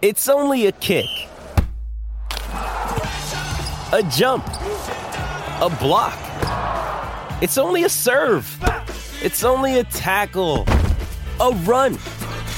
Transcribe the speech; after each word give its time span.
It's 0.00 0.28
only 0.28 0.66
a 0.66 0.72
kick, 0.72 1.08
a 2.52 4.08
jump, 4.12 4.46
a 4.46 5.76
block. 5.80 6.16
It's 7.42 7.58
only 7.58 7.82
a 7.82 7.88
serve. 7.88 8.46
It's 9.20 9.42
only 9.42 9.80
a 9.80 9.82
tackle, 9.82 10.66
a 11.40 11.50
run. 11.64 11.94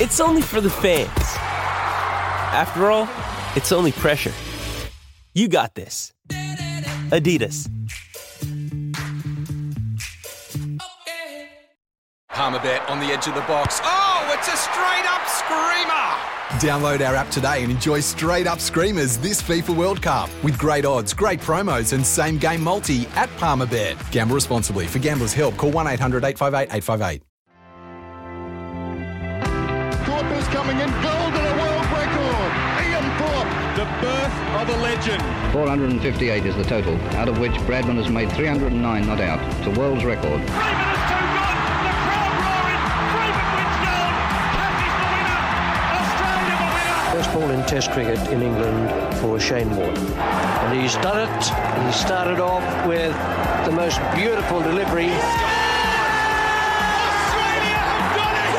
It's 0.01 0.21
only 0.21 0.43
for 0.43 0.61
the 0.61 0.69
fans. 0.69 1.09
After 2.53 2.91
all, 2.91 3.09
it's 3.57 3.73
only 3.73 3.93
pressure. 3.93 4.35
You 5.33 5.49
got 5.49 5.75
this. 5.75 6.13
Adidas. 7.09 7.71
Palmerbet 12.29 12.87
on 12.91 13.01
the 13.01 13.07
edge 13.07 13.27
of 13.29 13.35
the 13.35 13.41
box. 13.43 13.81
Oh, 13.83 14.37
it's 14.37 14.47
a 14.47 14.57
straight 14.59 15.07
up 15.07 15.27
screamer! 15.27 16.40
Download 16.59 17.07
our 17.07 17.15
app 17.15 17.31
today 17.31 17.63
and 17.63 17.71
enjoy 17.71 18.01
straight 18.01 18.49
up 18.49 18.59
screamers 18.59 19.17
this 19.17 19.41
FIFA 19.41 19.77
World 19.77 20.03
Cup 20.03 20.29
with 20.43 20.59
great 20.59 20.85
odds, 20.85 21.15
great 21.15 21.41
promos, 21.41 21.93
and 21.93 22.05
same 22.05 22.39
game 22.39 22.61
multi 22.63 23.07
at 23.15 23.29
Palmerbet. 23.39 23.97
Gamble 24.11 24.35
responsibly. 24.35 24.87
For 24.87 24.99
gamblers' 24.99 25.33
help, 25.33 25.57
call 25.57 25.71
1 25.71 25.87
800 25.87 26.25
858 26.25 26.75
858. 26.75 27.23
Thorpe 30.05 30.33
is 30.33 30.47
coming 30.49 30.79
in. 30.81 30.91
Gold 30.91 31.35
and 31.39 31.47
a 31.47 31.57
world 31.63 31.87
record. 31.95 32.51
Ian 32.83 33.07
Thorpe. 33.17 33.51
The 33.77 33.87
birth 34.03 34.35
of 34.61 34.69
a 34.69 34.83
legend. 34.83 35.23
458 35.53 36.45
is 36.47 36.57
the 36.57 36.65
total, 36.65 36.97
out 37.17 37.29
of 37.29 37.39
which 37.39 37.53
Bradman 37.63 37.95
has 37.97 38.11
made 38.11 38.31
309 38.33 39.07
not 39.07 39.21
out. 39.21 39.41
It's 39.61 39.69
a 39.69 39.81
world's 39.81 40.05
record. 40.05 40.41
Ball 47.33 47.51
in 47.51 47.65
Test 47.67 47.91
cricket 47.93 48.19
in 48.31 48.43
England 48.43 48.91
for 49.19 49.39
Shane 49.39 49.71
Warne. 49.77 49.97
And 49.97 50.81
he's 50.81 50.95
done 50.97 51.29
it. 51.29 51.45
He 51.87 51.93
started 51.93 52.41
off 52.41 52.65
with 52.87 53.15
the 53.65 53.73
most 53.73 54.01
beautiful 54.15 54.61
delivery. 54.61 55.11
Australia 57.21 57.77
have 57.87 58.17
done 58.17 58.35
it. 58.35 58.55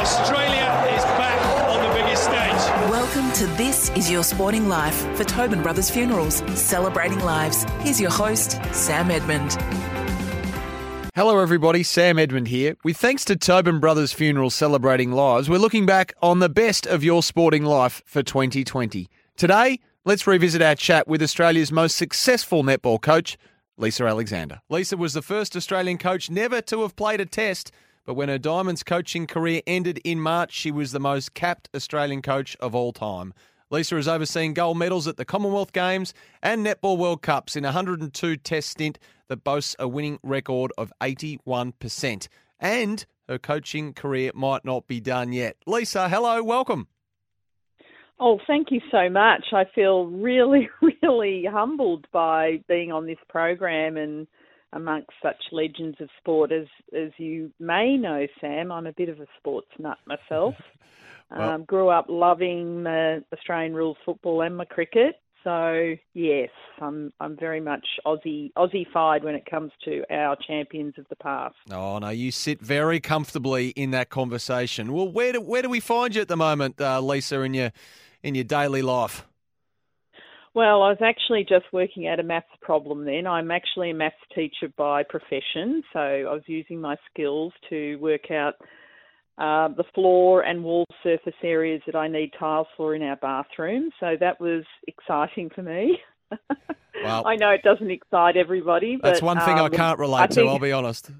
Australia 0.00 0.66
is 0.96 1.04
back 1.18 1.40
on 1.68 1.78
the 1.86 1.92
biggest 1.94 2.24
stage. 2.24 2.90
Welcome 2.90 3.30
to 3.32 3.46
This 3.56 3.90
Is 3.90 4.10
Your 4.10 4.24
Sporting 4.24 4.68
Life 4.68 5.06
for 5.16 5.24
Tobin 5.24 5.62
Brothers 5.62 5.90
Funerals, 5.90 6.42
celebrating 6.54 7.20
lives. 7.20 7.64
Here's 7.80 8.00
your 8.00 8.10
host, 8.10 8.58
Sam 8.72 9.10
Edmund. 9.10 9.56
Hello, 11.16 11.40
everybody. 11.40 11.82
Sam 11.82 12.20
Edmund 12.20 12.46
here. 12.46 12.76
With 12.84 12.96
thanks 12.96 13.24
to 13.24 13.34
Tobin 13.34 13.80
Brothers 13.80 14.12
Funeral 14.12 14.48
celebrating 14.48 15.10
lives, 15.10 15.50
we're 15.50 15.58
looking 15.58 15.84
back 15.84 16.14
on 16.22 16.38
the 16.38 16.48
best 16.48 16.86
of 16.86 17.02
your 17.02 17.20
sporting 17.24 17.64
life 17.64 18.00
for 18.06 18.22
2020. 18.22 19.08
Today, 19.36 19.80
let's 20.04 20.28
revisit 20.28 20.62
our 20.62 20.76
chat 20.76 21.08
with 21.08 21.20
Australia's 21.20 21.72
most 21.72 21.96
successful 21.96 22.62
netball 22.62 23.02
coach, 23.02 23.36
Lisa 23.76 24.04
Alexander. 24.04 24.60
Lisa 24.68 24.96
was 24.96 25.12
the 25.12 25.20
first 25.20 25.56
Australian 25.56 25.98
coach 25.98 26.30
never 26.30 26.60
to 26.60 26.82
have 26.82 26.94
played 26.94 27.20
a 27.20 27.26
test, 27.26 27.72
but 28.06 28.14
when 28.14 28.28
her 28.28 28.38
Diamonds 28.38 28.84
coaching 28.84 29.26
career 29.26 29.62
ended 29.66 30.00
in 30.04 30.20
March, 30.20 30.52
she 30.52 30.70
was 30.70 30.92
the 30.92 31.00
most 31.00 31.34
capped 31.34 31.68
Australian 31.74 32.22
coach 32.22 32.56
of 32.60 32.72
all 32.72 32.92
time. 32.92 33.34
Lisa 33.72 33.94
has 33.94 34.08
overseen 34.08 34.52
gold 34.52 34.76
medals 34.78 35.06
at 35.06 35.16
the 35.16 35.24
Commonwealth 35.24 35.72
Games 35.72 36.12
and 36.42 36.66
Netball 36.66 36.98
World 36.98 37.22
Cups 37.22 37.54
in 37.54 37.64
a 37.64 37.68
102 37.68 38.36
test 38.38 38.68
stint 38.68 38.98
that 39.28 39.44
boasts 39.44 39.76
a 39.78 39.86
winning 39.86 40.18
record 40.24 40.72
of 40.76 40.92
81%. 41.00 42.26
And 42.58 43.06
her 43.28 43.38
coaching 43.38 43.94
career 43.94 44.32
might 44.34 44.64
not 44.64 44.88
be 44.88 44.98
done 44.98 45.32
yet. 45.32 45.56
Lisa, 45.68 46.08
hello, 46.08 46.42
welcome. 46.42 46.88
Oh, 48.18 48.40
thank 48.44 48.72
you 48.72 48.80
so 48.90 49.08
much. 49.08 49.44
I 49.52 49.64
feel 49.72 50.06
really, 50.06 50.68
really 51.02 51.44
humbled 51.48 52.08
by 52.12 52.64
being 52.66 52.90
on 52.90 53.06
this 53.06 53.18
program 53.28 53.96
and 53.96 54.26
amongst 54.72 55.10
such 55.22 55.42
legends 55.52 56.00
of 56.00 56.08
sport. 56.18 56.50
As 56.50 56.66
as 56.92 57.12
you 57.18 57.52
may 57.60 57.96
know, 57.96 58.26
Sam, 58.40 58.72
I'm 58.72 58.86
a 58.86 58.92
bit 58.92 59.08
of 59.08 59.20
a 59.20 59.26
sports 59.38 59.70
nut 59.78 59.98
myself. 60.06 60.56
Well- 61.30 61.50
um, 61.50 61.64
grew 61.64 61.88
up 61.88 62.06
loving 62.08 62.84
the 62.84 63.24
Australian 63.32 63.74
rules 63.74 63.96
football 64.04 64.42
and 64.42 64.56
my 64.56 64.64
cricket. 64.64 65.16
So 65.44 65.94
yes, 66.12 66.50
I'm 66.80 67.12
I'm 67.18 67.34
very 67.36 67.60
much 67.60 67.86
Aussie 68.04 68.52
Aussie-fied 68.58 69.24
when 69.24 69.34
it 69.34 69.46
comes 69.46 69.72
to 69.84 70.04
our 70.10 70.36
champions 70.36 70.94
of 70.98 71.06
the 71.08 71.16
past. 71.16 71.54
Oh 71.72 71.98
no, 71.98 72.10
you 72.10 72.30
sit 72.30 72.60
very 72.60 73.00
comfortably 73.00 73.68
in 73.70 73.90
that 73.92 74.10
conversation. 74.10 74.92
Well, 74.92 75.08
where 75.08 75.32
do 75.32 75.40
where 75.40 75.62
do 75.62 75.70
we 75.70 75.80
find 75.80 76.14
you 76.14 76.20
at 76.20 76.28
the 76.28 76.36
moment, 76.36 76.78
uh, 76.80 77.00
Lisa, 77.00 77.40
in 77.40 77.54
your 77.54 77.72
in 78.22 78.34
your 78.34 78.44
daily 78.44 78.82
life? 78.82 79.26
Well, 80.52 80.82
I 80.82 80.88
was 80.88 80.98
actually 81.00 81.46
just 81.48 81.66
working 81.72 82.08
out 82.08 82.18
a 82.18 82.24
maths 82.24 82.48
problem 82.60 83.04
then. 83.04 83.26
I'm 83.26 83.52
actually 83.52 83.90
a 83.90 83.94
maths 83.94 84.16
teacher 84.34 84.68
by 84.76 85.04
profession, 85.04 85.82
so 85.92 86.00
I 86.00 86.32
was 86.32 86.42
using 86.46 86.80
my 86.80 86.96
skills 87.08 87.52
to 87.70 87.96
work 87.96 88.32
out 88.32 88.54
uh, 89.38 89.68
the 89.68 89.84
floor 89.94 90.42
and 90.42 90.62
wall 90.62 90.86
surface 91.02 91.34
areas 91.42 91.82
that 91.86 91.94
I 91.94 92.08
need 92.08 92.32
tiles 92.38 92.66
for 92.76 92.94
in 92.94 93.02
our 93.02 93.16
bathroom. 93.16 93.90
So 94.00 94.16
that 94.20 94.40
was 94.40 94.64
exciting 94.86 95.50
for 95.54 95.62
me. 95.62 95.98
Well- 97.02 97.26
I 97.26 97.36
know 97.36 97.48
it 97.48 97.62
doesn't 97.62 97.90
excite 97.90 98.36
everybody, 98.36 98.96
but 98.96 99.08
That's 99.08 99.22
one 99.22 99.38
thing 99.38 99.58
I 99.58 99.64
um, 99.64 99.70
can't 99.70 99.98
relate 99.98 100.20
I 100.20 100.26
to. 100.26 100.42
I'll 100.42 100.58
be 100.58 100.72
honest. 100.72 101.10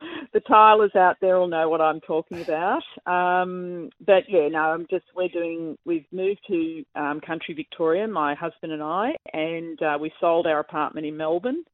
the 0.32 0.40
tilers 0.40 0.94
out 0.96 1.16
there 1.20 1.38
will 1.38 1.48
know 1.48 1.68
what 1.68 1.80
I'm 1.80 2.00
talking 2.00 2.40
about. 2.40 2.82
Um, 3.06 3.90
but 4.04 4.24
yeah, 4.28 4.48
no, 4.48 4.58
I'm 4.58 4.86
just 4.90 5.04
we're 5.14 5.28
doing. 5.28 5.76
We've 5.84 6.06
moved 6.12 6.40
to 6.48 6.84
um, 6.94 7.20
country 7.20 7.54
Victoria, 7.54 8.06
my 8.06 8.34
husband 8.34 8.72
and 8.72 8.82
I, 8.82 9.12
and 9.32 9.80
uh, 9.82 9.98
we 10.00 10.12
sold 10.20 10.46
our 10.46 10.60
apartment 10.60 11.06
in 11.06 11.16
Melbourne. 11.16 11.64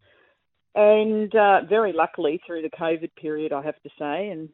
And 0.75 1.35
uh, 1.35 1.61
very 1.69 1.93
luckily, 1.93 2.41
through 2.47 2.63
the 2.63 2.71
COVID 2.71 3.11
period, 3.21 3.53
I 3.53 3.63
have 3.63 3.81
to 3.83 3.91
say, 3.99 4.29
and 4.29 4.49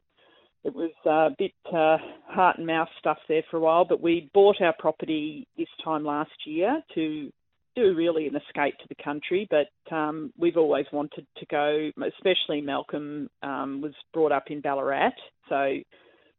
it 0.65 0.75
was 0.75 0.91
a 1.07 1.31
bit 1.39 1.53
uh, 1.73 1.97
heart 2.27 2.59
and 2.59 2.67
mouth 2.67 2.89
stuff 2.99 3.19
there 3.29 3.43
for 3.51 3.57
a 3.57 3.61
while. 3.61 3.85
But 3.85 4.03
we 4.03 4.31
bought 4.35 4.61
our 4.61 4.75
property 4.79 5.47
this 5.57 5.69
time 5.83 6.05
last 6.05 6.31
year 6.47 6.83
to 6.95 7.31
do 7.77 7.95
really 7.95 8.27
an 8.27 8.37
escape 8.37 8.77
to 8.79 8.89
the 8.89 9.03
country, 9.03 9.49
but 9.51 9.95
um, 9.95 10.33
we've 10.37 10.57
always 10.57 10.87
wanted 10.93 11.27
to 11.39 11.47
go. 11.47 11.91
Especially 12.17 12.61
Malcolm 12.61 13.31
um, 13.43 13.81
was 13.81 13.95
brought 14.13 14.33
up 14.33 14.51
in 14.51 14.61
Ballarat, 14.61 15.15
so 15.49 15.79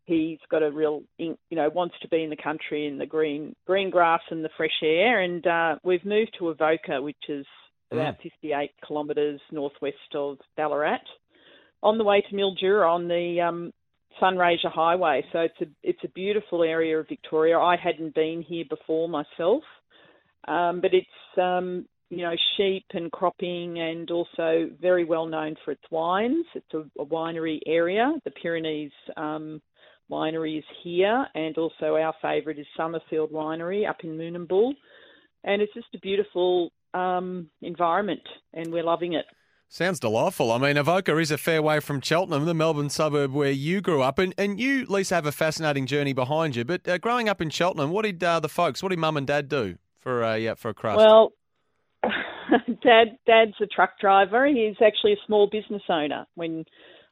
he's 0.05 0.39
got 0.49 0.61
a 0.61 0.71
real, 0.71 1.03
you 1.17 1.38
know, 1.51 1.69
wants 1.69 1.95
to 2.01 2.07
be 2.09 2.23
in 2.23 2.29
the 2.29 2.35
country 2.35 2.85
in 2.85 2.97
the 2.97 3.05
green 3.05 3.55
green 3.65 3.89
grass 3.89 4.21
and 4.29 4.43
the 4.43 4.49
fresh 4.57 4.83
air. 4.83 5.21
And 5.21 5.45
uh, 5.47 5.75
we've 5.83 6.05
moved 6.05 6.35
to 6.38 6.49
Avoca, 6.49 7.01
which 7.01 7.15
is 7.29 7.45
about 7.91 8.17
58 8.23 8.71
kilometres 8.88 9.41
northwest 9.51 9.97
of 10.15 10.38
Ballarat, 10.55 11.01
on 11.83 11.97
the 11.97 12.03
way 12.03 12.21
to 12.21 12.35
Mildura 12.35 12.89
on 12.89 13.07
the 13.07 13.41
um, 13.41 13.73
Sunraysia 14.19 14.72
Highway. 14.72 15.23
So 15.31 15.39
it's 15.39 15.61
a 15.61 15.66
it's 15.83 16.03
a 16.03 16.09
beautiful 16.09 16.63
area 16.63 16.99
of 16.99 17.07
Victoria. 17.07 17.57
I 17.59 17.75
hadn't 17.75 18.16
been 18.16 18.44
here 18.47 18.66
before 18.69 19.07
myself. 19.07 19.63
Um, 20.47 20.81
but 20.81 20.91
it's 20.94 21.07
um, 21.39 21.85
you 22.09 22.23
know 22.23 22.33
sheep 22.57 22.85
and 22.94 23.11
cropping, 23.11 23.79
and 23.79 24.09
also 24.09 24.69
very 24.81 25.05
well 25.05 25.27
known 25.27 25.55
for 25.63 25.71
its 25.71 25.83
wines. 25.91 26.45
It's 26.55 26.73
a, 26.73 26.79
a 27.01 27.05
winery 27.05 27.59
area. 27.66 28.13
The 28.25 28.31
Pyrenees 28.31 28.91
um, 29.17 29.61
winery 30.09 30.57
is 30.57 30.66
here, 30.83 31.25
and 31.35 31.57
also 31.57 31.95
our 31.95 32.13
favourite 32.21 32.59
is 32.59 32.66
Summerfield 32.75 33.31
Winery 33.31 33.89
up 33.89 33.97
in 34.03 34.17
Moonambel, 34.17 34.73
and 35.44 35.61
it's 35.61 35.73
just 35.73 35.88
a 35.95 36.00
beautiful 36.00 36.71
um, 36.94 37.50
environment, 37.61 38.27
and 38.53 38.71
we're 38.71 38.83
loving 38.83 39.13
it. 39.13 39.25
Sounds 39.73 40.01
delightful. 40.01 40.51
I 40.51 40.57
mean, 40.57 40.75
Avoca 40.75 41.17
is 41.17 41.31
a 41.31 41.37
fair 41.37 41.61
way 41.61 41.79
from 41.79 42.01
Cheltenham, 42.01 42.43
the 42.43 42.53
Melbourne 42.53 42.89
suburb 42.89 43.31
where 43.31 43.51
you 43.51 43.79
grew 43.79 44.01
up, 44.01 44.19
and, 44.19 44.35
and 44.37 44.59
you, 44.59 44.85
Lisa, 44.89 45.15
have 45.15 45.25
a 45.25 45.31
fascinating 45.31 45.85
journey 45.85 46.11
behind 46.11 46.57
you. 46.57 46.65
But 46.65 46.85
uh, 46.85 46.97
growing 46.97 47.29
up 47.29 47.39
in 47.39 47.49
Cheltenham, 47.49 47.91
what 47.91 48.01
did 48.03 48.21
uh, 48.21 48.41
the 48.41 48.49
folks, 48.49 48.83
what 48.83 48.89
did 48.89 49.00
Mum 49.00 49.15
and 49.15 49.25
Dad 49.25 49.47
do 49.47 49.77
for 49.97 50.23
a 50.23 50.50
uh, 50.50 50.56
for 50.56 50.71
a 50.71 50.73
crust? 50.73 50.97
Well, 50.97 51.31
Dad, 52.83 53.18
Dad's 53.25 53.53
a 53.62 53.65
truck 53.65 53.97
driver. 53.97 54.45
He's 54.45 54.75
actually 54.85 55.13
a 55.13 55.25
small 55.25 55.47
business 55.50 55.83
owner. 55.88 56.25
When 56.35 56.65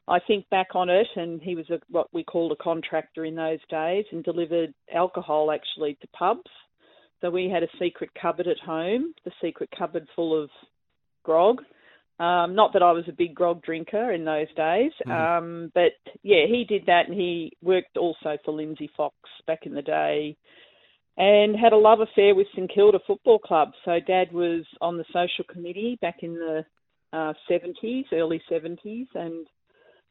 I 0.10 0.20
think 0.20 0.50
back 0.50 0.76
on 0.76 0.90
it, 0.90 1.08
and 1.16 1.42
he 1.42 1.56
was 1.56 1.70
a, 1.70 1.80
what 1.88 2.08
we 2.12 2.26
called 2.26 2.52
a 2.52 2.62
contractor 2.62 3.24
in 3.24 3.36
those 3.36 3.60
days, 3.70 4.04
and 4.12 4.22
delivered 4.22 4.74
alcohol 4.94 5.50
actually 5.50 5.98
to 6.02 6.08
pubs. 6.10 6.52
So 7.22 7.30
we 7.30 7.50
had 7.50 7.64
a 7.64 7.70
secret 7.82 8.10
cupboard 8.22 8.48
at 8.48 8.60
home, 8.60 9.14
the 9.24 9.32
secret 9.42 9.70
cupboard 9.78 10.10
full 10.14 10.44
of 10.44 10.50
grog. 11.24 11.62
Um, 12.20 12.54
not 12.54 12.74
that 12.74 12.84
I 12.84 12.92
was 12.92 13.06
a 13.08 13.14
big 13.14 13.34
grog 13.34 13.64
drinker 13.64 14.12
in 14.12 14.26
those 14.26 14.54
days, 14.56 14.92
um, 15.10 15.72
but 15.74 15.94
yeah, 16.22 16.46
he 16.48 16.66
did 16.68 16.86
that, 16.88 17.08
and 17.08 17.14
he 17.14 17.54
worked 17.62 17.96
also 17.96 18.38
for 18.44 18.54
Lindsay 18.54 18.90
Fox 18.98 19.16
back 19.48 19.60
in 19.64 19.74
the 19.74 19.82
day 19.82 20.36
and 21.20 21.56
had 21.56 21.74
a 21.74 21.78
love 21.78 22.00
affair 22.00 22.34
with 22.34 22.48
St 22.54 22.72
Kilda 22.74 23.00
Football 23.06 23.40
Club. 23.40 23.72
So 23.84 24.00
Dad 24.06 24.32
was 24.32 24.66
on 24.80 24.98
the 24.98 25.04
social 25.14 25.44
committee 25.52 25.98
back 26.02 26.18
in 26.22 26.34
the 26.34 26.66
uh, 27.12 27.34
70s, 27.50 28.06
early 28.14 28.42
70s, 28.50 29.08
and 29.16 29.46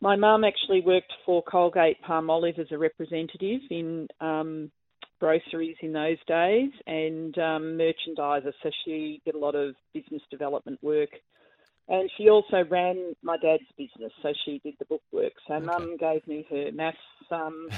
my 0.00 0.16
mum 0.16 0.44
actually 0.44 0.82
worked 0.82 1.12
for 1.24 1.42
Colgate 1.42 1.96
Palmolive 2.06 2.58
as 2.58 2.66
a 2.70 2.78
representative 2.78 3.60
in 3.70 4.06
um, 4.20 4.70
groceries 5.18 5.76
in 5.80 5.92
those 5.92 6.18
days 6.26 6.70
and 6.86 7.36
um, 7.38 7.78
merchandiser. 7.78 8.52
So 8.62 8.70
she 8.84 9.20
did 9.24 9.34
a 9.34 9.38
lot 9.38 9.54
of 9.54 9.74
business 9.94 10.22
development 10.30 10.78
work. 10.82 11.10
And 11.88 12.10
she 12.16 12.28
also 12.28 12.64
ran 12.68 13.14
my 13.22 13.36
dad's 13.38 13.62
business, 13.76 14.12
so 14.22 14.32
she 14.44 14.60
did 14.62 14.74
the 14.78 14.84
bookwork. 14.84 15.32
So 15.46 15.54
okay. 15.54 15.64
mum 15.64 15.96
gave 15.98 16.26
me 16.26 16.46
her 16.50 16.70
maths 16.72 16.98
um, 17.30 17.68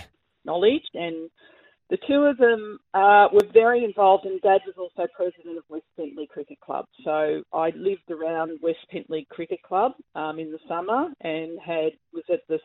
knowledge, 0.44 0.82
and 0.94 1.30
the 1.90 1.98
two 2.08 2.22
of 2.22 2.38
them 2.38 2.78
uh, 2.94 3.26
were 3.32 3.46
very 3.52 3.84
involved, 3.84 4.24
and 4.24 4.40
Dad 4.40 4.60
was 4.64 4.76
also 4.78 5.08
president 5.14 5.58
of 5.58 5.64
West 5.68 5.86
Pentley 5.98 6.28
Cricket 6.28 6.60
Club. 6.60 6.86
So 7.04 7.42
I 7.52 7.70
lived 7.74 8.10
around 8.10 8.60
West 8.62 8.78
Pentley 8.92 9.26
Cricket 9.28 9.60
Club 9.62 9.92
um, 10.14 10.38
in 10.38 10.52
the 10.52 10.60
summer 10.68 11.08
and 11.20 11.58
had 11.60 11.92
was 12.12 12.22
at 12.32 12.40
the 12.48 12.58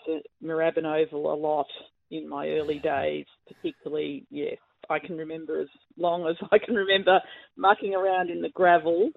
Moorabbin 0.44 0.86
Oval 0.86 1.34
a 1.34 1.36
lot 1.36 1.66
in 2.12 2.30
my 2.30 2.50
early 2.50 2.78
days, 2.78 3.26
particularly. 3.48 4.28
Yes, 4.30 4.58
I 4.92 5.00
can 5.00 5.18
remember 5.18 5.60
as 5.60 5.70
long 5.98 6.28
as 6.28 6.36
I 6.52 6.60
can 6.64 6.76
remember 6.76 7.20
mucking 7.58 7.96
around 7.96 8.30
in 8.30 8.42
the 8.42 8.50
gravel 8.50 9.10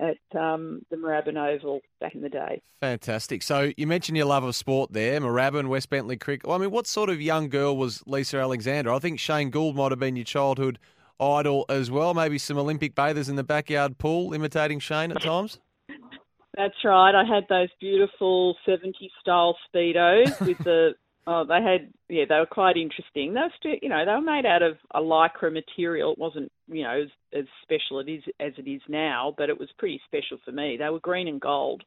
at 0.00 0.40
um, 0.40 0.80
the 0.90 0.96
Moorabbin 0.96 1.36
Oval 1.36 1.80
back 2.00 2.14
in 2.14 2.22
the 2.22 2.28
day. 2.28 2.62
Fantastic. 2.80 3.42
So 3.42 3.70
you 3.76 3.86
mentioned 3.86 4.16
your 4.16 4.26
love 4.26 4.44
of 4.44 4.56
sport 4.56 4.92
there, 4.92 5.20
Moorabbin, 5.20 5.68
West 5.68 5.90
Bentley 5.90 6.16
Cricket. 6.16 6.46
Well, 6.46 6.56
I 6.56 6.60
mean, 6.60 6.70
what 6.70 6.86
sort 6.86 7.10
of 7.10 7.20
young 7.20 7.48
girl 7.48 7.76
was 7.76 8.02
Lisa 8.06 8.38
Alexander? 8.38 8.92
I 8.92 8.98
think 8.98 9.20
Shane 9.20 9.50
Gould 9.50 9.76
might 9.76 9.92
have 9.92 9.98
been 9.98 10.16
your 10.16 10.24
childhood 10.24 10.78
idol 11.20 11.66
as 11.68 11.90
well. 11.90 12.14
Maybe 12.14 12.38
some 12.38 12.56
Olympic 12.56 12.94
bathers 12.94 13.28
in 13.28 13.36
the 13.36 13.44
backyard 13.44 13.98
pool 13.98 14.32
imitating 14.32 14.80
Shane 14.80 15.12
at 15.12 15.22
times. 15.22 15.58
That's 16.56 16.74
right. 16.84 17.14
I 17.14 17.24
had 17.24 17.44
those 17.48 17.68
beautiful 17.78 18.56
70s 18.66 19.10
style 19.20 19.56
speedos 19.72 20.40
with 20.44 20.58
the 20.58 20.94
Oh, 21.32 21.44
they 21.46 21.62
had 21.62 21.92
yeah, 22.08 22.24
they 22.28 22.34
were 22.34 22.46
quite 22.46 22.76
interesting. 22.76 23.34
They 23.34 23.40
were 23.40 23.52
still, 23.56 23.76
you 23.80 23.88
know, 23.88 24.04
they 24.04 24.10
were 24.10 24.20
made 24.20 24.46
out 24.46 24.62
of 24.62 24.78
a 24.92 24.98
lycra 24.98 25.52
material. 25.52 26.10
It 26.10 26.18
wasn't, 26.18 26.50
you 26.66 26.82
know, 26.82 27.02
as, 27.02 27.08
as 27.32 27.44
special 27.62 28.00
it 28.00 28.10
is 28.10 28.24
as 28.40 28.52
it 28.58 28.68
is 28.68 28.80
now, 28.88 29.32
but 29.38 29.48
it 29.48 29.56
was 29.56 29.68
pretty 29.78 30.00
special 30.06 30.38
for 30.44 30.50
me. 30.50 30.76
They 30.76 30.88
were 30.88 30.98
green 30.98 31.28
and 31.28 31.40
gold. 31.40 31.84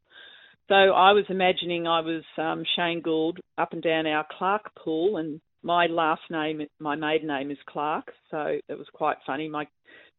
So 0.68 0.74
I 0.74 1.12
was 1.12 1.26
imagining 1.28 1.86
I 1.86 2.00
was 2.00 2.22
um, 2.38 2.64
Shane 2.74 3.02
Gould 3.02 3.38
up 3.58 3.74
and 3.74 3.82
down 3.82 4.06
our 4.06 4.24
Clark 4.38 4.74
pool, 4.82 5.18
and 5.18 5.42
my 5.62 5.88
last 5.88 6.22
name, 6.30 6.62
my 6.78 6.96
maiden 6.96 7.28
name 7.28 7.50
is 7.50 7.58
Clark, 7.68 8.12
so 8.30 8.58
it 8.66 8.78
was 8.78 8.86
quite 8.94 9.18
funny. 9.26 9.46
My 9.46 9.66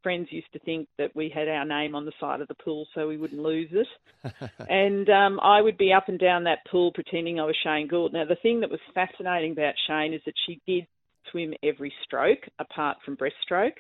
friends 0.06 0.28
used 0.30 0.54
to 0.54 0.60
think 0.60 0.88
that 1.00 1.16
we 1.16 1.32
had 1.34 1.48
our 1.48 1.66
name 1.66 1.96
on 1.96 2.06
the 2.06 2.12
side 2.20 2.40
of 2.40 2.48
the 2.48 2.54
pool 2.54 2.86
so 2.94 3.08
we 3.08 3.18
wouldn't 3.18 3.42
lose 3.42 3.72
it. 3.72 3.88
and 4.70 5.10
um, 5.10 5.40
I 5.42 5.60
would 5.60 5.80
be 5.80 5.92
up 5.92 6.10
and 6.10 6.20
down 6.20 6.44
that 6.44 6.60
pool 6.70 6.92
pretending 6.94 7.40
I 7.40 7.46
was 7.46 7.58
Shane 7.64 7.88
Gould. 7.88 8.14
Now, 8.14 8.24
the 8.24 8.36
thing 8.36 8.60
that 8.60 8.70
was 8.70 8.80
fascinating 8.94 9.54
about 9.54 9.74
Shane 9.88 10.14
is 10.14 10.22
that 10.28 10.36
she 10.46 10.62
did 10.68 10.86
swim 11.32 11.56
every 11.64 11.92
stroke 12.04 12.44
apart 12.60 12.98
from 13.04 13.18
breaststroke. 13.18 13.78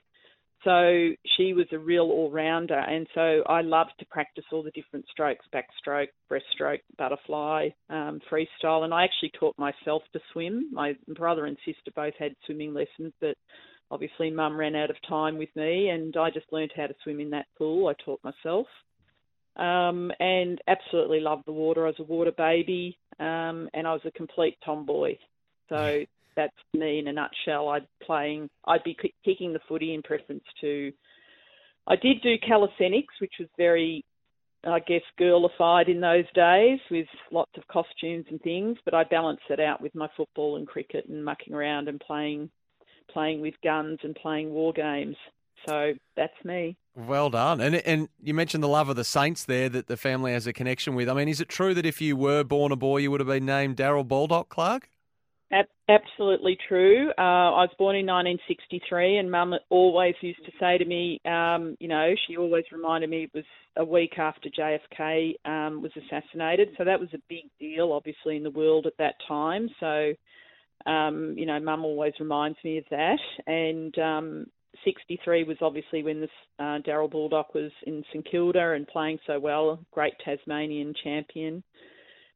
So 0.63 1.11
she 1.37 1.53
was 1.53 1.67
a 1.71 1.77
real 1.77 2.05
all 2.05 2.31
rounder. 2.31 2.79
And 2.79 3.05
so 3.13 3.43
I 3.47 3.61
loved 3.61 3.93
to 3.99 4.05
practice 4.07 4.45
all 4.51 4.63
the 4.63 4.71
different 4.71 5.05
strokes 5.11 5.45
backstroke, 5.53 6.07
breaststroke, 6.31 6.79
butterfly, 6.97 7.69
um, 7.91 8.19
freestyle. 8.31 8.83
And 8.83 8.95
I 8.95 9.03
actually 9.03 9.31
taught 9.39 9.55
myself 9.59 10.01
to 10.13 10.19
swim. 10.33 10.71
My 10.73 10.93
brother 11.07 11.45
and 11.45 11.55
sister 11.63 11.91
both 11.95 12.15
had 12.17 12.33
swimming 12.47 12.73
lessons, 12.73 13.13
but 13.21 13.37
obviously 13.91 14.31
mum 14.31 14.57
ran 14.57 14.75
out 14.75 14.89
of 14.89 14.95
time 15.07 15.37
with 15.37 15.49
me 15.55 15.89
and 15.89 16.15
I 16.17 16.29
just 16.29 16.51
learned 16.51 16.71
how 16.75 16.87
to 16.87 16.95
swim 17.03 17.19
in 17.19 17.29
that 17.31 17.47
pool. 17.57 17.87
I 17.87 17.93
taught 18.03 18.23
myself. 18.23 18.67
Um, 19.55 20.11
and 20.19 20.59
absolutely 20.67 21.21
loved 21.21 21.45
the 21.45 21.53
water. 21.53 21.85
I 21.85 21.89
was 21.89 21.99
a 21.99 22.03
water 22.03 22.33
baby 22.37 22.97
um, 23.19 23.69
and 23.73 23.87
I 23.87 23.93
was 23.93 24.01
a 24.05 24.11
complete 24.11 24.57
tomboy. 24.65 25.17
So 25.69 26.03
that's 26.35 26.53
me 26.73 26.99
in 26.99 27.07
a 27.07 27.13
nutshell. 27.13 27.69
I'd 27.69 27.87
playing, 28.03 28.49
I'd 28.65 28.83
be 28.83 28.97
kicking 29.23 29.53
the 29.53 29.59
footy 29.67 29.93
in 29.93 30.01
preference 30.01 30.43
to. 30.61 30.91
I 31.87 31.95
did 31.95 32.21
do 32.21 32.35
calisthenics, 32.45 33.13
which 33.21 33.33
was 33.39 33.47
very, 33.57 34.03
I 34.65 34.79
guess, 34.79 35.03
girlified 35.17 35.87
in 35.87 36.01
those 36.01 36.25
days 36.33 36.79
with 36.89 37.07
lots 37.31 37.51
of 37.57 37.67
costumes 37.67 38.25
and 38.29 38.41
things. 38.41 38.77
But 38.83 38.95
I 38.95 39.03
balanced 39.03 39.43
it 39.49 39.59
out 39.59 39.81
with 39.81 39.95
my 39.95 40.09
football 40.17 40.57
and 40.57 40.67
cricket 40.67 41.05
and 41.07 41.23
mucking 41.23 41.53
around 41.53 41.87
and 41.87 41.99
playing 41.99 42.49
playing 43.11 43.41
with 43.41 43.55
guns 43.63 43.99
and 44.03 44.15
playing 44.15 44.51
war 44.51 44.73
games. 44.73 45.15
So 45.67 45.93
that's 46.15 46.33
me. 46.43 46.77
Well 46.95 47.29
done. 47.29 47.59
And 47.59 47.75
and 47.75 48.09
you 48.21 48.33
mentioned 48.33 48.63
the 48.63 48.67
love 48.67 48.89
of 48.89 48.95
the 48.95 49.03
Saints 49.03 49.43
there 49.43 49.67
that 49.69 49.87
the 49.87 49.97
family 49.97 50.31
has 50.31 50.47
a 50.47 50.53
connection 50.53 50.95
with. 50.95 51.09
I 51.09 51.13
mean, 51.13 51.27
is 51.27 51.41
it 51.41 51.49
true 51.49 51.73
that 51.73 51.85
if 51.85 52.01
you 52.01 52.15
were 52.15 52.43
born 52.43 52.71
a 52.71 52.75
boy, 52.75 52.97
you 52.97 53.11
would 53.11 53.19
have 53.19 53.27
been 53.27 53.45
named 53.45 53.77
Daryl 53.77 54.07
Baldock 54.07 54.49
Clark? 54.49 54.89
absolutely 55.87 56.57
true. 56.67 57.09
Uh, 57.17 57.21
I 57.21 57.61
was 57.61 57.69
born 57.77 57.95
in 57.95 58.05
1963, 58.05 59.17
and 59.17 59.29
Mum 59.29 59.53
always 59.69 60.15
used 60.21 60.43
to 60.45 60.51
say 60.59 60.77
to 60.77 60.85
me, 60.85 61.21
um, 61.25 61.75
you 61.79 61.87
know, 61.87 62.13
she 62.27 62.37
always 62.37 62.63
reminded 62.71 63.09
me 63.09 63.23
it 63.23 63.31
was 63.33 63.45
a 63.77 63.85
week 63.85 64.17
after 64.17 64.49
JFK 64.49 65.35
um, 65.45 65.81
was 65.81 65.91
assassinated, 65.95 66.69
so 66.77 66.83
that 66.83 66.99
was 66.99 67.09
a 67.13 67.19
big 67.29 67.45
deal, 67.59 67.91
obviously, 67.91 68.37
in 68.37 68.43
the 68.43 68.49
world 68.49 68.85
at 68.85 68.97
that 68.97 69.15
time. 69.27 69.69
So 69.79 70.13
um, 70.85 71.35
you 71.37 71.45
know, 71.45 71.59
Mum 71.59 71.83
always 71.83 72.13
reminds 72.19 72.57
me 72.63 72.77
of 72.77 72.85
that. 72.91 73.19
And 73.47 73.97
um, 73.97 74.45
63 74.83 75.43
was 75.43 75.57
obviously 75.61 76.03
when 76.03 76.21
this 76.21 76.29
uh, 76.59 76.79
Daryl 76.85 77.09
Baldock 77.09 77.53
was 77.53 77.71
in 77.85 78.03
St 78.11 78.25
Kilda 78.29 78.73
and 78.73 78.87
playing 78.87 79.19
so 79.25 79.39
well, 79.39 79.79
great 79.91 80.13
Tasmanian 80.23 80.93
champion. 81.03 81.63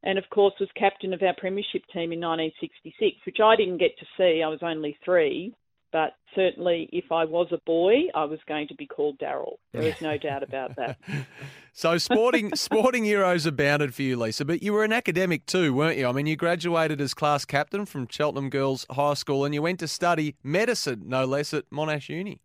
And 0.04 0.18
of 0.18 0.24
course, 0.30 0.54
was 0.60 0.70
captain 0.78 1.14
of 1.14 1.22
our 1.22 1.36
premiership 1.38 1.84
team 1.94 2.14
in 2.14 2.22
1966, 2.22 3.18
which 3.26 3.40
I 3.44 3.56
didn't 3.56 3.80
get 3.80 3.98
to 4.00 4.06
see. 4.18 4.42
I 4.42 4.48
was 4.48 4.60
only 4.62 4.98
three, 5.04 5.54
but 5.92 6.14
certainly 6.36 6.90
if 6.92 7.12
I 7.12 7.26
was 7.26 7.48
a 7.52 7.60
boy, 7.66 8.04
I 8.16 8.26
was 8.26 8.40
going 8.48 8.68
to 8.68 8.76
be 8.76 8.86
called 8.86 9.18
Daryl. 9.20 9.58
There 9.74 9.84
is 9.84 10.02
no 10.02 10.18
doubt 10.18 10.44
about 10.44 10.76
that. 10.76 10.98
so 11.74 11.98
sporting 11.98 12.52
sporting 12.56 13.04
heroes 13.04 13.46
abounded 13.46 13.94
for 13.94 14.04
you, 14.04 14.18
Lisa, 14.18 14.46
but 14.46 14.64
you 14.64 14.74
were 14.74 14.84
an 14.84 14.94
academic 14.94 15.46
too, 15.46 15.74
weren't 15.74 15.98
you? 15.98 16.08
I 16.08 16.12
mean, 16.12 16.28
you 16.28 16.36
graduated 16.36 17.02
as 17.02 17.14
class 17.14 17.46
captain 17.46 17.86
from 17.86 18.08
Cheltenham 18.08 18.50
Girls 18.50 18.86
High 18.92 19.16
School 19.16 19.46
and 19.46 19.54
you 19.54 19.62
went 19.62 19.80
to 19.80 19.88
study 19.88 20.36
medicine, 20.44 21.04
no 21.06 21.26
less, 21.26 21.54
at 21.54 21.70
Monash 21.70 22.10
Uni. 22.10 22.42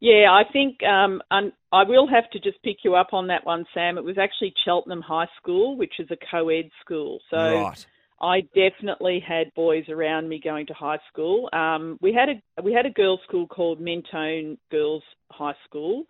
Yeah, 0.00 0.30
I 0.30 0.44
think 0.52 0.78
um, 0.84 1.20
I 1.30 1.82
will 1.82 2.06
have 2.06 2.30
to 2.30 2.38
just 2.38 2.62
pick 2.62 2.78
you 2.84 2.94
up 2.94 3.08
on 3.12 3.26
that 3.28 3.44
one, 3.44 3.64
Sam. 3.74 3.98
It 3.98 4.04
was 4.04 4.16
actually 4.16 4.54
Cheltenham 4.64 5.02
High 5.02 5.26
School, 5.40 5.76
which 5.76 5.94
is 5.98 6.08
a 6.10 6.16
co-ed 6.30 6.70
school. 6.80 7.18
So 7.30 7.36
right. 7.36 7.86
I 8.20 8.40
definitely 8.54 9.22
had 9.26 9.54
boys 9.54 9.84
around 9.88 10.28
me 10.28 10.40
going 10.42 10.66
to 10.66 10.74
high 10.74 10.98
school. 11.12 11.48
Um, 11.52 11.98
we 12.00 12.12
had 12.12 12.28
a 12.28 12.62
we 12.62 12.72
had 12.72 12.86
a 12.86 12.90
girls' 12.90 13.20
school 13.26 13.46
called 13.46 13.80
Mentone 13.80 14.58
Girls 14.70 15.04
High 15.30 15.54
School. 15.66 16.04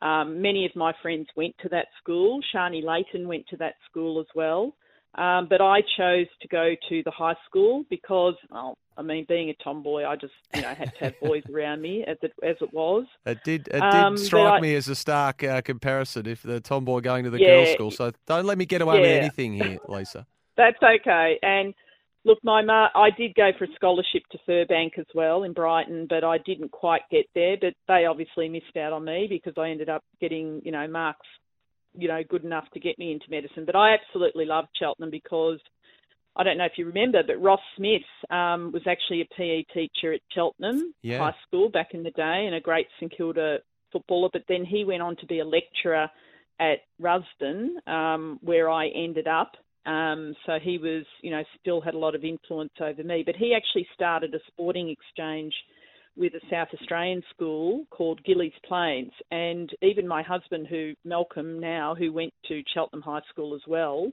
Um, 0.00 0.42
many 0.42 0.66
of 0.66 0.74
my 0.74 0.92
friends 1.00 1.28
went 1.36 1.54
to 1.62 1.68
that 1.68 1.86
school. 2.00 2.40
Shani 2.54 2.82
Layton 2.82 3.28
went 3.28 3.46
to 3.48 3.56
that 3.58 3.74
school 3.88 4.18
as 4.18 4.26
well. 4.34 4.74
Um, 5.14 5.46
but 5.48 5.60
I 5.60 5.82
chose 5.96 6.26
to 6.40 6.48
go 6.48 6.74
to 6.88 7.02
the 7.04 7.10
high 7.10 7.36
school 7.46 7.84
because, 7.90 8.34
well, 8.50 8.78
I 8.96 9.02
mean, 9.02 9.26
being 9.28 9.50
a 9.50 9.54
tomboy, 9.62 10.04
I 10.04 10.16
just 10.16 10.32
you 10.54 10.62
know 10.62 10.74
had 10.74 10.92
to 10.96 11.04
have 11.04 11.20
boys 11.20 11.42
around 11.54 11.82
me 11.82 12.02
as 12.04 12.16
it 12.22 12.32
as 12.42 12.56
it 12.60 12.72
was. 12.72 13.04
It 13.24 13.44
did 13.44 13.68
it 13.68 13.72
did 13.72 13.82
um, 13.82 14.16
strike 14.16 14.54
I, 14.54 14.60
me 14.60 14.74
as 14.74 14.88
a 14.88 14.96
stark 14.96 15.44
uh, 15.44 15.60
comparison 15.60 16.26
if 16.26 16.42
the 16.42 16.60
tomboy 16.60 17.00
going 17.00 17.24
to 17.24 17.30
the 17.30 17.38
yeah, 17.38 17.48
girls' 17.48 17.72
school. 17.72 17.90
So 17.90 18.12
don't 18.26 18.46
let 18.46 18.58
me 18.58 18.64
get 18.64 18.82
away 18.82 18.96
yeah. 18.96 19.00
with 19.02 19.10
anything 19.10 19.52
here, 19.54 19.78
Lisa. 19.86 20.26
That's 20.56 20.78
okay. 20.82 21.38
And 21.42 21.74
look, 22.24 22.38
my 22.42 22.62
ma- 22.62 22.90
I 22.94 23.10
did 23.16 23.34
go 23.34 23.50
for 23.58 23.64
a 23.64 23.74
scholarship 23.74 24.22
to 24.32 24.38
Firbank 24.48 24.98
as 24.98 25.06
well 25.14 25.42
in 25.44 25.52
Brighton, 25.52 26.06
but 26.08 26.24
I 26.24 26.38
didn't 26.38 26.70
quite 26.70 27.02
get 27.10 27.26
there. 27.34 27.56
But 27.60 27.74
they 27.88 28.06
obviously 28.06 28.48
missed 28.48 28.76
out 28.76 28.92
on 28.92 29.04
me 29.04 29.26
because 29.28 29.54
I 29.56 29.70
ended 29.70 29.88
up 29.88 30.04
getting, 30.20 30.62
you 30.64 30.72
know, 30.72 30.86
marks, 30.88 31.26
you 31.94 32.08
know, 32.08 32.20
good 32.28 32.44
enough 32.44 32.68
to 32.74 32.80
get 32.80 32.98
me 32.98 33.12
into 33.12 33.26
medicine. 33.30 33.64
But 33.66 33.76
I 33.76 33.94
absolutely 33.94 34.44
loved 34.44 34.68
Cheltenham 34.78 35.10
because 35.10 35.58
I 36.34 36.44
don't 36.44 36.56
know 36.56 36.64
if 36.64 36.72
you 36.76 36.86
remember, 36.86 37.22
but 37.26 37.42
Ross 37.42 37.60
Smith 37.76 38.02
um, 38.30 38.72
was 38.72 38.82
actually 38.86 39.20
a 39.20 39.34
PE 39.36 39.64
teacher 39.74 40.12
at 40.14 40.20
Cheltenham 40.34 40.94
yeah. 41.02 41.18
High 41.18 41.34
School 41.46 41.68
back 41.68 41.88
in 41.92 42.02
the 42.02 42.10
day 42.10 42.44
and 42.46 42.54
a 42.54 42.60
great 42.60 42.86
St 42.98 43.14
Kilda 43.14 43.58
footballer. 43.92 44.30
But 44.32 44.44
then 44.48 44.64
he 44.64 44.84
went 44.84 45.02
on 45.02 45.16
to 45.16 45.26
be 45.26 45.40
a 45.40 45.44
lecturer 45.44 46.08
at 46.58 46.78
Rusden, 47.00 47.86
um, 47.86 48.38
where 48.42 48.70
I 48.70 48.88
ended 48.88 49.26
up. 49.26 49.52
Um, 49.84 50.34
so 50.46 50.58
he 50.62 50.78
was, 50.78 51.04
you 51.22 51.30
know, 51.30 51.42
still 51.60 51.80
had 51.80 51.94
a 51.94 51.98
lot 51.98 52.14
of 52.14 52.24
influence 52.24 52.72
over 52.80 53.02
me. 53.02 53.22
But 53.24 53.36
he 53.36 53.54
actually 53.54 53.86
started 53.94 54.34
a 54.34 54.38
sporting 54.48 54.88
exchange 54.88 55.52
with 56.16 56.34
a 56.34 56.40
South 56.50 56.68
Australian 56.78 57.22
school 57.34 57.84
called 57.90 58.20
Gilles 58.26 58.52
Plains. 58.66 59.12
And 59.30 59.70
even 59.80 60.06
my 60.06 60.22
husband, 60.22 60.66
who 60.68 60.92
Malcolm 61.04 61.58
now, 61.58 61.94
who 61.94 62.12
went 62.12 62.34
to 62.48 62.62
Cheltenham 62.72 63.02
High 63.02 63.22
School 63.30 63.54
as 63.54 63.62
well 63.66 64.12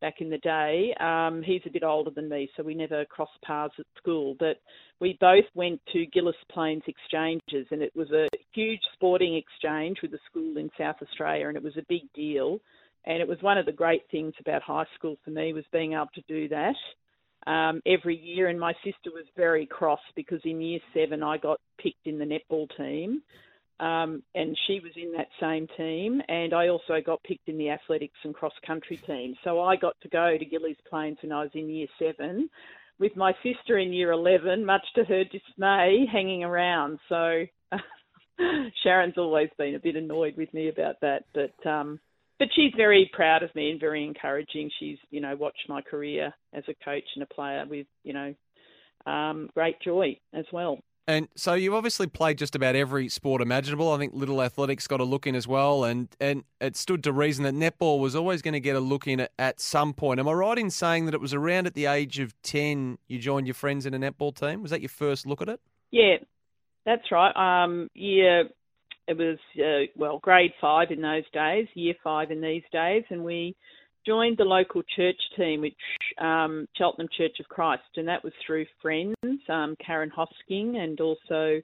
back 0.00 0.20
in 0.20 0.28
the 0.28 0.38
day, 0.38 0.94
um, 1.00 1.42
he's 1.42 1.62
a 1.64 1.70
bit 1.70 1.84
older 1.84 2.10
than 2.10 2.28
me, 2.28 2.50
so 2.56 2.62
we 2.62 2.74
never 2.74 3.04
crossed 3.06 3.40
paths 3.42 3.74
at 3.78 3.86
school. 3.96 4.36
But 4.38 4.56
we 5.00 5.16
both 5.20 5.44
went 5.54 5.80
to 5.92 6.06
Gilles 6.12 6.34
Plains 6.52 6.82
exchanges, 6.86 7.66
and 7.70 7.80
it 7.80 7.94
was 7.94 8.10
a 8.10 8.28
huge 8.52 8.80
sporting 8.94 9.36
exchange 9.36 9.98
with 10.02 10.12
a 10.14 10.18
school 10.28 10.58
in 10.58 10.68
South 10.76 10.96
Australia, 11.00 11.48
and 11.48 11.56
it 11.56 11.62
was 11.62 11.76
a 11.76 11.86
big 11.88 12.12
deal. 12.14 12.58
And 13.06 13.20
it 13.20 13.28
was 13.28 13.40
one 13.40 13.58
of 13.58 13.66
the 13.66 13.72
great 13.72 14.02
things 14.10 14.34
about 14.40 14.62
high 14.62 14.86
school 14.96 15.16
for 15.24 15.30
me 15.30 15.52
was 15.52 15.64
being 15.72 15.92
able 15.92 16.10
to 16.14 16.22
do 16.28 16.48
that. 16.48 16.74
um, 17.46 17.80
every 17.86 18.16
year. 18.16 18.48
And 18.48 18.58
my 18.58 18.72
sister 18.84 19.10
was 19.12 19.24
very 19.36 19.66
cross 19.66 20.00
because 20.14 20.40
in 20.44 20.60
year 20.60 20.80
seven 20.92 21.22
I 21.22 21.38
got 21.38 21.60
picked 21.78 22.06
in 22.06 22.18
the 22.18 22.24
netball 22.24 22.68
team. 22.76 23.22
Um, 23.78 24.22
and 24.34 24.56
she 24.66 24.80
was 24.80 24.92
in 24.96 25.12
that 25.12 25.28
same 25.38 25.66
team, 25.76 26.22
and 26.30 26.54
I 26.54 26.68
also 26.68 27.02
got 27.04 27.22
picked 27.24 27.46
in 27.46 27.58
the 27.58 27.68
athletics 27.68 28.18
and 28.24 28.34
cross 28.34 28.54
country 28.66 28.96
team. 28.96 29.34
So 29.44 29.60
I 29.60 29.76
got 29.76 29.94
to 30.00 30.08
go 30.08 30.34
to 30.38 30.44
Gilles 30.48 30.78
Plains 30.88 31.18
when 31.20 31.30
I 31.30 31.42
was 31.42 31.50
in 31.52 31.68
year 31.68 31.86
seven, 31.98 32.48
with 32.98 33.14
my 33.16 33.34
sister 33.42 33.76
in 33.76 33.92
year 33.92 34.12
11, 34.12 34.64
much 34.64 34.86
to 34.94 35.04
her 35.04 35.24
dismay, 35.24 36.06
hanging 36.10 36.42
around. 36.42 36.98
So 37.10 37.44
Sharon's 38.82 39.18
always 39.18 39.50
been 39.58 39.74
a 39.74 39.78
bit 39.78 39.96
annoyed 39.96 40.38
with 40.38 40.54
me 40.54 40.70
about 40.70 40.94
that, 41.02 41.24
but 41.34 41.68
um, 41.68 42.00
but 42.38 42.48
she's 42.54 42.72
very 42.76 43.10
proud 43.12 43.42
of 43.42 43.54
me 43.54 43.70
and 43.70 43.80
very 43.80 44.04
encouraging. 44.04 44.70
She's 44.78 44.98
you 45.10 45.20
know 45.20 45.36
watched 45.36 45.68
my 45.68 45.82
career 45.82 46.32
as 46.52 46.64
a 46.68 46.74
coach 46.84 47.04
and 47.14 47.22
a 47.22 47.34
player 47.34 47.64
with 47.68 47.86
you 48.02 48.12
know 48.12 48.34
um, 49.10 49.48
great 49.54 49.80
joy 49.80 50.18
as 50.34 50.44
well. 50.52 50.78
And 51.08 51.28
so 51.36 51.54
you've 51.54 51.74
obviously 51.74 52.08
played 52.08 52.36
just 52.36 52.56
about 52.56 52.74
every 52.74 53.08
sport 53.08 53.40
imaginable. 53.40 53.92
I 53.92 53.98
think 53.98 54.12
little 54.12 54.42
athletics 54.42 54.88
got 54.88 55.00
a 55.00 55.04
look 55.04 55.24
in 55.26 55.36
as 55.36 55.46
well, 55.46 55.84
and 55.84 56.08
and 56.20 56.42
it 56.60 56.76
stood 56.76 57.04
to 57.04 57.12
reason 57.12 57.44
that 57.44 57.54
netball 57.54 58.00
was 58.00 58.16
always 58.16 58.42
going 58.42 58.54
to 58.54 58.60
get 58.60 58.74
a 58.74 58.80
look 58.80 59.06
in 59.06 59.20
at, 59.20 59.30
at 59.38 59.60
some 59.60 59.94
point. 59.94 60.18
Am 60.18 60.28
I 60.28 60.32
right 60.32 60.58
in 60.58 60.68
saying 60.68 61.04
that 61.04 61.14
it 61.14 61.20
was 61.20 61.32
around 61.32 61.68
at 61.68 61.74
the 61.74 61.86
age 61.86 62.18
of 62.18 62.34
ten 62.42 62.98
you 63.06 63.20
joined 63.20 63.46
your 63.46 63.54
friends 63.54 63.86
in 63.86 63.94
a 63.94 63.98
netball 63.98 64.34
team? 64.34 64.62
Was 64.62 64.72
that 64.72 64.80
your 64.80 64.88
first 64.88 65.26
look 65.26 65.40
at 65.40 65.48
it? 65.48 65.60
Yeah, 65.92 66.16
that's 66.84 67.12
right. 67.12 67.34
Um, 67.36 67.88
yeah, 67.94 68.42
it 69.08 69.16
was 69.16 69.38
uh, 69.58 69.90
well 69.96 70.18
grade 70.18 70.52
five 70.60 70.90
in 70.90 71.00
those 71.00 71.28
days, 71.32 71.66
year 71.74 71.94
five 72.02 72.30
in 72.30 72.40
these 72.40 72.64
days, 72.72 73.04
and 73.10 73.24
we 73.24 73.56
joined 74.04 74.38
the 74.38 74.44
local 74.44 74.82
church 74.94 75.20
team, 75.36 75.60
which 75.60 75.74
um, 76.18 76.66
Cheltenham 76.76 77.08
Church 77.16 77.38
of 77.40 77.48
Christ, 77.48 77.82
and 77.96 78.08
that 78.08 78.22
was 78.22 78.32
through 78.46 78.66
friends, 78.80 79.16
um, 79.48 79.76
Karen 79.84 80.12
Hosking, 80.16 80.76
and 80.76 81.00
also 81.00 81.60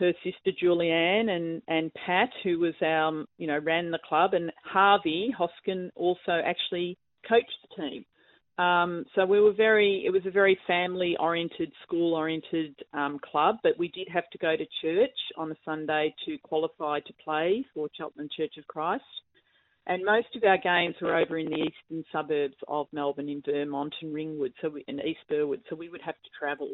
her 0.00 0.12
sister 0.22 0.50
Julianne 0.62 1.28
and 1.30 1.62
and 1.68 1.92
Pat, 1.94 2.30
who 2.42 2.58
was 2.58 2.74
our 2.82 3.24
you 3.38 3.46
know 3.46 3.58
ran 3.58 3.90
the 3.90 3.98
club, 4.08 4.34
and 4.34 4.52
Harvey 4.64 5.34
Hoskin 5.36 5.90
also 5.94 6.40
actually 6.44 6.98
coached 7.28 7.56
the 7.68 7.82
team. 7.82 8.04
Um, 8.56 9.04
so 9.14 9.26
we 9.26 9.40
were 9.40 9.52
very, 9.52 10.04
it 10.06 10.10
was 10.10 10.22
a 10.26 10.30
very 10.30 10.56
family 10.66 11.16
oriented, 11.18 11.72
school 11.84 12.14
oriented 12.14 12.74
um, 12.92 13.18
club, 13.18 13.56
but 13.64 13.72
we 13.78 13.88
did 13.88 14.08
have 14.12 14.30
to 14.30 14.38
go 14.38 14.56
to 14.56 14.64
church 14.80 15.10
on 15.36 15.50
a 15.50 15.56
Sunday 15.64 16.14
to 16.26 16.38
qualify 16.38 17.00
to 17.00 17.12
play 17.24 17.64
for 17.74 17.88
Cheltenham 17.96 18.28
Church 18.36 18.54
of 18.58 18.66
Christ. 18.68 19.02
And 19.86 20.04
most 20.04 20.28
of 20.36 20.44
our 20.44 20.56
games 20.56 20.94
were 21.00 21.16
over 21.16 21.36
in 21.36 21.50
the 21.50 21.56
eastern 21.56 22.04
suburbs 22.10 22.54
of 22.68 22.86
Melbourne 22.92 23.28
in 23.28 23.42
Vermont 23.44 23.94
and 24.00 24.14
Ringwood, 24.14 24.52
so 24.62 24.70
we, 24.70 24.84
and 24.88 25.00
East 25.00 25.20
Burwood. 25.28 25.60
So 25.68 25.76
we 25.76 25.90
would 25.90 26.00
have 26.00 26.14
to 26.14 26.30
travel 26.38 26.70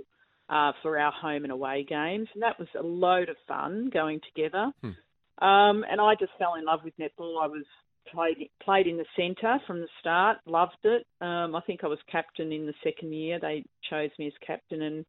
uh, 0.49 0.73
for 0.83 0.99
our 0.99 1.13
home 1.13 1.45
and 1.45 1.53
away 1.53 1.85
games, 1.89 2.29
and 2.35 2.43
that 2.43 2.59
was 2.59 2.69
a 2.79 2.83
load 2.83 3.29
of 3.29 3.37
fun 3.49 3.91
going 3.93 4.21
together. 4.33 4.71
Hmm. 4.83 5.45
Um, 5.45 5.85
and 5.91 6.01
I 6.01 6.15
just 6.21 6.33
fell 6.39 6.55
in 6.55 6.67
love 6.67 6.81
with 6.85 6.95
netball. 6.99 7.43
I 7.43 7.47
was 7.47 7.65
played 8.13 8.49
played 8.63 8.87
in 8.87 8.97
the 8.97 9.05
centre 9.17 9.59
from 9.67 9.81
the 9.81 9.89
start, 10.01 10.39
loved 10.47 10.77
it. 10.85 11.07
Um, 11.21 11.55
I 11.55 11.61
think 11.67 11.85
I 11.85 11.89
was 11.89 11.99
captain 12.11 12.53
in 12.53 12.67
the 12.67 12.75
second 12.83 13.13
year. 13.13 13.39
They 13.41 13.65
chose 13.89 14.11
me 14.19 14.27
as 14.27 14.33
captain, 14.47 14.83
and 14.83 15.05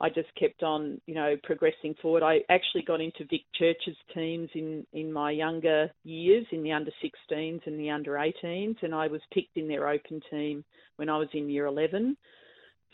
I 0.00 0.08
just 0.08 0.34
kept 0.38 0.62
on, 0.62 1.00
you 1.06 1.14
know, 1.14 1.36
progressing 1.42 1.94
forward. 2.00 2.22
I 2.22 2.40
actually 2.48 2.82
got 2.82 3.02
into 3.02 3.26
Vic 3.28 3.42
Church's 3.54 3.96
teams 4.14 4.48
in, 4.54 4.86
in 4.94 5.12
my 5.12 5.30
younger 5.30 5.90
years, 6.04 6.46
in 6.52 6.62
the 6.62 6.72
under 6.72 6.90
16s 7.04 7.60
and 7.66 7.78
the 7.78 7.90
under 7.90 8.12
18s, 8.12 8.76
and 8.82 8.94
I 8.94 9.08
was 9.08 9.20
picked 9.32 9.56
in 9.56 9.68
their 9.68 9.88
open 9.88 10.22
team 10.30 10.64
when 10.96 11.10
I 11.10 11.18
was 11.18 11.28
in 11.34 11.50
year 11.50 11.66
11. 11.66 12.16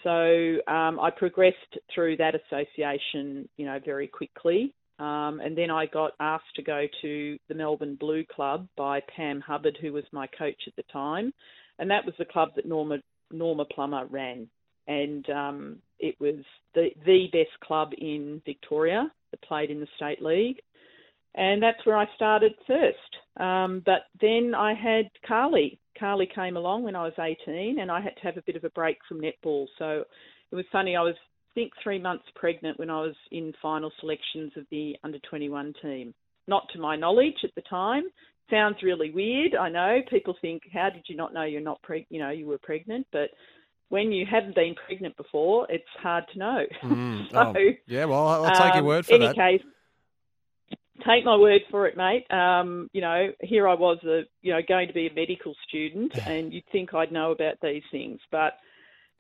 So 0.03 0.11
um, 0.67 0.99
I 1.01 1.11
progressed 1.17 1.79
through 1.95 2.17
that 2.17 2.35
association, 2.35 3.49
you 3.57 3.67
know, 3.67 3.79
very 3.85 4.09
quickly. 4.09 4.75
Um, 4.99 5.41
and 5.41 5.57
then 5.57 5.71
I 5.71 5.87
got 5.87 6.13
asked 6.21 6.55
to 6.57 6.63
go 6.63 6.87
to 7.03 7.39
the 7.49 7.55
Melbourne 7.55 7.97
Blue 7.99 8.25
Club 8.25 8.67
by 8.77 9.01
Pam 9.15 9.41
Hubbard, 9.41 9.79
who 9.81 9.93
was 9.93 10.05
my 10.13 10.27
coach 10.27 10.63
at 10.67 10.77
the 10.77 10.85
time, 10.93 11.33
and 11.79 11.91
that 11.91 12.07
was 12.07 12.15
the 12.19 12.25
club 12.25 12.51
that 12.57 12.67
Norma 12.67 12.99
Norma 13.31 13.65
Plummer 13.67 14.07
ran 14.07 14.49
and 14.89 15.29
um, 15.31 15.77
it 15.99 16.17
was 16.21 16.37
the 16.75 16.89
the 17.05 17.27
best 17.33 17.59
club 17.65 17.91
in 17.99 18.41
Victoria 18.45 19.11
that 19.31 19.43
played 19.43 19.71
in 19.71 19.81
the 19.81 19.89
state 19.97 20.23
league, 20.23 20.59
and 21.35 21.63
that's 21.63 21.85
where 21.85 21.97
I 21.97 22.07
started 22.15 22.53
first. 22.67 23.43
Um, 23.43 23.83
but 23.85 24.03
then 24.21 24.55
I 24.57 24.75
had 24.75 25.11
Carly. 25.27 25.79
Carly 25.99 26.29
came 26.33 26.57
along 26.57 26.83
when 26.83 26.97
I 26.97 27.05
was 27.05 27.15
18, 27.19 27.79
and 27.81 27.91
I 27.91 28.01
had 28.01 28.17
to 28.17 28.23
have 28.23 28.37
a 28.37 28.43
bit 28.43 28.57
of 28.57 28.65
a 28.65 28.71
break 28.71 28.99
from 29.09 29.21
netball. 29.21 29.67
So 29.79 30.05
it 30.51 30.55
was 30.55 30.67
funny. 30.71 30.95
I 30.95 31.03
was 31.03 31.17
think 31.57 31.73
three 31.83 31.99
months 31.99 32.27
pregnant 32.37 32.79
when 32.79 32.91
I 32.91 33.01
was 33.01 33.17
in 33.33 33.53
final 33.61 33.91
selections 33.99 34.53
of 34.57 34.65
the 34.71 34.95
under 35.03 35.19
21 35.29 35.75
team. 35.83 36.15
Not 36.47 36.69
to 36.73 36.79
my 36.79 36.95
knowledge 36.95 37.39
at 37.43 37.55
the 37.57 37.63
time. 37.63 38.05
Sounds 38.49 38.77
really 38.83 39.11
weird. 39.11 39.57
I 39.57 39.69
know 39.69 39.99
people 40.09 40.37
think, 40.41 40.63
how 40.73 40.91
did 40.91 41.05
you 41.09 41.17
not 41.17 41.35
know 41.35 41.43
you're 41.43 41.61
not 41.61 41.81
preg- 41.83 42.07
you 42.11 42.21
know 42.21 42.31
you 42.31 42.47
were 42.47 42.59
pregnant? 42.59 43.09
But 43.11 43.31
when 43.89 44.13
you 44.13 44.25
haven't 44.31 44.55
been 44.55 44.77
pregnant 44.87 45.17
before, 45.17 45.67
it's 45.69 45.85
hard 46.01 46.25
to 46.33 46.39
know. 46.39 46.65
Mm, 46.85 47.31
so, 47.33 47.39
oh, 47.39 47.55
yeah, 47.89 48.05
well, 48.05 48.29
I'll 48.29 48.55
take 48.55 48.75
your 48.75 48.83
um, 48.83 48.85
word 48.85 49.07
for 49.07 49.15
any 49.15 49.27
that. 49.27 49.35
Case, 49.35 49.63
take 51.05 51.25
my 51.25 51.37
word 51.37 51.63
for 51.71 51.87
it, 51.89 51.97
mate. 51.97 52.31
Um, 52.31 52.89
you 52.93 53.01
know, 53.01 53.33
here 53.41 53.67
I 53.67 53.75
was, 53.75 53.99
a, 54.05 54.23
you 54.43 54.53
know, 54.53 54.61
going 54.67 54.89
to 54.89 54.95
be 54.95 55.09
a 55.09 55.13
medical 55.15 55.55
student, 55.67 56.17
and 56.27 56.53
you'd 56.53 56.69
think 56.71 56.95
I'd 56.95 57.11
know 57.11 57.33
about 57.33 57.57
these 57.63 57.83
things, 57.91 58.21
but 58.31 58.55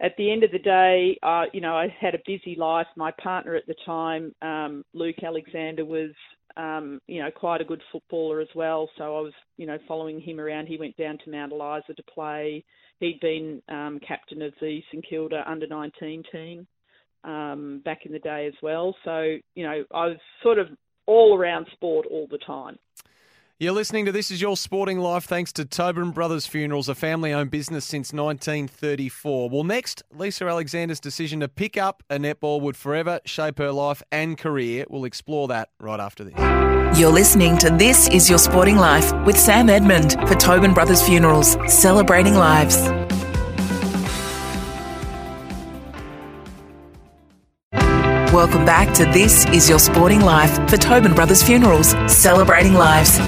at 0.00 0.16
the 0.16 0.30
end 0.30 0.44
of 0.44 0.52
the 0.52 0.58
day, 0.58 1.18
uh, 1.22 1.44
you 1.52 1.60
know, 1.60 1.76
I 1.76 1.88
had 2.00 2.14
a 2.14 2.20
busy 2.26 2.56
life. 2.56 2.86
My 2.96 3.12
partner 3.22 3.54
at 3.54 3.66
the 3.66 3.74
time, 3.84 4.34
um, 4.42 4.84
Luke 4.92 5.22
Alexander, 5.22 5.84
was, 5.84 6.10
um, 6.56 7.00
you 7.06 7.22
know, 7.22 7.30
quite 7.30 7.60
a 7.60 7.64
good 7.64 7.82
footballer 7.90 8.40
as 8.40 8.48
well. 8.54 8.88
So 8.98 9.04
I 9.04 9.20
was, 9.20 9.32
you 9.56 9.66
know, 9.66 9.78
following 9.88 10.20
him 10.20 10.38
around. 10.38 10.66
He 10.66 10.78
went 10.78 10.96
down 10.96 11.18
to 11.24 11.30
Mount 11.30 11.52
Eliza 11.52 11.94
to 11.94 12.02
play 12.02 12.64
he'd 13.00 13.20
been 13.20 13.62
um, 13.68 14.00
captain 14.06 14.42
of 14.42 14.52
the 14.60 14.80
St 14.90 15.04
Kilda 15.08 15.44
under 15.46 15.66
19 15.66 16.22
team 16.32 16.66
um, 17.24 17.82
back 17.84 18.06
in 18.06 18.12
the 18.12 18.18
day 18.18 18.46
as 18.46 18.54
well. 18.62 18.94
So, 19.04 19.36
you 19.54 19.64
know, 19.64 19.84
I 19.92 20.06
was 20.06 20.18
sort 20.42 20.58
of 20.58 20.68
all 21.06 21.36
around 21.36 21.66
sport 21.72 22.06
all 22.10 22.26
the 22.30 22.38
time. 22.38 22.78
You're 23.58 23.72
listening 23.72 24.04
to 24.04 24.12
This 24.12 24.30
Is 24.30 24.42
Your 24.42 24.54
Sporting 24.54 24.98
Life 24.98 25.24
thanks 25.24 25.50
to 25.54 25.64
Tobin 25.64 26.10
Brothers 26.10 26.44
Funerals, 26.44 26.90
a 26.90 26.94
family 26.94 27.32
owned 27.32 27.50
business 27.50 27.86
since 27.86 28.12
1934. 28.12 29.48
Well, 29.48 29.64
next, 29.64 30.02
Lisa 30.12 30.44
Alexander's 30.44 31.00
decision 31.00 31.40
to 31.40 31.48
pick 31.48 31.78
up 31.78 32.02
a 32.10 32.18
netball 32.18 32.60
would 32.60 32.76
forever 32.76 33.18
shape 33.24 33.56
her 33.56 33.72
life 33.72 34.02
and 34.12 34.36
career. 34.36 34.84
We'll 34.90 35.06
explore 35.06 35.48
that 35.48 35.70
right 35.80 35.98
after 36.00 36.22
this. 36.22 36.34
You're 37.00 37.10
listening 37.10 37.56
to 37.56 37.70
This 37.70 38.10
Is 38.10 38.28
Your 38.28 38.38
Sporting 38.38 38.76
Life 38.76 39.10
with 39.24 39.38
Sam 39.38 39.70
Edmund 39.70 40.16
for 40.28 40.34
Tobin 40.34 40.74
Brothers 40.74 41.00
Funerals, 41.00 41.56
celebrating 41.66 42.34
lives. 42.34 42.76
Welcome 48.34 48.66
back 48.66 48.92
to 48.96 49.06
This 49.06 49.46
Is 49.46 49.66
Your 49.66 49.78
Sporting 49.78 50.20
Life 50.20 50.68
for 50.68 50.76
Tobin 50.76 51.14
Brothers 51.14 51.42
Funerals, 51.42 51.92
celebrating 52.06 52.74
lives. 52.74 53.18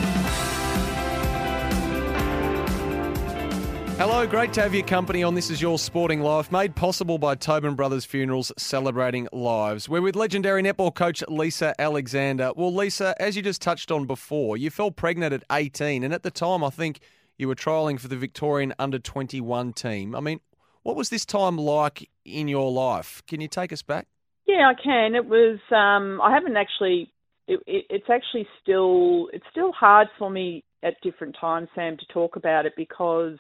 Hello, 3.99 4.25
great 4.29 4.53
to 4.53 4.63
have 4.63 4.77
your 4.77 4.87
company 4.87 5.25
on 5.25 5.35
This 5.35 5.51
Is 5.51 5.61
Your 5.61 5.77
Sporting 5.77 6.21
Life, 6.21 6.53
made 6.53 6.77
possible 6.77 7.19
by 7.19 7.35
Tobin 7.35 7.75
Brothers 7.75 8.05
Funerals, 8.05 8.53
celebrating 8.57 9.27
lives. 9.33 9.89
We're 9.89 10.01
with 10.01 10.15
legendary 10.15 10.63
netball 10.63 10.95
coach 10.95 11.25
Lisa 11.27 11.75
Alexander. 11.81 12.53
Well, 12.55 12.73
Lisa, 12.73 13.17
as 13.21 13.35
you 13.35 13.43
just 13.43 13.61
touched 13.61 13.91
on 13.91 14.07
before, 14.07 14.57
you 14.57 14.71
fell 14.71 14.93
pregnant 14.93 15.33
at 15.33 15.43
18, 15.51 16.05
and 16.05 16.15
at 16.15 16.23
the 16.23 16.31
time, 16.31 16.63
I 16.63 16.71
think 16.71 17.01
you 17.39 17.49
were 17.49 17.57
trialling 17.57 17.99
for 17.99 18.07
the 18.07 18.15
Victorian 18.15 18.73
under 18.79 19.01
21 19.01 19.73
team. 19.73 20.15
I 20.15 20.21
mean, 20.21 20.39
what 20.85 20.95
was 20.95 21.09
this 21.11 21.27
time 21.27 21.59
like 21.59 22.09
in 22.25 22.47
your 22.47 22.71
life? 22.71 23.21
Can 23.27 23.41
you 23.41 23.49
take 23.49 23.73
us 23.73 23.83
back? 23.83 24.07
Yeah, 24.47 24.71
I 24.71 24.81
can. 24.81 25.17
It 25.17 25.27
was. 25.27 25.59
Um, 25.73 26.21
I 26.21 26.33
haven't 26.33 26.57
actually. 26.57 27.13
It, 27.49 27.59
it, 27.67 27.87
it's 27.91 28.09
actually 28.09 28.47
still. 28.63 29.29
It's 29.33 29.47
still 29.51 29.73
hard 29.73 30.07
for 30.21 30.31
me 30.31 30.63
at 30.85 30.95
different 31.03 31.37
times, 31.41 31.69
Sam, 31.75 31.97
to 31.97 32.07
talk 32.13 32.37
about 32.37 32.65
it 32.65 32.75
because 32.77 33.39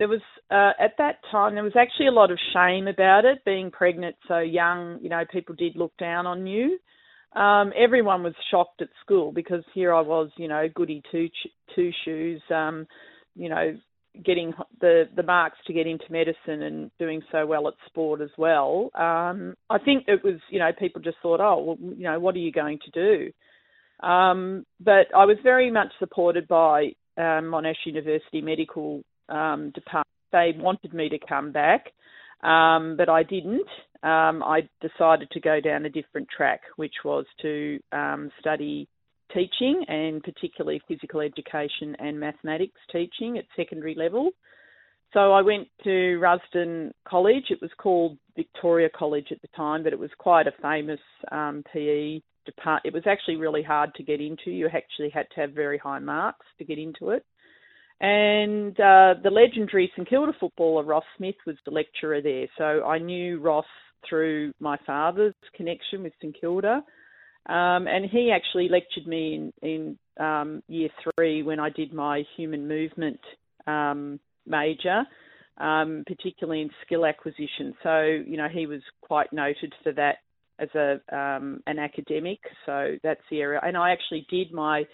there 0.00 0.08
was 0.08 0.22
uh, 0.50 0.72
at 0.82 0.94
that 0.96 1.16
time 1.30 1.54
there 1.54 1.62
was 1.62 1.76
actually 1.78 2.08
a 2.08 2.12
lot 2.12 2.32
of 2.32 2.38
shame 2.54 2.88
about 2.88 3.26
it 3.26 3.44
being 3.44 3.70
pregnant 3.70 4.16
so 4.26 4.38
young 4.38 4.98
you 5.02 5.10
know 5.10 5.22
people 5.30 5.54
did 5.54 5.76
look 5.76 5.96
down 5.98 6.26
on 6.26 6.46
you. 6.46 6.78
Um, 7.38 7.72
everyone 7.78 8.24
was 8.24 8.34
shocked 8.50 8.82
at 8.82 8.88
school 9.04 9.30
because 9.30 9.62
here 9.74 9.94
I 9.94 10.00
was 10.00 10.30
you 10.36 10.48
know 10.48 10.66
goody 10.74 11.02
two 11.12 11.28
two 11.76 11.90
shoes 12.04 12.42
um, 12.50 12.86
you 13.36 13.50
know 13.50 13.76
getting 14.24 14.54
the 14.80 15.04
the 15.14 15.22
marks 15.22 15.58
to 15.66 15.74
get 15.74 15.86
into 15.86 16.10
medicine 16.10 16.62
and 16.62 16.90
doing 16.98 17.20
so 17.30 17.46
well 17.46 17.68
at 17.68 17.74
sport 17.86 18.22
as 18.22 18.30
well. 18.38 18.90
Um, 18.94 19.54
I 19.68 19.78
think 19.78 20.04
it 20.08 20.24
was 20.24 20.40
you 20.48 20.60
know 20.60 20.70
people 20.76 21.02
just 21.02 21.18
thought 21.22 21.40
oh 21.40 21.62
well 21.62 21.76
you 21.94 22.04
know 22.04 22.18
what 22.18 22.34
are 22.34 22.38
you 22.38 22.52
going 22.52 22.78
to 22.86 22.90
do? 22.90 24.06
Um, 24.06 24.64
but 24.80 25.14
I 25.14 25.26
was 25.26 25.36
very 25.42 25.70
much 25.70 25.88
supported 25.98 26.48
by 26.48 26.92
um, 27.18 27.44
Monash 27.52 27.84
University 27.84 28.40
Medical 28.40 29.04
um, 29.30 29.70
department. 29.70 30.06
They 30.32 30.52
wanted 30.56 30.94
me 30.94 31.08
to 31.08 31.18
come 31.18 31.52
back. 31.52 31.86
Um, 32.42 32.96
but 32.96 33.08
I 33.08 33.22
didn't. 33.22 33.68
Um, 34.02 34.42
I 34.42 34.62
decided 34.80 35.30
to 35.32 35.40
go 35.40 35.60
down 35.60 35.84
a 35.84 35.90
different 35.90 36.28
track, 36.34 36.62
which 36.76 36.94
was 37.04 37.26
to 37.42 37.78
um, 37.92 38.30
study 38.40 38.88
teaching 39.32 39.84
and 39.88 40.22
particularly 40.22 40.80
physical 40.88 41.20
education 41.20 41.94
and 41.98 42.18
mathematics 42.18 42.80
teaching 42.90 43.38
at 43.38 43.44
secondary 43.56 43.94
level. 43.94 44.30
So 45.12 45.32
I 45.32 45.42
went 45.42 45.68
to 45.84 46.18
Rusden 46.20 46.92
College. 47.06 47.44
It 47.50 47.60
was 47.60 47.70
called 47.78 48.16
Victoria 48.36 48.88
College 48.96 49.28
at 49.32 49.42
the 49.42 49.48
time, 49.56 49.82
but 49.82 49.92
it 49.92 49.98
was 49.98 50.10
quite 50.18 50.46
a 50.46 50.52
famous 50.62 51.00
um, 51.32 51.64
PE 51.72 52.20
depart. 52.46 52.82
It 52.84 52.94
was 52.94 53.02
actually 53.06 53.36
really 53.36 53.62
hard 53.62 53.94
to 53.96 54.02
get 54.02 54.20
into. 54.20 54.50
You 54.50 54.68
actually 54.68 55.10
had 55.10 55.26
to 55.34 55.40
have 55.40 55.50
very 55.50 55.78
high 55.78 55.98
marks 55.98 56.46
to 56.58 56.64
get 56.64 56.78
into 56.78 57.10
it. 57.10 57.24
And 58.00 58.72
uh, 58.80 59.14
the 59.22 59.30
legendary 59.30 59.92
St 59.94 60.08
Kilda 60.08 60.32
footballer 60.40 60.84
Ross 60.84 61.04
Smith 61.16 61.34
was 61.46 61.56
the 61.64 61.70
lecturer 61.70 62.22
there. 62.22 62.46
So 62.56 62.84
I 62.84 62.98
knew 62.98 63.38
Ross 63.40 63.66
through 64.08 64.52
my 64.58 64.78
father's 64.86 65.34
connection 65.54 66.02
with 66.02 66.14
St 66.20 66.34
Kilda. 66.40 66.82
Um, 67.46 67.86
and 67.86 68.04
he 68.10 68.32
actually 68.34 68.68
lectured 68.68 69.06
me 69.06 69.52
in, 69.62 69.98
in 70.18 70.24
um, 70.24 70.62
year 70.68 70.88
three 71.16 71.42
when 71.42 71.60
I 71.60 71.70
did 71.70 71.92
my 71.92 72.22
human 72.36 72.68
movement 72.68 73.20
um, 73.66 74.20
major, 74.46 75.04
um, 75.58 76.04
particularly 76.06 76.62
in 76.62 76.70
skill 76.86 77.04
acquisition. 77.04 77.74
So, 77.82 78.02
you 78.02 78.36
know, 78.36 78.48
he 78.48 78.66
was 78.66 78.80
quite 79.02 79.32
noted 79.32 79.74
for 79.82 79.92
that 79.92 80.18
as 80.58 80.68
a 80.74 81.00
um, 81.14 81.62
an 81.66 81.78
academic. 81.78 82.38
So 82.66 82.96
that's 83.02 83.22
the 83.30 83.40
area. 83.40 83.60
And 83.62 83.76
I 83.76 83.92
actually 83.92 84.26
did 84.30 84.52
my 84.52 84.84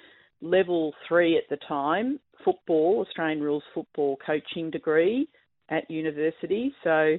level 0.41 0.95
three 1.09 1.37
at 1.37 1.45
the 1.51 1.59
time, 1.69 2.21
football, 2.45 3.05
Australian 3.07 3.43
rules 3.43 3.63
football 3.75 4.19
coaching 4.25 4.71
degree 4.71 5.29
at 5.69 5.91
university. 5.91 6.75
So 6.85 7.19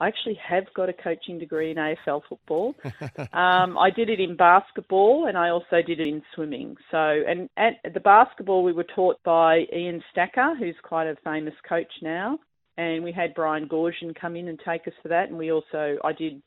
I 0.00 0.06
actually 0.06 0.38
have 0.48 0.64
got 0.74 0.88
a 0.88 0.92
coaching 0.92 1.38
degree 1.38 1.72
in 1.72 1.76
AFL 1.76 2.22
football. 2.28 2.74
um, 3.32 3.76
I 3.76 3.90
did 3.94 4.08
it 4.08 4.20
in 4.20 4.36
basketball 4.36 5.26
and 5.26 5.36
I 5.36 5.50
also 5.50 5.82
did 5.84 6.00
it 6.00 6.06
in 6.06 6.22
swimming. 6.34 6.76
So, 6.90 6.98
and 6.98 7.48
at 7.56 7.92
the 7.92 8.00
basketball, 8.00 8.62
we 8.62 8.72
were 8.72 8.86
taught 8.94 9.20
by 9.24 9.64
Ian 9.74 10.02
Stacker, 10.12 10.54
who's 10.56 10.76
quite 10.82 11.08
a 11.08 11.16
famous 11.24 11.54
coach 11.68 11.92
now. 12.00 12.38
And 12.76 13.02
we 13.02 13.10
had 13.10 13.34
Brian 13.34 13.68
Goorjian 13.68 14.14
come 14.14 14.36
in 14.36 14.46
and 14.46 14.60
take 14.64 14.86
us 14.86 14.94
for 15.02 15.08
that. 15.08 15.30
And 15.30 15.36
we 15.36 15.50
also, 15.50 15.96
I 16.04 16.12
did, 16.12 16.40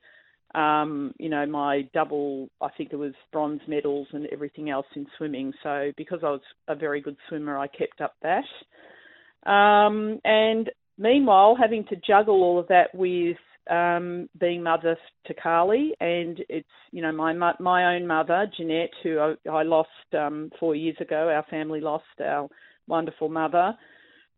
um, 0.56 1.14
you 1.18 1.30
know, 1.30 1.46
my 1.46 1.88
double, 1.94 2.50
I 2.62 2.70
think 2.78 2.92
it 2.92 2.98
was 2.98 3.14
bronze 3.32 3.62
medals 3.68 4.08
and 4.12 4.28
everything 4.32 4.70
else 4.70 4.88
in 4.96 5.08
swimming. 5.18 5.54
So, 5.64 5.92
because 5.98 6.20
I 6.24 6.30
was 6.32 6.42
a 6.68 6.76
very 6.76 7.02
good 7.02 7.18
swimmer, 7.30 7.58
I 7.58 7.68
kept 7.68 8.02
up 8.02 8.16
that. 8.22 9.50
Um, 9.50 10.20
and 10.24 10.70
Meanwhile, 11.02 11.58
having 11.60 11.84
to 11.86 11.96
juggle 11.96 12.44
all 12.44 12.60
of 12.60 12.68
that 12.68 12.94
with 12.94 13.38
um, 13.72 14.30
being 14.40 14.62
mother 14.62 14.96
to 15.26 15.34
Carly, 15.34 15.94
and 16.00 16.40
it's 16.48 16.68
you 16.92 17.02
know 17.02 17.12
my 17.12 17.34
my 17.60 17.96
own 17.96 18.06
mother 18.06 18.46
Jeanette, 18.56 18.92
who 19.02 19.18
I, 19.18 19.50
I 19.50 19.64
lost 19.64 19.90
um, 20.16 20.52
four 20.60 20.76
years 20.76 20.98
ago. 21.00 21.30
Our 21.30 21.44
family 21.50 21.82
lost 21.82 22.04
our 22.24 22.48
wonderful 22.88 23.30
mother. 23.30 23.74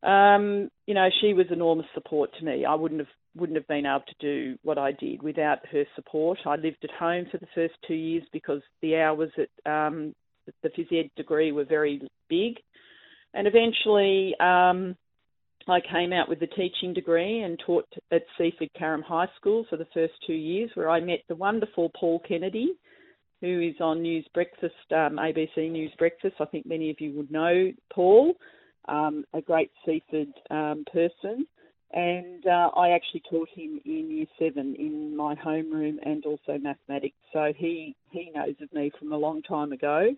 Um, 0.03 0.70
you 0.86 0.93
know, 0.93 1.10
she 1.20 1.34
was 1.34 1.48
enormous 1.50 1.88
support 1.93 2.29
to 2.39 2.46
me. 2.46 2.63
I 2.63 2.75
wouldn't 2.75 3.01
have 3.01 3.08
wouldn't 3.36 3.58
have 3.58 3.68
been 3.68 3.86
able 3.86 4.04
to 4.08 4.16
do 4.20 4.58
what 4.63 4.78
I 4.78 4.92
did 4.92 5.24
without 5.24 5.66
her 5.72 5.86
support. 5.96 6.40
I 6.46 6.56
lived 6.56 6.84
at 6.84 6.92
home 6.92 7.25
for 7.32 7.38
the 7.38 7.48
first 7.56 7.74
two 7.88 7.96
years 7.96 8.24
because 8.32 8.62
the 8.82 8.98
hours 8.98 9.32
at 9.38 9.72
um, 9.72 10.13
the 10.62 10.70
phys 10.70 10.92
ed 10.92 11.10
degree 11.16 11.52
were 11.52 11.66
very 11.66 12.02
big, 12.30 12.58
and 13.34 13.48
eventually. 13.48 14.36
Um, 14.40 14.96
I 15.68 15.80
came 15.80 16.12
out 16.12 16.28
with 16.28 16.42
a 16.42 16.48
teaching 16.48 16.94
degree 16.94 17.40
and 17.42 17.58
taught 17.66 17.88
at 18.12 18.24
Seaford 18.38 18.70
Carrum 18.78 19.02
High 19.02 19.30
School 19.38 19.66
for 19.70 19.78
the 19.78 19.88
first 19.94 20.13
two 20.28 20.34
years, 20.34 20.70
where 20.74 20.90
I 20.90 21.00
met 21.00 21.20
the 21.30 21.36
wonderful 21.36 21.90
Paul 21.98 22.22
Kennedy, 22.28 22.74
who 23.40 23.62
is 23.62 23.75
on 23.80 24.02
News 24.02 24.28
Breakfast, 24.34 24.75
um, 24.92 25.18
ABC 25.18 25.72
News 25.72 25.94
Breakfast. 25.98 26.36
I 26.40 26.46
think 26.46 26.66
many 26.66 26.90
of 26.90 27.00
you 27.00 27.13
would 27.13 27.32
know 27.32 27.72
Paul, 27.94 28.34
um, 28.90 29.24
a 29.34 29.42
great 29.42 29.72
Seaford 29.86 30.34
um, 30.51 30.84
person. 30.92 31.48
And 31.94 32.46
uh, 32.48 32.70
I 32.75 32.90
actually 32.90 33.22
taught 33.29 33.50
him 33.53 33.79
in 33.86 34.10
year 34.10 34.25
seven 34.40 34.75
in 34.79 35.16
my 35.16 35.36
homeroom 35.36 35.98
and 36.03 36.25
also 36.25 36.58
mathematics. 36.60 37.16
So 37.32 37.53
he, 37.56 37.96
he 38.12 38.32
knows 38.34 38.56
of 38.62 38.74
me 38.74 38.92
from 38.98 39.14
a 39.14 39.18
long 39.18 39.44
time 39.44 39.72
ago. 39.72 40.16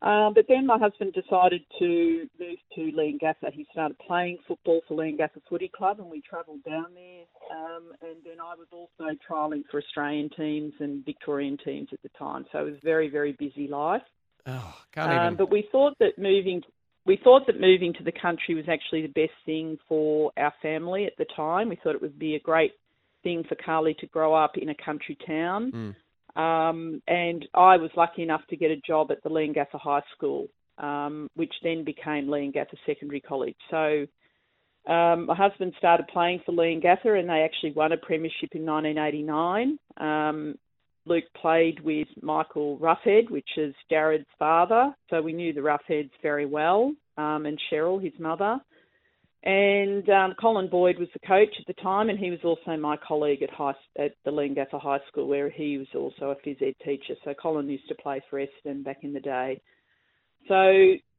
Um, 0.00 0.32
but 0.34 0.46
then 0.48 0.66
my 0.66 0.78
husband 0.78 1.12
decided 1.12 1.62
to 1.78 2.26
move 2.40 2.58
to 2.74 2.80
Leongatha. 2.80 3.52
He 3.52 3.66
started 3.70 3.96
playing 4.04 4.38
football 4.48 4.80
for 4.88 4.96
Leongatha 4.96 5.40
Footy 5.48 5.68
Club, 5.68 6.00
and 6.00 6.10
we 6.10 6.20
travelled 6.20 6.64
down 6.64 6.86
there. 6.94 7.24
Um, 7.56 7.92
and 8.02 8.16
then 8.24 8.40
I 8.42 8.54
was 8.56 8.66
also 8.72 9.16
trialling 9.30 9.62
for 9.70 9.78
Australian 9.80 10.28
teams 10.30 10.72
and 10.80 11.04
Victorian 11.04 11.56
teams 11.64 11.88
at 11.92 12.02
the 12.02 12.08
time. 12.18 12.46
So 12.50 12.58
it 12.58 12.64
was 12.64 12.74
a 12.74 12.84
very, 12.84 13.08
very 13.10 13.32
busy 13.32 13.68
life. 13.68 14.02
Oh, 14.46 14.74
can't 14.92 15.12
even. 15.12 15.26
Um, 15.28 15.36
but 15.36 15.52
we 15.52 15.68
thought 15.70 15.96
that 16.00 16.18
moving, 16.18 16.62
we 17.04 17.18
thought 17.22 17.46
that 17.46 17.60
moving 17.60 17.92
to 17.94 18.04
the 18.04 18.12
country 18.12 18.54
was 18.54 18.66
actually 18.68 19.02
the 19.02 19.08
best 19.08 19.34
thing 19.44 19.76
for 19.88 20.32
our 20.36 20.52
family 20.62 21.04
at 21.06 21.14
the 21.18 21.26
time. 21.36 21.68
We 21.68 21.76
thought 21.76 21.94
it 21.94 22.02
would 22.02 22.18
be 22.18 22.36
a 22.36 22.40
great 22.40 22.72
thing 23.22 23.44
for 23.48 23.56
Carly 23.56 23.94
to 24.00 24.06
grow 24.06 24.34
up 24.34 24.52
in 24.56 24.68
a 24.68 24.74
country 24.84 25.16
town. 25.26 25.72
Mm. 25.72 25.94
Um, 26.40 27.02
and 27.06 27.44
I 27.54 27.76
was 27.76 27.90
lucky 27.96 28.22
enough 28.22 28.42
to 28.50 28.56
get 28.56 28.70
a 28.70 28.76
job 28.76 29.10
at 29.10 29.22
the 29.22 29.28
Leongatha 29.28 29.78
High 29.78 30.02
School, 30.16 30.48
um, 30.78 31.28
which 31.34 31.52
then 31.62 31.84
became 31.84 32.26
Leongatha 32.26 32.76
Secondary 32.86 33.20
College. 33.20 33.56
So 33.70 34.06
um, 34.90 35.26
my 35.26 35.34
husband 35.34 35.74
started 35.78 36.06
playing 36.08 36.40
for 36.46 36.52
Leongatha, 36.52 37.18
and 37.18 37.28
they 37.28 37.42
actually 37.42 37.72
won 37.72 37.92
a 37.92 37.96
premiership 37.96 38.50
in 38.52 38.64
1989. 38.64 39.78
Luke 41.04 41.24
played 41.40 41.80
with 41.80 42.08
Michael 42.20 42.78
Roughead, 42.78 43.30
which 43.30 43.48
is 43.56 43.74
Jarryd's 43.90 44.26
father, 44.38 44.94
so 45.10 45.20
we 45.20 45.32
knew 45.32 45.52
the 45.52 45.60
Rougheads 45.60 46.10
very 46.22 46.46
well, 46.46 46.92
um, 47.16 47.46
and 47.46 47.60
Cheryl, 47.70 48.02
his 48.02 48.12
mother. 48.18 48.58
And 49.44 50.08
um, 50.08 50.34
Colin 50.40 50.68
Boyd 50.68 50.98
was 50.98 51.08
the 51.12 51.26
coach 51.26 51.52
at 51.58 51.66
the 51.66 51.82
time, 51.82 52.08
and 52.08 52.18
he 52.18 52.30
was 52.30 52.38
also 52.44 52.76
my 52.76 52.96
colleague 52.96 53.42
at 53.42 53.50
high 53.50 53.74
at 53.98 54.12
the 54.24 54.30
Leongatha 54.30 54.80
High 54.80 55.00
School, 55.08 55.26
where 55.26 55.50
he 55.50 55.78
was 55.78 55.88
also 55.96 56.30
a 56.30 56.36
phys 56.36 56.62
ed 56.62 56.74
teacher. 56.84 57.14
So 57.24 57.34
Colin 57.34 57.68
used 57.68 57.88
to 57.88 57.96
play 57.96 58.22
for 58.30 58.38
Essendon 58.38 58.84
back 58.84 58.98
in 59.02 59.12
the 59.12 59.20
day. 59.20 59.60
So 60.46 60.70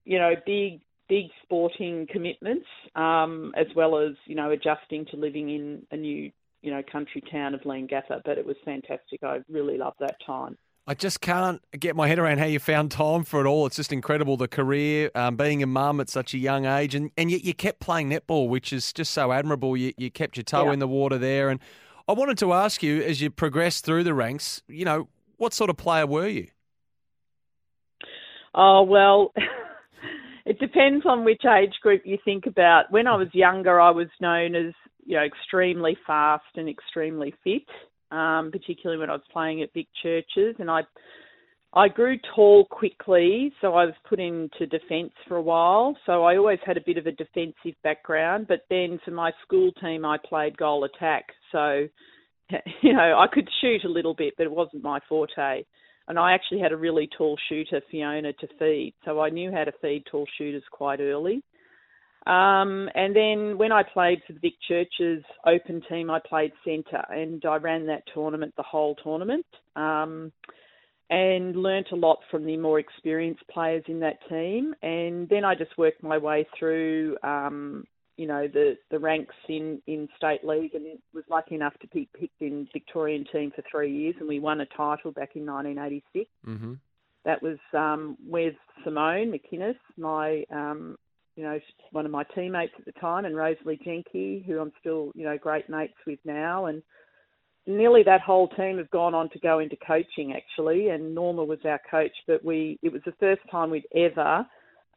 you 0.06 0.20
know, 0.20 0.36
big 0.46 0.80
big 1.10 1.26
sporting 1.44 2.08
commitments, 2.10 2.66
um, 2.96 3.52
as 3.58 3.68
well 3.76 3.98
as 3.98 4.14
you 4.26 4.36
know 4.36 4.52
adjusting 4.52 5.06
to 5.12 5.18
living 5.18 5.50
in 5.50 5.86
a 5.92 5.98
new 5.98 6.32
you 6.64 6.72
know 6.72 6.82
country 6.92 7.22
town 7.32 7.54
of 7.54 7.62
Leongatha. 7.62 8.22
But 8.26 8.38
it 8.40 8.46
was 8.46 8.56
fantastic. 8.66 9.24
I 9.24 9.40
really 9.50 9.78
loved 9.78 9.98
that 10.00 10.16
time. 10.26 10.58
I 10.86 10.94
just 10.96 11.22
can't 11.22 11.62
get 11.80 11.96
my 11.96 12.10
head 12.10 12.20
around 12.20 12.40
how 12.40 12.46
you 12.46 12.60
found 12.60 12.92
time 12.92 13.24
for 13.24 13.40
it 13.40 13.48
all. 13.48 13.66
It's 13.66 13.78
just 13.78 13.94
incredible 13.94 14.36
the 14.36 14.50
career, 14.50 15.12
um, 15.16 15.38
being 15.38 15.64
a 15.64 15.66
mum 15.66 16.02
at 16.02 16.10
such 16.10 16.34
a 16.34 16.38
young 16.38 16.66
age, 16.66 16.94
and, 16.94 17.10
and 17.18 17.32
yet 17.32 17.46
you 17.46 17.54
kept 17.54 17.80
playing 17.80 18.10
netball, 18.10 18.50
which 18.50 18.74
is 18.74 18.92
just 18.92 19.14
so 19.14 19.32
admirable. 19.32 19.78
You, 19.78 19.94
you 19.98 20.12
kept 20.12 20.36
your 20.36 20.44
toe 20.44 20.66
Yeah. 20.66 20.74
in 20.74 20.80
the 20.80 20.88
water 20.88 21.18
there. 21.18 21.48
And 21.48 21.62
I 22.10 22.12
wanted 22.12 22.38
to 22.40 22.52
ask 22.52 22.84
you, 22.84 23.02
as 23.02 23.22
you 23.22 23.30
progressed 23.30 23.86
through 23.86 24.04
the 24.04 24.14
ranks, 24.14 24.62
you 24.68 24.84
know, 24.84 25.08
what 25.38 25.54
sort 25.54 25.70
of 25.70 25.78
player 25.78 26.06
were 26.06 26.28
you? 26.28 26.48
Oh 28.54 28.84
well, 28.84 29.32
it 30.46 30.60
depends 30.60 31.06
on 31.06 31.24
which 31.24 31.44
age 31.46 31.74
group 31.82 32.02
you 32.06 32.18
think 32.26 32.46
about. 32.46 32.92
When 32.92 33.08
I 33.08 33.16
was 33.16 33.30
younger, 33.34 33.80
I 33.80 33.92
was 33.92 34.08
known 34.20 34.54
as 34.56 34.74
you 35.06 35.16
know 35.16 35.24
extremely 35.24 35.98
fast 36.06 36.46
and 36.56 36.70
extremely 36.70 37.34
fit, 37.44 37.68
um, 38.12 38.50
particularly 38.52 39.00
when 39.00 39.10
I 39.10 39.14
was 39.14 39.22
playing 39.32 39.62
at 39.62 39.74
Vic 39.74 39.88
Churches, 40.02 40.56
and 40.60 40.70
I 40.70 40.82
I 41.74 41.88
grew 41.88 42.18
tall 42.36 42.66
quickly, 42.66 43.52
so 43.60 43.74
I 43.74 43.86
was 43.86 43.96
put 44.08 44.20
into 44.20 44.68
defence 44.68 45.14
for 45.28 45.38
a 45.38 45.42
while. 45.42 45.98
So 46.06 46.24
I 46.24 46.38
always 46.38 46.60
had 46.66 46.78
a 46.78 46.84
bit 46.86 46.98
of 46.98 47.08
a 47.08 47.12
defensive 47.12 47.76
background, 47.84 48.46
but 48.48 48.62
then 48.70 49.00
for 49.04 49.12
my 49.12 49.32
school 49.44 49.72
team, 49.82 50.06
I 50.06 50.18
played 50.24 50.58
goal 50.58 50.84
attack. 50.84 51.26
So 51.52 51.88
you 52.82 52.94
know 52.94 53.18
I 53.18 53.26
could 53.32 53.50
shoot 53.62 53.84
a 53.86 53.90
little 53.90 54.14
bit, 54.14 54.36
but 54.38 54.46
it 54.46 54.52
wasn't 54.52 54.84
my 54.84 55.00
forte 55.10 55.64
and 56.08 56.20
I 56.20 56.34
actually 56.34 56.60
had 56.60 56.72
a 56.72 56.78
really 56.78 57.10
tall 57.18 57.38
shooter, 57.50 57.82
Fiona, 57.90 58.34
to 58.34 58.48
feed, 58.60 58.94
so 59.06 59.22
I 59.22 59.30
knew 59.30 59.52
how 59.52 59.64
to 59.64 59.72
feed 59.82 60.04
tall 60.10 60.26
shooters 60.38 60.64
quite 60.72 61.00
early. 61.00 61.44
Um, 62.26 62.90
and 62.96 63.14
then 63.16 63.58
when 63.58 63.72
I 63.72 63.84
played 63.84 64.22
for 64.26 64.34
the 64.34 64.40
Vic 64.40 64.54
Churches 64.68 65.24
Open 65.46 65.82
team, 65.90 66.10
I 66.10 66.20
played 66.20 66.54
centre, 66.66 67.04
and 67.10 67.44
I 67.46 67.58
ran 67.58 67.88
that 67.88 68.04
tournament 68.14 68.54
the 68.56 68.64
whole 68.64 68.96
tournament, 68.96 69.46
um, 69.76 70.32
and 71.10 71.56
learnt 71.56 71.88
a 71.92 71.98
lot 71.98 72.20
from 72.32 72.46
the 72.46 72.56
more 72.56 72.80
experienced 72.80 73.44
players 73.50 73.84
in 73.88 74.00
that 74.00 74.20
team. 74.30 74.74
And 74.82 75.28
then 75.28 75.44
I 75.44 75.56
just 75.56 75.78
worked 75.78 76.02
my 76.02 76.18
way 76.18 76.48
through, 76.58 77.18
um, 77.24 77.84
you 78.16 78.26
know, 78.26 78.48
the 78.48 78.78
the 78.90 79.00
ranks 79.00 79.36
in 79.50 79.82
in 79.86 80.08
state 80.16 80.46
league, 80.46 80.76
and 80.76 80.86
was 81.14 81.26
lucky 81.30 81.56
enough 81.56 81.74
to 81.82 81.88
be 81.88 82.08
picked 82.18 82.42
in 82.42 82.70
Victorian 82.72 83.26
team 83.34 83.52
for 83.54 83.64
three 83.70 83.92
years, 83.92 84.16
and 84.20 84.30
we 84.30 84.40
won 84.40 84.62
a 84.62 84.66
title 84.66 85.12
back 85.12 85.36
in 85.36 85.46
1986. 85.46 86.30
Mm-hmm. 86.48 86.74
That 87.26 87.44
was 87.44 87.58
um, 87.74 88.18
with 88.26 88.56
Simone 88.86 89.32
McKinnis, 89.32 89.78
my 89.98 90.46
um, 90.52 90.98
you 91.36 91.44
know, 91.44 91.60
one 91.92 92.06
of 92.06 92.12
my 92.12 92.24
teammates 92.36 92.74
at 92.78 92.86
the 92.86 92.92
time, 92.94 93.26
and 93.26 93.36
Rosalee 93.36 93.82
Jencke, 93.86 94.46
who 94.46 94.60
I'm 94.60 94.72
still, 94.80 95.12
you 95.16 95.26
know, 95.26 95.38
great 95.38 95.70
mates 95.70 95.94
with 96.06 96.20
now, 96.26 96.68
and 96.68 96.84
nearly 97.66 98.04
that 98.04 98.22
whole 98.22 98.48
team 98.50 98.78
have 98.78 98.90
gone 98.92 99.16
on 99.16 99.30
to 99.30 99.40
go 99.40 99.60
into 99.60 99.78
coaching 99.86 100.34
actually, 100.36 100.90
and 100.90 101.16
Norma 101.16 101.44
was 101.44 101.60
our 101.66 101.80
coach. 101.90 102.12
But 102.28 102.44
we, 102.44 102.80
it 102.84 102.92
was 102.92 103.02
the 103.06 103.14
first 103.20 103.42
time 103.50 103.72
we'd 103.72 103.84
ever 103.96 104.46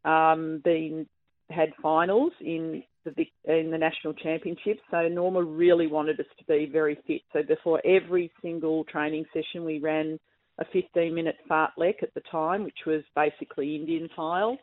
um, 0.04 0.60
been 0.64 1.06
had 1.48 1.70
finals 1.80 2.32
in 2.40 2.82
the 3.04 3.26
in 3.44 3.70
the 3.70 3.78
national 3.78 4.14
championship. 4.14 4.78
So 4.90 5.08
Norma 5.08 5.42
really 5.42 5.86
wanted 5.86 6.18
us 6.20 6.26
to 6.38 6.44
be 6.44 6.68
very 6.70 6.98
fit. 7.06 7.22
So 7.32 7.42
before 7.46 7.80
every 7.86 8.30
single 8.42 8.84
training 8.84 9.24
session, 9.32 9.64
we 9.64 9.78
ran 9.78 10.18
a 10.58 10.64
15 10.72 11.14
minute 11.14 11.36
fartlek 11.48 12.02
at 12.02 12.12
the 12.14 12.22
time, 12.30 12.64
which 12.64 12.80
was 12.86 13.02
basically 13.14 13.76
Indian 13.76 14.08
style 14.12 14.58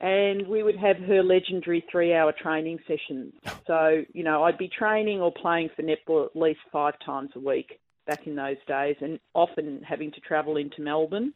and 0.00 0.46
we 0.46 0.62
would 0.62 0.76
have 0.76 0.96
her 0.98 1.22
legendary 1.22 1.84
three 1.90 2.14
hour 2.14 2.32
training 2.32 2.78
sessions. 2.86 3.32
So, 3.66 4.04
you 4.12 4.22
know, 4.22 4.44
I'd 4.44 4.58
be 4.58 4.68
training 4.68 5.20
or 5.20 5.32
playing 5.32 5.70
for 5.74 5.82
netball 5.82 6.26
at 6.26 6.36
least 6.36 6.60
five 6.72 6.94
times 7.04 7.30
a 7.34 7.40
week 7.40 7.80
back 8.06 8.26
in 8.26 8.36
those 8.36 8.56
days, 8.66 8.96
and 9.00 9.18
often 9.34 9.82
having 9.86 10.10
to 10.12 10.20
travel 10.20 10.56
into 10.56 10.80
Melbourne 10.80 11.34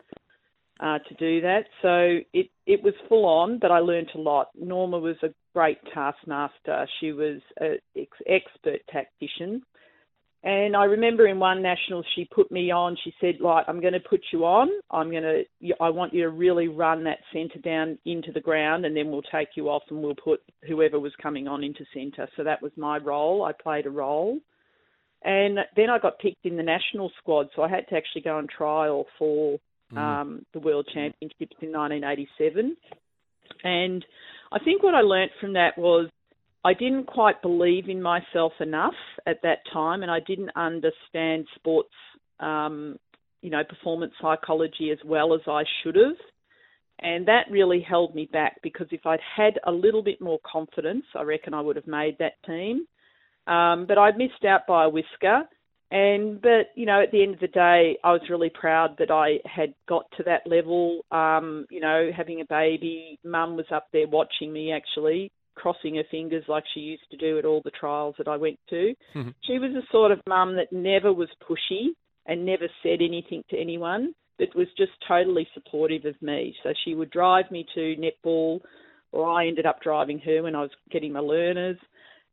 uh, 0.80 0.98
to 1.00 1.14
do 1.18 1.40
that. 1.42 1.64
So 1.82 2.18
it, 2.32 2.48
it 2.66 2.82
was 2.82 2.94
full 3.08 3.26
on, 3.26 3.58
but 3.58 3.70
I 3.70 3.78
learnt 3.78 4.10
a 4.14 4.18
lot. 4.18 4.48
Norma 4.58 4.98
was 4.98 5.16
a 5.22 5.34
great 5.52 5.78
taskmaster. 5.92 6.86
She 7.00 7.12
was 7.12 7.40
an 7.58 7.78
ex- 7.96 8.26
expert 8.26 8.80
tactician. 8.90 9.62
And 10.44 10.74
I 10.74 10.84
remember 10.84 11.28
in 11.28 11.38
one 11.38 11.62
national, 11.62 12.02
she 12.16 12.24
put 12.24 12.50
me 12.50 12.72
on. 12.72 12.96
She 13.04 13.14
said, 13.20 13.36
"Like, 13.40 13.64
I'm 13.68 13.80
going 13.80 13.92
to 13.92 14.00
put 14.00 14.20
you 14.32 14.44
on. 14.44 14.68
I'm 14.90 15.10
going 15.10 15.22
to. 15.22 15.72
I 15.80 15.88
want 15.90 16.12
you 16.12 16.22
to 16.22 16.30
really 16.30 16.66
run 16.66 17.04
that 17.04 17.18
centre 17.32 17.60
down 17.60 17.96
into 18.06 18.32
the 18.32 18.40
ground, 18.40 18.84
and 18.84 18.96
then 18.96 19.10
we'll 19.10 19.22
take 19.22 19.50
you 19.54 19.68
off, 19.68 19.84
and 19.88 20.02
we'll 20.02 20.16
put 20.16 20.40
whoever 20.66 20.98
was 20.98 21.12
coming 21.22 21.46
on 21.46 21.62
into 21.62 21.84
centre." 21.94 22.28
So 22.36 22.42
that 22.42 22.60
was 22.60 22.72
my 22.76 22.98
role. 22.98 23.44
I 23.44 23.52
played 23.52 23.86
a 23.86 23.90
role, 23.90 24.40
and 25.22 25.58
then 25.76 25.90
I 25.90 26.00
got 26.00 26.18
picked 26.18 26.44
in 26.44 26.56
the 26.56 26.62
national 26.64 27.12
squad. 27.20 27.46
So 27.54 27.62
I 27.62 27.68
had 27.68 27.86
to 27.90 27.96
actually 27.96 28.22
go 28.22 28.36
on 28.36 28.48
trial 28.48 29.06
for 29.20 29.60
mm. 29.92 29.96
um, 29.96 30.44
the 30.52 30.60
World 30.60 30.88
Championships 30.92 31.56
in 31.60 31.70
1987. 31.70 32.76
And 33.62 34.04
I 34.50 34.58
think 34.64 34.82
what 34.82 34.94
I 34.94 35.02
learnt 35.02 35.30
from 35.40 35.52
that 35.52 35.78
was 35.78 36.08
I 36.64 36.74
didn't 36.74 37.06
quite 37.06 37.42
believe 37.42 37.88
in 37.88 38.00
myself 38.00 38.52
enough 38.60 38.94
at 39.26 39.42
that 39.42 39.58
time, 39.72 40.02
and 40.02 40.10
I 40.10 40.20
didn't 40.20 40.50
understand 40.54 41.46
sports, 41.56 41.92
um, 42.38 42.98
you 43.40 43.50
know, 43.50 43.64
performance 43.64 44.12
psychology 44.20 44.90
as 44.92 44.98
well 45.04 45.34
as 45.34 45.40
I 45.48 45.64
should 45.82 45.96
have. 45.96 46.16
And 47.00 47.26
that 47.26 47.50
really 47.50 47.80
held 47.80 48.14
me 48.14 48.28
back 48.32 48.60
because 48.62 48.86
if 48.92 49.06
I'd 49.06 49.18
had 49.36 49.58
a 49.66 49.72
little 49.72 50.04
bit 50.04 50.20
more 50.20 50.38
confidence, 50.50 51.04
I 51.16 51.22
reckon 51.22 51.52
I 51.52 51.60
would 51.60 51.74
have 51.74 51.88
made 51.88 52.16
that 52.18 52.34
team. 52.46 52.86
Um, 53.48 53.86
but 53.88 53.98
I 53.98 54.12
missed 54.16 54.44
out 54.46 54.68
by 54.68 54.84
a 54.84 54.88
whisker. 54.88 55.42
And 55.90 56.40
but 56.40 56.70
you 56.76 56.86
know, 56.86 57.02
at 57.02 57.10
the 57.10 57.24
end 57.24 57.34
of 57.34 57.40
the 57.40 57.48
day, 57.48 57.98
I 58.04 58.12
was 58.12 58.22
really 58.30 58.50
proud 58.50 58.96
that 58.98 59.10
I 59.10 59.40
had 59.44 59.74
got 59.88 60.06
to 60.16 60.22
that 60.22 60.46
level. 60.46 61.00
Um, 61.10 61.66
you 61.70 61.80
know, 61.80 62.10
having 62.16 62.40
a 62.40 62.44
baby, 62.44 63.18
mum 63.24 63.56
was 63.56 63.66
up 63.74 63.88
there 63.92 64.06
watching 64.06 64.52
me 64.52 64.72
actually 64.72 65.32
crossing 65.54 65.96
her 65.96 66.04
fingers 66.10 66.44
like 66.48 66.64
she 66.72 66.80
used 66.80 67.10
to 67.10 67.16
do 67.16 67.38
at 67.38 67.44
all 67.44 67.62
the 67.64 67.70
trials 67.70 68.14
that 68.18 68.28
I 68.28 68.36
went 68.36 68.58
to. 68.70 68.94
Mm-hmm. 69.14 69.30
She 69.46 69.58
was 69.58 69.70
the 69.72 69.82
sort 69.90 70.10
of 70.10 70.20
mum 70.28 70.56
that 70.56 70.72
never 70.72 71.12
was 71.12 71.28
pushy 71.48 71.88
and 72.26 72.44
never 72.44 72.68
said 72.82 73.00
anything 73.00 73.42
to 73.50 73.58
anyone, 73.58 74.14
but 74.38 74.54
was 74.54 74.68
just 74.76 74.92
totally 75.06 75.46
supportive 75.54 76.04
of 76.04 76.20
me. 76.22 76.54
So 76.62 76.72
she 76.84 76.94
would 76.94 77.10
drive 77.10 77.50
me 77.50 77.66
to 77.74 77.96
netball, 77.96 78.60
or 79.10 79.28
I 79.28 79.46
ended 79.46 79.66
up 79.66 79.80
driving 79.82 80.18
her 80.20 80.42
when 80.42 80.54
I 80.54 80.62
was 80.62 80.70
getting 80.90 81.12
my 81.12 81.20
learners. 81.20 81.76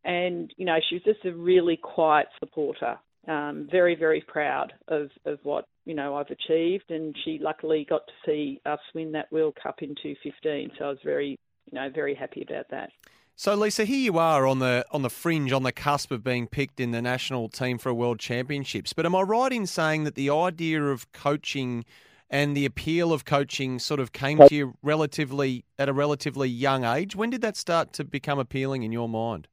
And, 0.06 0.54
you 0.58 0.66
know, 0.66 0.78
she 0.90 0.96
was 0.96 1.04
just 1.04 1.26
a 1.26 1.36
really 1.36 1.78
quiet 1.78 2.28
supporter. 2.40 2.98
Um, 3.28 3.68
very, 3.70 3.96
very 3.96 4.24
proud 4.28 4.74
of, 4.88 5.10
of 5.26 5.40
what, 5.44 5.66
you 5.86 5.94
know, 5.94 6.16
I've 6.16 6.30
achieved. 6.30 6.90
And 6.90 7.16
she 7.26 7.38
luckily 7.42 7.86
got 7.90 8.08
to 8.08 8.14
see 8.26 8.62
us 8.66 8.80
win 8.96 9.12
that 9.12 9.32
World 9.32 9.58
Cup 9.62 9.82
in 9.82 9.90
2015. 9.90 10.72
So 10.78 10.86
I 10.86 10.90
was 10.90 10.98
very, 11.04 11.38
you 11.72 11.80
know, 11.80 11.90
very 11.90 12.16
happy 12.16 12.42
about 12.48 12.70
that. 12.70 12.92
So 13.36 13.56
Lisa, 13.56 13.86
here 13.86 14.00
you 14.00 14.18
are 14.18 14.46
on 14.46 14.60
the 14.60 14.86
on 14.92 15.02
the 15.02 15.10
fringe, 15.10 15.54
on 15.54 15.64
the 15.64 15.72
cusp 15.72 16.12
of 16.12 16.24
being 16.24 16.46
picked 16.46 16.80
in 16.80 16.92
the 16.92 17.02
national 17.02 17.48
team 17.48 17.78
for 17.78 17.88
a 17.88 17.94
world 17.94 18.20
championships. 18.20 18.92
But 18.92 19.06
am 19.06 19.16
I 19.16 19.22
right 19.22 19.52
in 19.54 19.66
saying 19.66 20.04
that 20.04 20.16
the 20.16 20.30
idea 20.30 20.84
of 20.84 21.10
coaching 21.14 21.86
and 22.30 22.56
the 22.56 22.66
appeal 22.66 23.14
of 23.14 23.24
coaching 23.24 23.80
sort 23.80 24.02
of 24.02 24.12
came 24.12 24.40
to 24.40 24.54
you 24.54 24.74
relatively 24.84 25.64
at 25.78 25.88
a 25.88 25.94
relatively 25.94 26.50
young 26.50 26.84
age? 26.84 27.16
When 27.16 27.30
did 27.30 27.42
that 27.42 27.56
start 27.56 27.94
to 27.94 28.04
become 28.04 28.40
appealing 28.40 28.84
in 28.84 28.92
your 28.92 29.08
mind? 29.08 29.48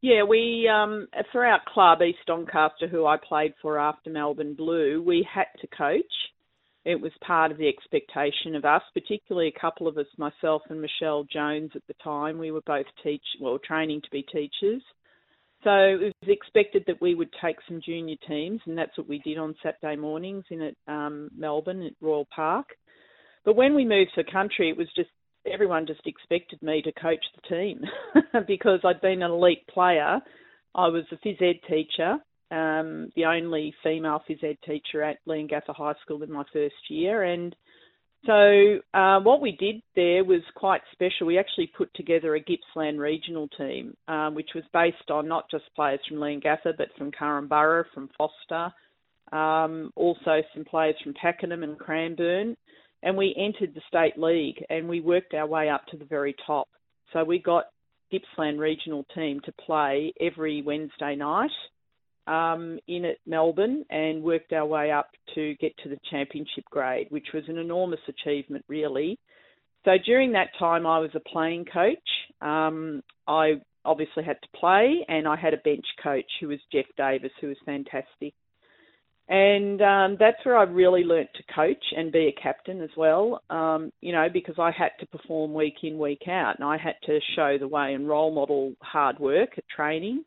Yeah, 0.00 0.22
we 0.22 0.70
um, 0.72 1.08
for 1.32 1.44
our 1.44 1.60
club 1.66 2.02
East 2.02 2.20
Doncaster, 2.26 2.86
who 2.86 3.04
I 3.04 3.16
played 3.16 3.54
for 3.60 3.80
after 3.80 4.10
Melbourne 4.10 4.54
Blue, 4.54 5.02
we 5.04 5.26
had 5.28 5.46
to 5.60 5.66
coach 5.66 6.04
it 6.88 6.98
was 6.98 7.12
part 7.20 7.52
of 7.52 7.58
the 7.58 7.68
expectation 7.68 8.56
of 8.56 8.64
us, 8.64 8.80
particularly 8.94 9.52
a 9.54 9.60
couple 9.60 9.86
of 9.86 9.98
us, 9.98 10.06
myself 10.16 10.62
and 10.70 10.80
Michelle 10.80 11.24
Jones 11.30 11.70
at 11.74 11.86
the 11.86 11.94
time. 12.02 12.38
We 12.38 12.50
were 12.50 12.62
both 12.64 12.86
teach 13.04 13.22
well 13.42 13.58
training 13.58 14.00
to 14.00 14.10
be 14.10 14.22
teachers. 14.22 14.82
So 15.64 15.70
it 15.70 16.14
was 16.22 16.28
expected 16.28 16.84
that 16.86 17.02
we 17.02 17.14
would 17.14 17.28
take 17.44 17.56
some 17.68 17.82
junior 17.84 18.16
teams, 18.26 18.60
and 18.64 18.78
that's 18.78 18.96
what 18.96 19.06
we 19.06 19.18
did 19.18 19.36
on 19.36 19.54
Saturday 19.62 19.96
mornings 19.96 20.44
in 20.50 20.62
at 20.62 20.74
um, 20.86 21.28
Melbourne 21.36 21.82
at 21.82 21.92
Royal 22.00 22.26
Park. 22.34 22.68
But 23.44 23.56
when 23.56 23.74
we 23.74 23.84
moved 23.84 24.12
to 24.14 24.24
country, 24.24 24.70
it 24.70 24.76
was 24.76 24.88
just 24.96 25.10
everyone 25.46 25.86
just 25.86 26.06
expected 26.06 26.62
me 26.62 26.80
to 26.82 26.92
coach 26.92 27.24
the 27.34 27.54
team 27.54 27.82
because 28.46 28.80
I'd 28.82 29.02
been 29.02 29.22
an 29.22 29.30
elite 29.30 29.66
player. 29.68 30.20
I 30.74 30.88
was 30.88 31.04
a 31.12 31.16
phys 31.16 31.42
ed 31.42 31.60
teacher 31.68 32.16
um, 32.50 33.10
the 33.14 33.26
only 33.26 33.74
female 33.82 34.22
phys 34.28 34.42
ed 34.42 34.56
teacher 34.64 35.02
at 35.02 35.18
Leongatha 35.26 35.74
High 35.74 35.94
School 36.02 36.22
in 36.22 36.32
my 36.32 36.44
first 36.52 36.74
year. 36.88 37.22
And 37.24 37.54
so 38.26 38.78
uh, 38.94 39.20
what 39.20 39.40
we 39.40 39.52
did 39.52 39.82
there 39.94 40.24
was 40.24 40.42
quite 40.54 40.80
special. 40.92 41.26
We 41.26 41.38
actually 41.38 41.70
put 41.76 41.92
together 41.94 42.34
a 42.34 42.40
Gippsland 42.40 42.98
regional 42.98 43.48
team, 43.48 43.94
um, 44.08 44.34
which 44.34 44.50
was 44.54 44.64
based 44.72 45.10
on 45.10 45.28
not 45.28 45.50
just 45.50 45.64
players 45.76 46.00
from 46.08 46.18
Leongatha, 46.18 46.76
but 46.76 46.88
from 46.96 47.12
Korumburra, 47.12 47.84
from 47.94 48.08
Foster, 48.16 48.72
um, 49.32 49.92
also 49.94 50.42
some 50.54 50.64
players 50.64 50.96
from 51.02 51.14
Pakenham 51.14 51.62
and 51.62 51.78
Cranbourne. 51.78 52.56
And 53.02 53.16
we 53.16 53.34
entered 53.38 53.74
the 53.74 53.82
state 53.86 54.18
league 54.18 54.64
and 54.70 54.88
we 54.88 55.00
worked 55.00 55.34
our 55.34 55.46
way 55.46 55.68
up 55.68 55.86
to 55.88 55.96
the 55.96 56.04
very 56.04 56.34
top. 56.46 56.66
So 57.12 57.22
we 57.22 57.38
got 57.38 57.66
Gippsland 58.10 58.58
regional 58.58 59.04
team 59.14 59.40
to 59.44 59.52
play 59.52 60.12
every 60.20 60.62
Wednesday 60.62 61.14
night 61.14 61.50
um, 62.28 62.78
in 62.86 63.06
at 63.06 63.16
Melbourne 63.26 63.84
and 63.90 64.22
worked 64.22 64.52
our 64.52 64.66
way 64.66 64.90
up 64.90 65.08
to 65.34 65.54
get 65.56 65.72
to 65.82 65.88
the 65.88 65.98
championship 66.10 66.64
grade, 66.70 67.06
which 67.10 67.28
was 67.32 67.44
an 67.48 67.58
enormous 67.58 68.00
achievement, 68.06 68.64
really. 68.68 69.18
So 69.84 69.92
during 70.04 70.32
that 70.32 70.50
time, 70.58 70.86
I 70.86 70.98
was 70.98 71.10
a 71.14 71.20
playing 71.20 71.64
coach. 71.72 71.98
Um, 72.42 73.02
I 73.26 73.54
obviously 73.84 74.24
had 74.24 74.36
to 74.42 74.58
play, 74.58 75.06
and 75.08 75.26
I 75.26 75.36
had 75.36 75.54
a 75.54 75.58
bench 75.58 75.86
coach 76.02 76.26
who 76.40 76.48
was 76.48 76.58
Jeff 76.70 76.84
Davis, 76.98 77.32
who 77.40 77.48
was 77.48 77.56
fantastic. 77.64 78.34
And 79.30 79.80
um, 79.82 80.16
that's 80.18 80.44
where 80.44 80.56
I 80.56 80.64
really 80.64 81.04
learnt 81.04 81.28
to 81.36 81.54
coach 81.54 81.82
and 81.96 82.10
be 82.12 82.28
a 82.28 82.42
captain 82.42 82.82
as 82.82 82.90
well, 82.96 83.42
um, 83.50 83.90
you 84.00 84.12
know, 84.12 84.26
because 84.32 84.56
I 84.58 84.70
had 84.70 84.90
to 85.00 85.06
perform 85.06 85.54
week 85.54 85.74
in, 85.82 85.98
week 85.98 86.22
out, 86.28 86.56
and 86.58 86.66
I 86.66 86.76
had 86.76 86.94
to 87.04 87.18
show 87.36 87.56
the 87.58 87.68
way 87.68 87.94
and 87.94 88.08
role 88.08 88.34
model 88.34 88.74
hard 88.82 89.18
work 89.18 89.50
at 89.56 89.64
training 89.74 90.24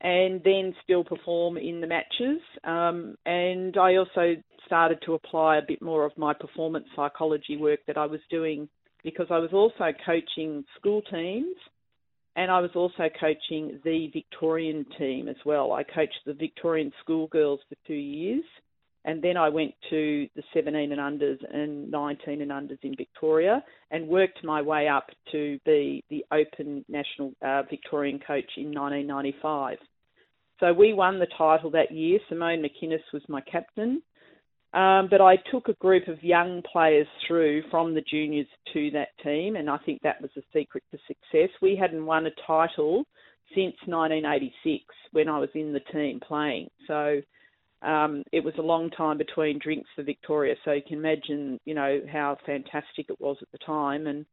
and 0.00 0.40
then 0.44 0.74
still 0.84 1.04
perform 1.04 1.56
in 1.56 1.80
the 1.80 1.86
matches. 1.86 2.40
Um, 2.64 3.16
and 3.26 3.76
I 3.76 3.96
also 3.96 4.36
started 4.66 4.98
to 5.06 5.14
apply 5.14 5.56
a 5.56 5.62
bit 5.66 5.82
more 5.82 6.04
of 6.04 6.16
my 6.16 6.34
performance 6.34 6.86
psychology 6.94 7.56
work 7.56 7.80
that 7.86 7.96
I 7.96 8.06
was 8.06 8.20
doing 8.30 8.68
because 9.02 9.26
I 9.30 9.38
was 9.38 9.50
also 9.52 9.92
coaching 10.04 10.64
school 10.78 11.02
teams 11.10 11.56
and 12.36 12.50
I 12.50 12.60
was 12.60 12.70
also 12.76 13.08
coaching 13.20 13.80
the 13.84 14.08
Victorian 14.12 14.86
team 14.96 15.28
as 15.28 15.36
well. 15.44 15.72
I 15.72 15.82
coached 15.82 16.20
the 16.24 16.34
Victorian 16.34 16.92
schoolgirls 17.00 17.60
for 17.68 17.74
two 17.86 17.94
years. 17.94 18.44
And 19.08 19.22
then 19.22 19.38
I 19.38 19.48
went 19.48 19.72
to 19.88 20.28
the 20.36 20.42
17 20.52 20.92
and 20.92 21.00
unders 21.00 21.38
and 21.50 21.90
19 21.90 22.42
and 22.42 22.50
unders 22.50 22.78
in 22.82 22.94
Victoria 22.94 23.64
and 23.90 24.06
worked 24.06 24.44
my 24.44 24.60
way 24.60 24.86
up 24.86 25.06
to 25.32 25.58
be 25.64 26.04
the 26.10 26.26
Open 26.30 26.84
National 26.90 27.32
uh, 27.42 27.62
Victorian 27.70 28.18
coach 28.18 28.50
in 28.58 28.66
1995. 28.66 29.78
So 30.60 30.74
we 30.74 30.92
won 30.92 31.18
the 31.18 31.26
title 31.38 31.70
that 31.70 31.90
year. 31.90 32.18
Simone 32.28 32.62
McKinnis 32.62 33.00
was 33.14 33.22
my 33.30 33.40
captain. 33.40 34.02
Um, 34.74 35.08
but 35.10 35.22
I 35.22 35.36
took 35.50 35.68
a 35.68 35.74
group 35.80 36.06
of 36.08 36.22
young 36.22 36.60
players 36.70 37.06
through 37.26 37.62
from 37.70 37.94
the 37.94 38.02
juniors 38.02 38.46
to 38.74 38.90
that 38.90 39.08
team, 39.24 39.56
and 39.56 39.70
I 39.70 39.78
think 39.78 40.02
that 40.02 40.20
was 40.20 40.30
the 40.36 40.42
secret 40.52 40.84
to 40.90 40.98
success. 41.06 41.48
We 41.62 41.76
hadn't 41.80 42.04
won 42.04 42.26
a 42.26 42.30
title 42.46 43.06
since 43.54 43.74
1986 43.86 44.84
when 45.12 45.30
I 45.30 45.38
was 45.38 45.48
in 45.54 45.72
the 45.72 45.80
team 45.90 46.20
playing. 46.20 46.68
So 46.86 47.22
um, 47.82 48.24
it 48.32 48.42
was 48.44 48.54
a 48.58 48.62
long 48.62 48.90
time 48.90 49.18
between 49.18 49.58
drinks 49.58 49.88
for 49.94 50.02
Victoria. 50.02 50.54
So 50.64 50.72
you 50.72 50.82
can 50.86 50.98
imagine, 50.98 51.60
you 51.64 51.74
know, 51.74 52.00
how 52.10 52.36
fantastic 52.44 53.06
it 53.08 53.20
was 53.20 53.36
at 53.40 53.50
the 53.52 53.58
time. 53.58 54.06
And 54.06 54.26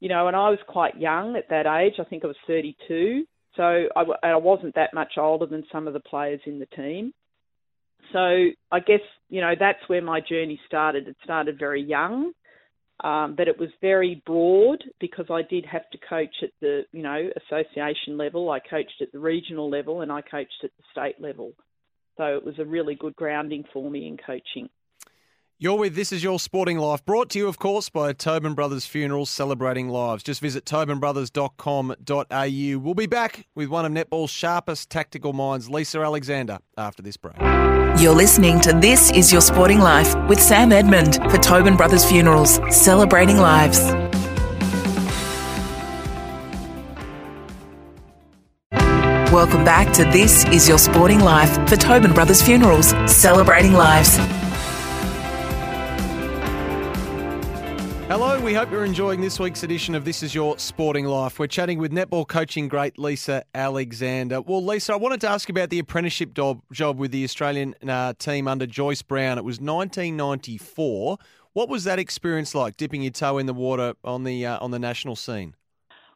you 0.00 0.08
know, 0.08 0.26
and 0.28 0.36
I 0.36 0.48
was 0.48 0.58
quite 0.66 0.98
young 0.98 1.36
at 1.36 1.50
that 1.50 1.66
age. 1.66 1.94
I 2.00 2.04
think 2.04 2.24
I 2.24 2.28
was 2.28 2.36
32. 2.46 3.24
So 3.56 3.62
I, 3.62 4.04
I 4.22 4.36
wasn't 4.36 4.74
that 4.74 4.94
much 4.94 5.12
older 5.18 5.44
than 5.46 5.64
some 5.70 5.86
of 5.86 5.92
the 5.92 6.00
players 6.00 6.40
in 6.46 6.58
the 6.58 6.66
team. 6.66 7.12
So 8.12 8.46
I 8.72 8.80
guess, 8.80 9.00
you 9.28 9.42
know, 9.42 9.52
that's 9.58 9.86
where 9.88 10.02
my 10.02 10.20
journey 10.20 10.58
started. 10.66 11.06
It 11.06 11.16
started 11.22 11.58
very 11.58 11.82
young, 11.82 12.32
um, 13.04 13.34
but 13.36 13.46
it 13.46 13.58
was 13.58 13.68
very 13.82 14.22
broad 14.24 14.82
because 15.00 15.26
I 15.30 15.42
did 15.42 15.66
have 15.66 15.88
to 15.90 15.98
coach 16.08 16.34
at 16.42 16.50
the, 16.60 16.84
you 16.92 17.02
know, 17.02 17.28
association 17.36 18.16
level. 18.16 18.50
I 18.50 18.58
coached 18.58 19.02
at 19.02 19.12
the 19.12 19.18
regional 19.18 19.68
level 19.68 20.00
and 20.00 20.10
I 20.10 20.22
coached 20.22 20.64
at 20.64 20.70
the 20.78 20.84
state 20.92 21.20
level. 21.20 21.52
So 22.16 22.36
it 22.36 22.44
was 22.44 22.58
a 22.58 22.64
really 22.64 22.94
good 22.94 23.16
grounding 23.16 23.64
for 23.72 23.90
me 23.90 24.06
in 24.06 24.16
coaching. 24.16 24.68
You're 25.62 25.76
with 25.76 25.94
This 25.94 26.10
Is 26.10 26.24
Your 26.24 26.40
Sporting 26.40 26.78
Life, 26.78 27.04
brought 27.04 27.28
to 27.30 27.38
you, 27.38 27.46
of 27.46 27.58
course, 27.58 27.90
by 27.90 28.14
Tobin 28.14 28.54
Brothers 28.54 28.86
Funerals 28.86 29.28
Celebrating 29.28 29.90
Lives. 29.90 30.22
Just 30.22 30.40
visit 30.40 30.64
tobinbrothers.com.au. 30.64 32.78
We'll 32.78 32.94
be 32.94 33.06
back 33.06 33.46
with 33.54 33.68
one 33.68 33.84
of 33.84 33.92
netball's 33.92 34.30
sharpest 34.30 34.88
tactical 34.88 35.34
minds, 35.34 35.68
Lisa 35.68 36.00
Alexander, 36.00 36.60
after 36.78 37.02
this 37.02 37.18
break. 37.18 37.36
You're 38.00 38.14
listening 38.14 38.60
to 38.60 38.72
This 38.72 39.10
Is 39.10 39.30
Your 39.30 39.42
Sporting 39.42 39.80
Life 39.80 40.16
with 40.30 40.40
Sam 40.40 40.72
Edmund 40.72 41.16
for 41.30 41.36
Tobin 41.36 41.76
Brothers 41.76 42.06
Funerals, 42.06 42.58
celebrating 42.74 43.36
lives. 43.36 43.80
Welcome 49.32 49.64
back 49.64 49.92
to 49.92 50.02
This 50.06 50.44
Is 50.46 50.68
Your 50.68 50.76
Sporting 50.76 51.20
Life 51.20 51.54
for 51.68 51.76
Tobin 51.76 52.12
Brothers 52.12 52.42
Funerals, 52.42 52.88
celebrating 53.06 53.74
lives. 53.74 54.16
Hello, 58.08 58.40
we 58.40 58.54
hope 58.54 58.72
you're 58.72 58.84
enjoying 58.84 59.20
this 59.20 59.38
week's 59.38 59.62
edition 59.62 59.94
of 59.94 60.04
This 60.04 60.24
Is 60.24 60.34
Your 60.34 60.58
Sporting 60.58 61.04
Life. 61.04 61.38
We're 61.38 61.46
chatting 61.46 61.78
with 61.78 61.92
netball 61.92 62.26
coaching 62.26 62.66
great 62.66 62.98
Lisa 62.98 63.44
Alexander. 63.54 64.40
Well, 64.40 64.64
Lisa, 64.64 64.94
I 64.94 64.96
wanted 64.96 65.20
to 65.20 65.30
ask 65.30 65.48
about 65.48 65.70
the 65.70 65.78
apprenticeship 65.78 66.34
job, 66.34 66.62
job 66.72 66.98
with 66.98 67.12
the 67.12 67.22
Australian 67.22 67.76
uh, 67.88 68.14
team 68.18 68.48
under 68.48 68.66
Joyce 68.66 69.02
Brown. 69.02 69.38
It 69.38 69.44
was 69.44 69.60
1994. 69.60 71.18
What 71.52 71.68
was 71.68 71.84
that 71.84 72.00
experience 72.00 72.52
like, 72.52 72.76
dipping 72.76 73.02
your 73.02 73.12
toe 73.12 73.38
in 73.38 73.46
the 73.46 73.54
water 73.54 73.94
on 74.02 74.24
the 74.24 74.44
uh, 74.44 74.58
on 74.60 74.72
the 74.72 74.80
national 74.80 75.14
scene? 75.14 75.54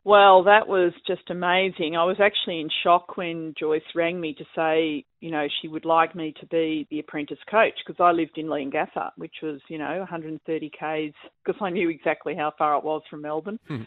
Well, 0.04 0.44
that 0.44 0.68
was 0.68 0.92
just 1.06 1.30
amazing. 1.30 1.96
I 1.96 2.04
was 2.04 2.18
actually 2.20 2.60
in 2.60 2.68
shock 2.82 3.16
when 3.16 3.54
Joyce 3.58 3.80
rang 3.94 4.20
me 4.20 4.34
to 4.34 4.44
say, 4.54 5.06
you 5.20 5.30
know, 5.30 5.46
she 5.62 5.68
would 5.68 5.86
like 5.86 6.14
me 6.14 6.34
to 6.40 6.46
be 6.46 6.86
the 6.90 6.98
apprentice 6.98 7.38
coach 7.50 7.72
because 7.84 8.02
I 8.02 8.12
lived 8.12 8.36
in 8.36 8.46
Leongatha, 8.46 9.12
which 9.16 9.36
was, 9.42 9.60
you 9.68 9.78
know, 9.78 9.98
130 10.00 10.70
k's 10.78 11.14
because 11.42 11.60
I 11.62 11.70
knew 11.70 11.88
exactly 11.88 12.34
how 12.36 12.52
far 12.58 12.76
it 12.76 12.84
was 12.84 13.00
from 13.08 13.22
Melbourne. 13.22 13.58
Hmm. 13.66 13.82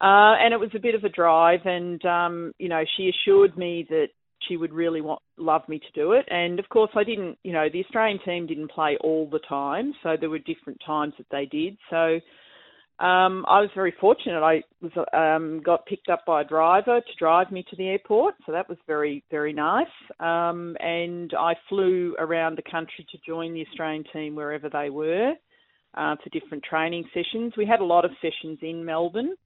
Uh, 0.00 0.36
and 0.38 0.54
it 0.54 0.60
was 0.60 0.70
a 0.76 0.78
bit 0.78 0.94
of 0.94 1.02
a 1.02 1.08
drive, 1.08 1.62
and 1.64 2.04
um, 2.04 2.52
you 2.58 2.68
know, 2.68 2.84
she 2.96 3.10
assured 3.10 3.58
me 3.58 3.84
that 3.90 4.10
she 4.46 4.56
would 4.56 4.72
really 4.72 5.00
want 5.00 5.20
love 5.36 5.62
me 5.68 5.80
to 5.80 5.92
do 5.92 6.12
it. 6.12 6.24
And 6.30 6.60
of 6.60 6.68
course, 6.68 6.90
I 6.94 7.02
didn't. 7.02 7.36
You 7.42 7.52
know, 7.52 7.66
the 7.72 7.84
Australian 7.84 8.20
team 8.24 8.46
didn't 8.46 8.70
play 8.70 8.96
all 9.00 9.28
the 9.28 9.40
time, 9.40 9.92
so 10.04 10.14
there 10.18 10.30
were 10.30 10.38
different 10.38 10.80
times 10.86 11.14
that 11.18 11.26
they 11.32 11.46
did. 11.46 11.78
So 11.90 12.20
um, 13.00 13.44
I 13.46 13.60
was 13.60 13.70
very 13.76 13.94
fortunate. 14.00 14.42
I 14.42 14.62
was 14.82 14.92
um, 15.12 15.62
got 15.64 15.86
picked 15.86 16.08
up 16.08 16.24
by 16.26 16.40
a 16.40 16.44
driver 16.44 17.00
to 17.00 17.18
drive 17.18 17.52
me 17.52 17.64
to 17.70 17.76
the 17.76 17.88
airport, 17.88 18.34
so 18.44 18.52
that 18.52 18.68
was 18.68 18.78
very 18.88 19.22
very 19.30 19.52
nice. 19.52 19.86
Um, 20.18 20.76
and 20.80 21.32
I 21.38 21.54
flew 21.68 22.16
around 22.18 22.58
the 22.58 22.70
country 22.70 23.06
to 23.10 23.18
join 23.24 23.54
the 23.54 23.64
Australian 23.68 24.04
team 24.12 24.34
wherever 24.34 24.68
they 24.68 24.90
were 24.90 25.34
uh, 25.94 26.16
for 26.22 26.30
different 26.30 26.64
training 26.64 27.04
sessions. 27.14 27.52
We 27.56 27.66
had 27.66 27.80
a 27.80 27.84
lot 27.84 28.04
of 28.04 28.10
sessions 28.20 28.58
in 28.62 28.84
Melbourne, 28.84 29.36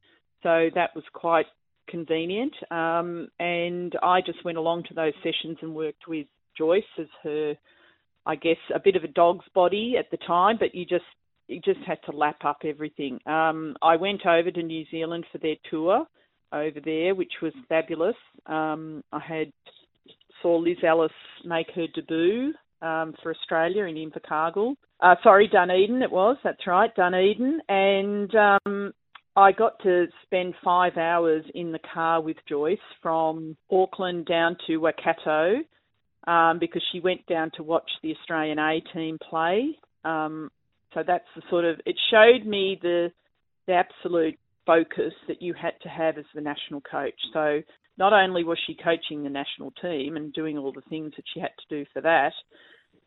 so 0.43 0.71
that 0.75 0.95
was 0.95 1.05
quite 1.13 1.47
convenient. 1.89 2.55
Um, 2.71 3.29
and 3.39 3.95
I 4.03 4.21
just 4.25 4.45
went 4.45 4.59
along 4.59 4.85
to 4.85 4.95
those 4.95 5.15
sessions 5.23 5.59
and 5.61 5.75
worked 5.75 6.09
with 6.09 6.27
Joyce 6.57 6.83
as 6.99 7.07
her, 7.23 7.55
I 8.25 8.37
guess, 8.37 8.57
a 8.75 8.81
bit 8.81 8.97
of 8.97 9.05
a 9.05 9.09
dog's 9.09 9.45
body 9.55 9.97
at 9.99 10.11
the 10.11 10.19
time, 10.27 10.57
but 10.59 10.75
you 10.75 10.85
just 10.87 11.05
you 11.53 11.61
just 11.61 11.85
had 11.87 11.99
to 12.07 12.17
lap 12.17 12.45
up 12.45 12.59
everything. 12.65 13.19
Um, 13.27 13.77
I 13.83 13.97
went 13.97 14.27
over 14.27 14.51
to 14.51 14.63
New 14.63 14.85
Zealand 14.91 15.25
for 15.31 15.39
their 15.39 15.57
tour 15.71 16.07
over 16.53 16.81
there, 16.85 17.15
which 17.15 17.33
was 17.41 17.53
fabulous. 17.69 18.17
Um, 18.47 19.03
I 19.13 19.21
had 19.21 19.53
saw 20.41 20.57
Liz 20.57 20.79
Ellis 20.87 21.13
make 21.45 21.69
her 21.75 21.87
debut 21.95 22.53
um, 22.83 23.15
for 23.23 23.33
Australia 23.33 23.85
in 23.85 23.97
Invercargill. 23.97 24.75
Uh, 25.01 25.15
sorry, 25.23 25.49
Dunedin 25.49 26.03
it 26.03 26.11
was. 26.11 26.37
That's 26.45 26.67
right, 26.67 26.95
Dunedin, 26.95 27.61
and 27.69 28.35
um, 28.35 28.93
I 29.37 29.53
got 29.53 29.79
to 29.83 30.07
spend 30.25 30.55
five 30.63 30.97
hours 30.97 31.45
in 31.55 31.73
the 31.73 31.81
car 31.93 32.21
with 32.21 32.37
Joyce 32.49 32.79
from 33.01 33.57
Auckland 33.71 34.27
down 34.27 34.57
to 34.67 34.77
Waikato 34.77 35.61
um, 36.27 36.59
because 36.61 36.83
she 36.93 37.01
went 37.01 37.27
down 37.27 37.51
to 37.57 37.63
watch 37.63 37.91
the 38.03 38.15
Australian 38.17 38.59
A 38.59 38.81
team 38.93 39.19
play. 39.19 39.79
Um, 40.05 40.51
so 40.95 41.03
that's 41.07 41.25
the 41.35 41.43
sort 41.51 41.65
of 41.65 41.81
it 41.87 41.97
showed 42.11 42.47
me 42.47 42.79
the 42.81 43.13
the 43.67 43.75
absolute 43.75 44.39
focus 44.67 45.13
that 45.29 45.43
you 45.43 45.55
had 45.55 45.73
to 45.83 45.89
have 45.89 46.19
as 46.19 46.25
the 46.35 46.41
national 46.41 46.81
coach. 46.81 47.19
So 47.33 47.61
not 47.99 48.13
only 48.13 48.45
was 48.45 48.59
she 48.67 48.75
coaching 48.75 49.23
the 49.23 49.31
national 49.31 49.73
team 49.83 50.17
and 50.17 50.33
doing 50.33 50.59
all 50.59 50.73
the 50.73 50.89
things 50.89 51.13
that 51.17 51.25
she 51.33 51.41
had 51.41 51.51
to 51.59 51.77
do 51.77 51.85
for 51.93 52.01
that, 52.03 52.33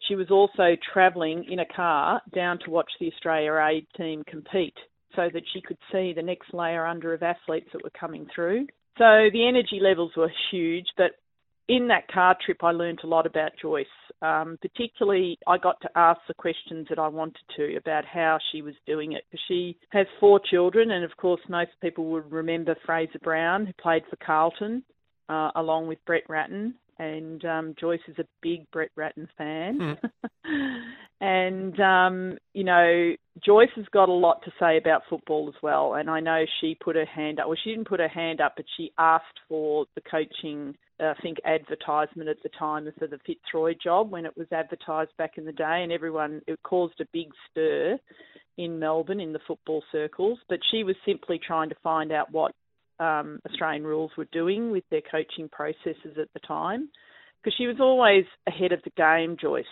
she 0.08 0.16
was 0.16 0.30
also 0.30 0.76
travelling 0.94 1.46
in 1.50 1.60
a 1.60 1.66
car 1.66 2.22
down 2.34 2.60
to 2.60 2.70
watch 2.70 2.92
the 3.00 3.12
Australia 3.12 3.54
A 3.54 3.86
team 3.98 4.24
compete 4.28 4.78
so 5.16 5.30
that 5.34 5.44
she 5.54 5.62
could 5.62 5.78
see 5.92 6.14
the 6.14 6.22
next 6.22 6.54
layer 6.54 6.86
under 6.86 7.14
of 7.14 7.24
athletes 7.24 7.70
that 7.74 7.84
were 7.84 7.92
coming 7.98 8.28
through. 8.34 8.68
So 8.98 9.30
the 9.32 9.48
energy 9.48 9.80
levels 9.82 10.12
were 10.16 10.32
huge, 10.52 10.86
but 10.98 11.12
in 11.68 11.88
that 11.88 12.08
car 12.08 12.38
trip, 12.46 12.64
I 12.64 12.72
learned 12.72 13.00
a 13.04 13.08
lot 13.08 13.26
about 13.26 13.52
Joyce. 13.62 13.86
Um, 14.22 14.58
particularly, 14.62 15.38
I 15.48 15.58
got 15.58 15.82
to 15.82 15.90
ask 15.96 16.20
the 16.28 16.34
questions 16.34 16.88
that 16.90 17.00
I 17.00 17.08
wanted 17.08 17.44
to 17.58 17.76
about 17.76 18.06
how 18.06 18.38
she 18.52 18.62
was 18.62 18.76
doing 18.86 19.14
it. 19.14 19.24
Because 19.30 19.44
she 19.48 19.78
has 19.90 20.08
four 20.20 20.40
children, 20.40 20.92
and 20.92 21.04
of 21.04 21.16
course, 21.18 21.42
most 21.50 21.72
people 21.82 22.06
would 22.12 22.32
remember 22.32 22.76
Fraser 22.86 23.20
Brown, 23.22 23.66
who 23.66 23.74
played 23.82 24.04
for 24.10 24.16
Carlton, 24.18 24.84
uh, 25.28 25.52
along 25.56 25.88
with 25.88 26.00
Brett 26.06 26.24
Ratten. 26.30 26.76
And 26.98 27.44
um, 27.44 27.76
Joyce 27.80 28.00
is 28.08 28.18
a 28.20 28.26
big 28.42 28.70
Brett 28.72 28.92
Ratten 28.96 29.28
fan. 29.38 29.98
Mm. 30.46 30.80
and, 31.22 31.80
um, 31.80 32.38
you 32.54 32.64
know, 32.64 33.14
Joyce 33.46 33.70
has 33.76 33.86
got 33.92 34.08
a 34.08 34.14
lot 34.14 34.42
to 34.46 34.52
say 34.60 34.78
about 34.78 35.02
football 35.10 35.50
as 35.50 35.62
well. 35.62 35.96
And 35.96 36.10
I 36.10 36.22
know 36.22 36.46
she 36.62 36.78
put 36.82 36.96
her 36.96 37.06
hand 37.06 37.40
up. 37.40 37.48
Well, 37.48 37.58
she 37.62 37.72
didn't 37.72 37.90
put 37.90 38.00
her 38.00 38.08
hand 38.08 38.40
up, 38.40 38.54
but 38.56 38.66
she 38.78 38.92
asked 38.98 39.40
for 39.50 39.86
the 39.96 40.02
coaching 40.10 40.76
I 41.00 41.14
think 41.22 41.40
advertisement 41.44 42.30
at 42.30 42.42
the 42.42 42.50
time 42.58 42.88
for 42.98 43.08
the 43.08 43.20
Fitzroy 43.26 43.74
job 43.84 44.12
when 44.12 44.26
it 44.26 44.38
was 44.38 44.48
advertised 44.52 45.12
back 45.18 45.38
in 45.38 45.46
the 45.46 45.52
day, 45.52 45.82
and 45.84 45.92
everyone 45.92 46.42
it 46.48 46.62
caused 46.64 47.02
a 47.02 47.06
big 47.12 47.28
stir 47.52 47.98
in 48.58 48.80
Melbourne 48.80 49.20
in 49.20 49.34
the 49.34 49.40
football 49.46 49.84
circles. 49.92 50.40
But 50.48 50.60
she 50.72 50.84
was 50.84 50.96
simply 51.06 51.40
trying 51.46 51.70
to 51.70 51.76
find 51.84 52.12
out 52.12 52.32
what 52.32 52.54
um, 53.00 53.40
Australian 53.50 53.84
rules 53.84 54.12
were 54.18 54.28
doing 54.32 54.72
with 54.72 54.84
their 54.90 55.02
coaching 55.02 55.50
processes 55.50 56.18
at 56.20 56.28
the 56.34 56.40
time, 56.48 56.90
because 57.42 57.56
she 57.58 57.68
was 57.68 57.78
always 57.80 58.26
ahead 58.48 58.72
of 58.72 58.82
the 58.84 58.92
game, 58.92 59.38
Joyce. 59.40 59.66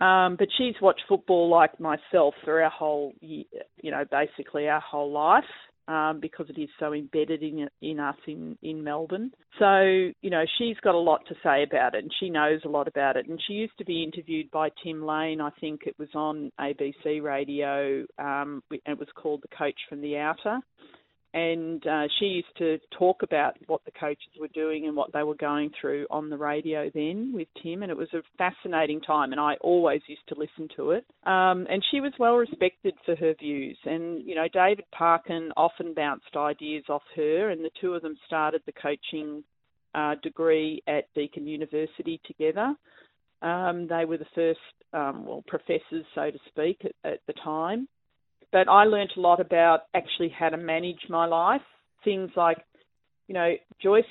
Um, 0.00 0.36
but 0.38 0.48
she's 0.56 0.74
watched 0.80 1.02
football 1.08 1.50
like 1.50 1.78
myself 1.78 2.34
for 2.44 2.62
our 2.62 2.70
whole, 2.70 3.12
you 3.20 3.44
know, 3.82 4.04
basically 4.10 4.68
our 4.68 4.80
whole 4.80 5.12
life 5.12 5.44
um, 5.88 6.20
because 6.20 6.46
it 6.48 6.60
is 6.60 6.68
so 6.78 6.92
embedded 6.92 7.42
in 7.42 7.68
in 7.80 7.98
us 7.98 8.16
in 8.26 8.56
in 8.62 8.84
Melbourne. 8.84 9.32
So 9.58 9.80
you 9.82 10.30
know 10.30 10.44
she's 10.58 10.76
got 10.82 10.94
a 10.94 10.98
lot 10.98 11.22
to 11.28 11.34
say 11.42 11.62
about 11.62 11.94
it, 11.94 12.04
and 12.04 12.12
she 12.20 12.30
knows 12.30 12.60
a 12.64 12.68
lot 12.68 12.88
about 12.88 13.16
it. 13.16 13.28
And 13.28 13.40
she 13.46 13.54
used 13.54 13.76
to 13.78 13.84
be 13.84 14.02
interviewed 14.02 14.50
by 14.50 14.70
Tim 14.82 15.04
Lane. 15.04 15.40
I 15.40 15.50
think 15.60 15.82
it 15.86 15.96
was 15.98 16.08
on 16.14 16.50
ABC 16.60 17.22
Radio. 17.22 18.04
Um, 18.18 18.62
and 18.70 18.80
it 18.86 18.98
was 18.98 19.08
called 19.14 19.42
"The 19.42 19.56
Coach 19.56 19.78
from 19.88 20.00
the 20.00 20.18
Outer." 20.18 20.60
And 21.34 21.86
uh, 21.86 22.02
she 22.18 22.26
used 22.26 22.56
to 22.58 22.78
talk 22.98 23.22
about 23.22 23.56
what 23.66 23.82
the 23.84 23.90
coaches 23.92 24.32
were 24.38 24.48
doing 24.48 24.86
and 24.86 24.94
what 24.94 25.12
they 25.12 25.22
were 25.22 25.34
going 25.34 25.70
through 25.80 26.06
on 26.10 26.28
the 26.28 26.36
radio 26.36 26.90
then 26.94 27.32
with 27.34 27.48
Tim, 27.62 27.82
and 27.82 27.90
it 27.90 27.96
was 27.96 28.12
a 28.12 28.22
fascinating 28.36 29.00
time, 29.00 29.32
and 29.32 29.40
I 29.40 29.54
always 29.62 30.02
used 30.08 30.26
to 30.28 30.38
listen 30.38 30.68
to 30.76 30.90
it. 30.90 31.06
Um, 31.24 31.66
and 31.70 31.82
she 31.90 32.00
was 32.00 32.12
well 32.18 32.34
respected 32.34 32.94
for 33.06 33.16
her 33.16 33.34
views, 33.40 33.78
and 33.84 34.22
you 34.26 34.34
know 34.34 34.46
David 34.52 34.84
Parkin 34.92 35.52
often 35.56 35.94
bounced 35.94 36.36
ideas 36.36 36.84
off 36.90 37.02
her, 37.16 37.50
and 37.50 37.64
the 37.64 37.70
two 37.80 37.94
of 37.94 38.02
them 38.02 38.16
started 38.26 38.60
the 38.66 38.72
coaching 38.72 39.42
uh, 39.94 40.16
degree 40.22 40.82
at 40.86 41.04
Deakin 41.14 41.46
University 41.46 42.20
together. 42.26 42.74
Um, 43.40 43.88
they 43.88 44.04
were 44.04 44.18
the 44.18 44.26
first, 44.34 44.60
um, 44.92 45.26
well, 45.26 45.42
professors, 45.48 46.04
so 46.14 46.30
to 46.30 46.38
speak, 46.48 46.82
at, 46.84 47.10
at 47.10 47.20
the 47.26 47.32
time 47.42 47.88
but 48.52 48.68
I 48.68 48.84
learnt 48.84 49.12
a 49.16 49.20
lot 49.20 49.40
about 49.40 49.80
actually 49.94 50.28
how 50.28 50.50
to 50.50 50.56
manage 50.56 51.00
my 51.08 51.26
life. 51.26 51.62
Things 52.04 52.30
like, 52.36 52.58
you 53.26 53.34
know, 53.34 53.54
Joyce 53.82 54.04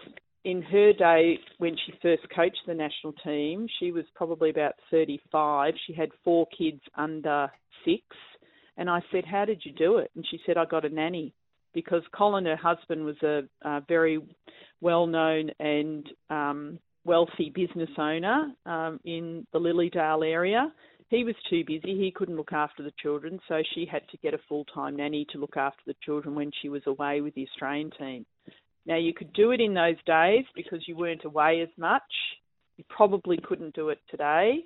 in 0.44 0.62
her 0.64 0.94
day 0.94 1.38
when 1.60 1.76
she 1.86 1.94
first 2.02 2.24
coached 2.36 2.62
the 2.66 2.74
national 2.74 3.14
team, 3.24 3.68
she 3.80 3.92
was 3.92 4.06
probably 4.16 4.50
about 4.50 4.74
35. 4.90 5.74
She 5.86 5.94
had 5.94 6.10
four 6.24 6.48
kids 6.58 6.82
under 6.96 7.52
six. 7.86 8.02
And 8.78 8.90
I 8.90 9.02
said, 9.12 9.26
How 9.26 9.46
did 9.46 9.62
you 9.64 9.72
do 9.74 9.98
it? 9.98 10.10
And 10.16 10.26
she 10.30 10.40
said, 10.46 10.58
I 10.58 10.66
got 10.66 10.86
a 10.86 10.90
nanny. 10.90 11.34
because 11.74 12.02
Colin, 12.16 12.46
her 12.46 12.56
husband, 12.56 13.06
was 13.06 13.22
a, 13.22 13.42
a 13.64 13.82
very 13.88 14.20
well 14.82 15.06
known 15.08 15.52
and 15.60 16.10
um, 16.30 16.80
wealthy 17.06 17.52
business 17.54 17.90
owner 17.98 18.54
um, 18.66 19.00
in 19.06 19.46
the 19.54 19.60
Lilydale 19.60 20.26
area. 20.26 20.72
He 21.12 21.26
was 21.26 21.36
too 21.50 21.66
busy, 21.68 21.98
he 21.98 22.14
couldn't 22.16 22.38
look 22.38 22.54
after 22.54 22.84
the 22.84 22.94
children, 23.04 23.38
so 23.50 23.62
she 23.76 23.86
had 23.86 24.08
to 24.12 24.18
get 24.20 24.34
a 24.34 24.40
full 24.48 24.64
time 24.74 24.96
nanny 24.96 25.28
to 25.34 25.38
look 25.38 25.58
after 25.58 25.82
the 25.86 25.96
children 26.06 26.36
when 26.36 26.52
she 26.62 26.70
was 26.70 26.84
away 26.88 27.20
with 27.20 27.36
the 27.36 27.46
Australian 27.50 27.92
team. 28.00 28.26
Now, 28.86 28.96
you 28.96 29.14
could 29.14 29.34
do 29.34 29.52
it 29.52 29.60
in 29.60 29.74
those 29.74 29.98
days 30.06 30.46
because 30.56 30.88
you 30.88 30.96
weren't 30.96 31.26
away 31.26 31.60
as 31.62 31.70
much. 31.78 32.02
You 32.78 32.86
probably 32.90 33.38
couldn't 33.38 33.76
do 33.76 33.90
it 33.90 34.00
today. 34.10 34.64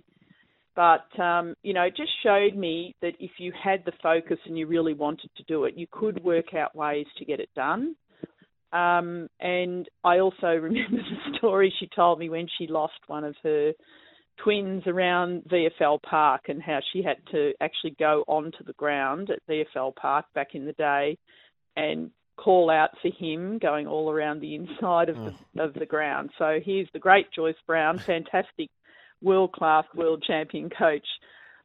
But, 0.76 1.20
um, 1.20 1.56
you 1.64 1.74
know, 1.74 1.82
it 1.82 1.98
just 1.98 2.12
showed 2.22 2.56
me 2.56 2.96
that 3.02 3.14
if 3.20 3.32
you 3.40 3.52
had 3.52 3.84
the 3.84 3.94
focus 4.04 4.38
and 4.46 4.56
you 4.56 4.68
really 4.68 4.94
wanted 4.94 5.32
to 5.38 5.44
do 5.46 5.64
it, 5.64 5.76
you 5.76 5.88
could 5.92 6.24
work 6.24 6.54
out 6.54 6.76
ways 6.76 7.08
to 7.18 7.26
get 7.26 7.40
it 7.40 7.50
done. 7.56 7.96
Um, 8.72 9.30
and 9.40 9.90
I 10.04 10.20
also 10.20 10.48
remember 10.48 10.98
the 10.98 11.38
story 11.40 11.74
she 11.80 11.90
told 11.96 12.20
me 12.20 12.30
when 12.30 12.48
she 12.60 12.68
lost 12.68 13.00
one 13.08 13.24
of 13.24 13.36
her 13.42 13.74
twins 14.38 14.84
around 14.86 15.44
VFL 15.44 16.02
Park 16.02 16.44
and 16.50 16.62
how 16.62 16.80
she 16.92 17.02
had 17.02 17.18
to 17.32 17.54
actually 17.62 17.96
go 17.98 18.24
onto 18.28 18.64
the 18.64 18.74
ground 18.74 19.30
at 19.30 19.40
VFL 19.50 19.96
Park 19.96 20.26
back 20.34 20.50
in 20.54 20.66
the 20.66 20.74
day 20.74 21.18
and 21.76 22.12
call 22.38 22.70
out 22.70 22.90
for 23.02 23.10
him 23.10 23.58
going 23.60 23.88
all 23.88 24.12
around 24.12 24.42
the 24.42 24.56
inside 24.56 25.10
of, 25.10 25.16
the, 25.16 25.34
oh. 25.58 25.64
of 25.64 25.74
the 25.74 25.86
ground. 25.86 26.32
So 26.38 26.60
here's 26.64 26.90
the 26.94 27.00
great 27.00 27.28
Joyce 27.34 27.56
Brown, 27.66 27.98
fantastic 27.98 28.70
world 29.22 29.54
class 29.54 29.86
world 29.96 30.24
champion 30.26 30.70
coach 30.70 31.08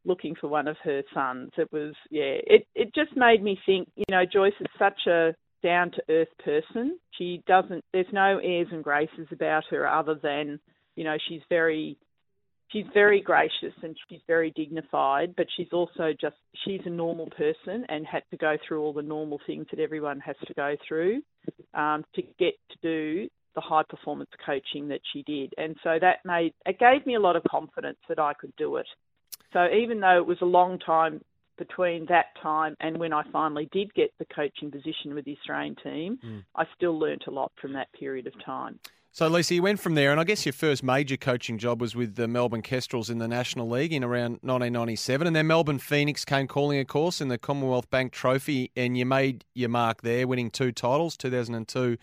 looking 0.04 0.34
for 0.40 0.48
one 0.48 0.68
of 0.68 0.76
her 0.82 1.02
sons. 1.12 1.50
It 1.58 1.70
was 1.72 1.94
yeah, 2.10 2.38
it 2.46 2.66
it 2.74 2.94
just 2.94 3.16
made 3.16 3.42
me 3.42 3.58
think, 3.66 3.88
you 3.96 4.04
know, 4.10 4.24
Joyce 4.24 4.54
is 4.60 4.68
such 4.78 5.06
a 5.06 5.34
down 5.62 5.90
to 5.90 6.02
earth 6.08 6.28
person. 6.42 6.98
She 7.18 7.42
doesn't 7.46 7.84
there's 7.92 8.06
no 8.12 8.38
airs 8.42 8.68
and 8.72 8.84
graces 8.84 9.28
about 9.30 9.64
her 9.70 9.88
other 9.88 10.14
than, 10.14 10.60
you 10.96 11.04
know, 11.04 11.16
she's 11.28 11.42
very 11.48 11.98
she's 12.72 12.86
very 12.94 13.20
gracious 13.20 13.74
and 13.82 13.96
she's 14.08 14.20
very 14.26 14.52
dignified, 14.52 15.34
but 15.36 15.46
she's 15.56 15.72
also 15.72 16.12
just 16.18 16.36
she's 16.64 16.80
a 16.84 16.90
normal 16.90 17.28
person 17.30 17.84
and 17.88 18.06
had 18.06 18.22
to 18.30 18.36
go 18.36 18.56
through 18.66 18.82
all 18.82 18.92
the 18.92 19.02
normal 19.02 19.40
things 19.46 19.66
that 19.70 19.80
everyone 19.80 20.20
has 20.20 20.36
to 20.46 20.54
go 20.54 20.76
through 20.86 21.22
um, 21.74 22.04
to 22.14 22.22
get 22.38 22.54
to 22.70 22.78
do 22.82 23.28
the 23.54 23.60
high 23.60 23.82
performance 23.88 24.30
coaching 24.44 24.88
that 24.88 25.00
she 25.12 25.22
did. 25.22 25.52
And 25.58 25.76
so 25.82 25.98
that 26.00 26.18
made 26.24 26.54
it 26.66 26.78
gave 26.78 27.04
me 27.06 27.16
a 27.16 27.20
lot 27.20 27.36
of 27.36 27.42
confidence 27.44 27.98
that 28.08 28.18
I 28.18 28.34
could 28.34 28.54
do 28.56 28.76
it. 28.76 28.86
So 29.52 29.66
even 29.72 30.00
though 30.00 30.18
it 30.18 30.26
was 30.26 30.38
a 30.40 30.46
long 30.46 30.78
time 30.78 31.20
between 31.58 32.06
that 32.06 32.26
time 32.42 32.74
and 32.80 32.96
when 32.98 33.12
I 33.12 33.22
finally 33.32 33.68
did 33.72 33.92
get 33.94 34.12
the 34.18 34.24
coaching 34.34 34.70
position 34.70 35.14
with 35.14 35.24
the 35.24 35.36
Australian 35.36 35.76
team, 35.82 36.18
mm. 36.24 36.44
I 36.54 36.64
still 36.76 36.98
learnt 36.98 37.24
a 37.26 37.30
lot 37.30 37.52
from 37.60 37.74
that 37.74 37.92
period 37.92 38.26
of 38.26 38.32
time. 38.44 38.78
So, 39.12 39.26
Lisa, 39.26 39.56
you 39.56 39.62
went 39.62 39.80
from 39.80 39.96
there, 39.96 40.12
and 40.12 40.20
I 40.20 40.24
guess 40.24 40.46
your 40.46 40.52
first 40.52 40.84
major 40.84 41.16
coaching 41.16 41.58
job 41.58 41.80
was 41.80 41.96
with 41.96 42.14
the 42.14 42.28
Melbourne 42.28 42.62
Kestrels 42.62 43.10
in 43.10 43.18
the 43.18 43.26
National 43.26 43.68
League 43.68 43.92
in 43.92 44.04
around 44.04 44.38
1997. 44.42 45.26
And 45.26 45.34
then 45.34 45.48
Melbourne 45.48 45.80
Phoenix 45.80 46.24
came 46.24 46.46
calling, 46.46 46.78
of 46.78 46.86
course, 46.86 47.20
in 47.20 47.26
the 47.26 47.36
Commonwealth 47.36 47.90
Bank 47.90 48.12
Trophy, 48.12 48.70
and 48.76 48.96
you 48.96 49.04
made 49.04 49.44
your 49.52 49.68
mark 49.68 50.02
there, 50.02 50.28
winning 50.28 50.48
two 50.48 50.70
titles, 50.70 51.16
2002 51.16 51.98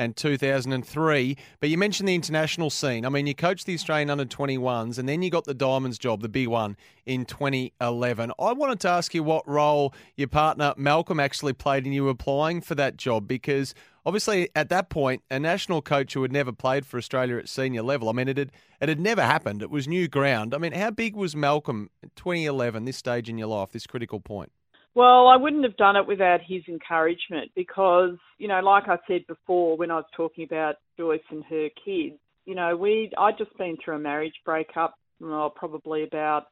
and 0.00 0.16
2003. 0.16 1.36
But 1.60 1.68
you 1.68 1.76
mentioned 1.76 2.08
the 2.08 2.14
international 2.14 2.70
scene. 2.70 3.04
I 3.04 3.10
mean, 3.10 3.26
you 3.26 3.34
coached 3.34 3.66
the 3.66 3.74
Australian 3.74 4.08
under 4.08 4.24
21s 4.24 4.98
and 4.98 5.06
then 5.06 5.20
you 5.20 5.28
got 5.28 5.44
the 5.44 5.52
Diamonds 5.52 5.98
job, 5.98 6.22
the 6.22 6.28
big 6.28 6.48
one, 6.48 6.78
in 7.04 7.26
2011. 7.26 8.32
I 8.40 8.52
wanted 8.54 8.80
to 8.80 8.88
ask 8.88 9.14
you 9.14 9.22
what 9.22 9.46
role 9.46 9.92
your 10.16 10.28
partner 10.28 10.72
Malcolm 10.78 11.20
actually 11.20 11.52
played 11.52 11.86
in 11.86 11.92
you 11.92 12.08
applying 12.08 12.62
for 12.62 12.74
that 12.76 12.96
job 12.96 13.28
because 13.28 13.74
obviously 14.06 14.48
at 14.56 14.70
that 14.70 14.88
point, 14.88 15.22
a 15.30 15.38
national 15.38 15.82
coach 15.82 16.14
who 16.14 16.22
had 16.22 16.32
never 16.32 16.50
played 16.50 16.86
for 16.86 16.96
Australia 16.96 17.36
at 17.36 17.50
senior 17.50 17.82
level, 17.82 18.08
I 18.08 18.12
mean, 18.12 18.28
it 18.28 18.38
had, 18.38 18.52
it 18.80 18.88
had 18.88 19.00
never 19.00 19.20
happened. 19.20 19.60
It 19.60 19.68
was 19.70 19.86
new 19.86 20.08
ground. 20.08 20.54
I 20.54 20.58
mean, 20.58 20.72
how 20.72 20.90
big 20.90 21.14
was 21.14 21.36
Malcolm 21.36 21.90
2011, 22.16 22.86
this 22.86 22.96
stage 22.96 23.28
in 23.28 23.36
your 23.36 23.48
life, 23.48 23.72
this 23.72 23.86
critical 23.86 24.18
point? 24.18 24.50
Well, 24.94 25.28
I 25.28 25.36
wouldn't 25.36 25.64
have 25.64 25.76
done 25.76 25.96
it 25.96 26.06
without 26.06 26.40
his 26.46 26.62
encouragement 26.68 27.52
because, 27.54 28.16
you 28.38 28.48
know, 28.48 28.60
like 28.60 28.88
I 28.88 28.98
said 29.06 29.26
before 29.28 29.76
when 29.76 29.90
I 29.90 29.96
was 29.96 30.04
talking 30.16 30.44
about 30.44 30.76
Joyce 30.98 31.20
and 31.30 31.44
her 31.44 31.68
kids, 31.84 32.16
you 32.44 32.54
know, 32.54 32.76
we 32.76 33.10
I'd 33.16 33.38
just 33.38 33.56
been 33.56 33.76
through 33.84 33.96
a 33.96 34.00
marriage 34.00 34.34
breakup, 34.44 34.94
well, 35.20 35.50
probably 35.50 36.02
about 36.02 36.46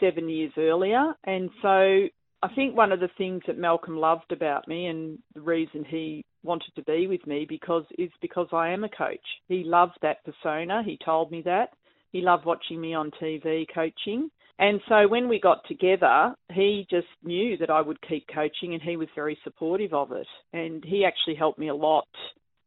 seven 0.00 0.28
years 0.28 0.52
earlier, 0.56 1.12
and 1.24 1.50
so 1.60 2.08
I 2.40 2.48
think 2.54 2.76
one 2.76 2.92
of 2.92 3.00
the 3.00 3.10
things 3.18 3.42
that 3.46 3.58
Malcolm 3.58 3.96
loved 3.96 4.30
about 4.32 4.68
me 4.68 4.86
and 4.86 5.18
the 5.34 5.40
reason 5.40 5.84
he 5.84 6.24
wanted 6.44 6.70
to 6.76 6.82
be 6.84 7.06
with 7.08 7.26
me 7.26 7.44
because 7.48 7.84
is 7.98 8.10
because 8.22 8.46
I 8.52 8.70
am 8.70 8.84
a 8.84 8.88
coach. 8.88 9.26
He 9.48 9.64
loved 9.64 9.98
that 10.02 10.24
persona. 10.24 10.82
He 10.84 10.98
told 11.04 11.32
me 11.32 11.42
that. 11.42 11.70
He 12.12 12.20
loved 12.20 12.46
watching 12.46 12.80
me 12.80 12.94
on 12.94 13.10
TV 13.20 13.66
coaching. 13.74 14.30
And 14.58 14.80
so 14.88 15.06
when 15.06 15.28
we 15.28 15.38
got 15.38 15.66
together, 15.68 16.34
he 16.52 16.86
just 16.90 17.06
knew 17.22 17.56
that 17.58 17.70
I 17.70 17.80
would 17.80 18.00
keep 18.08 18.26
coaching 18.34 18.74
and 18.74 18.82
he 18.82 18.96
was 18.96 19.08
very 19.14 19.38
supportive 19.44 19.94
of 19.94 20.10
it. 20.12 20.26
And 20.52 20.84
he 20.84 21.04
actually 21.04 21.36
helped 21.36 21.58
me 21.58 21.68
a 21.68 21.74
lot 21.74 22.08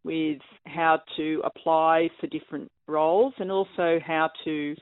with 0.03 0.39
how 0.65 0.99
to 1.17 1.41
apply 1.43 2.09
for 2.19 2.27
different 2.27 2.71
roles 2.87 3.33
and 3.39 3.51
also 3.51 3.99
how 4.05 4.29
to, 4.45 4.75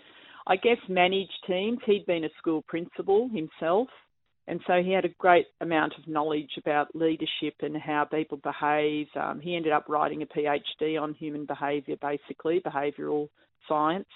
I 0.47 0.55
guess, 0.55 0.77
manage 0.87 1.31
teams. 1.47 1.79
He'd 1.85 2.05
been 2.05 2.25
a 2.25 2.29
school 2.37 2.63
principal 2.67 3.29
himself. 3.33 3.87
And 4.47 4.59
so 4.65 4.81
he 4.83 4.91
had 4.91 5.05
a 5.05 5.13
great 5.19 5.45
amount 5.61 5.93
of 5.97 6.07
knowledge 6.07 6.51
about 6.57 6.95
leadership 6.95 7.55
and 7.61 7.77
how 7.77 8.05
people 8.05 8.37
behave. 8.37 9.07
Um, 9.15 9.39
he 9.39 9.55
ended 9.55 9.71
up 9.71 9.85
writing 9.87 10.23
a 10.23 10.25
PhD 10.25 10.99
on 10.99 11.13
human 11.13 11.45
behaviour, 11.45 11.95
basically, 12.01 12.59
behavioural 12.59 13.29
science. 13.67 14.07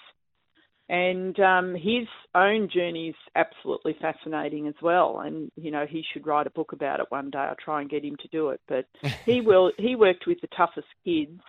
And 0.88 1.38
um, 1.40 1.74
his 1.74 2.06
own 2.34 2.68
journey 2.72 3.08
is 3.08 3.14
absolutely 3.34 3.96
fascinating 4.00 4.68
as 4.68 4.74
well. 4.82 5.20
And 5.20 5.50
you 5.56 5.70
know, 5.70 5.86
he 5.88 6.04
should 6.12 6.26
write 6.26 6.46
a 6.46 6.50
book 6.50 6.72
about 6.72 7.00
it 7.00 7.06
one 7.08 7.30
day. 7.30 7.38
I'll 7.38 7.56
try 7.56 7.80
and 7.80 7.90
get 7.90 8.04
him 8.04 8.16
to 8.20 8.28
do 8.28 8.50
it. 8.50 8.60
But 8.68 8.86
he 9.26 9.40
will. 9.40 9.72
He 9.78 9.96
worked 9.96 10.26
with 10.26 10.40
the 10.40 10.48
toughest 10.56 10.88
kids 11.04 11.40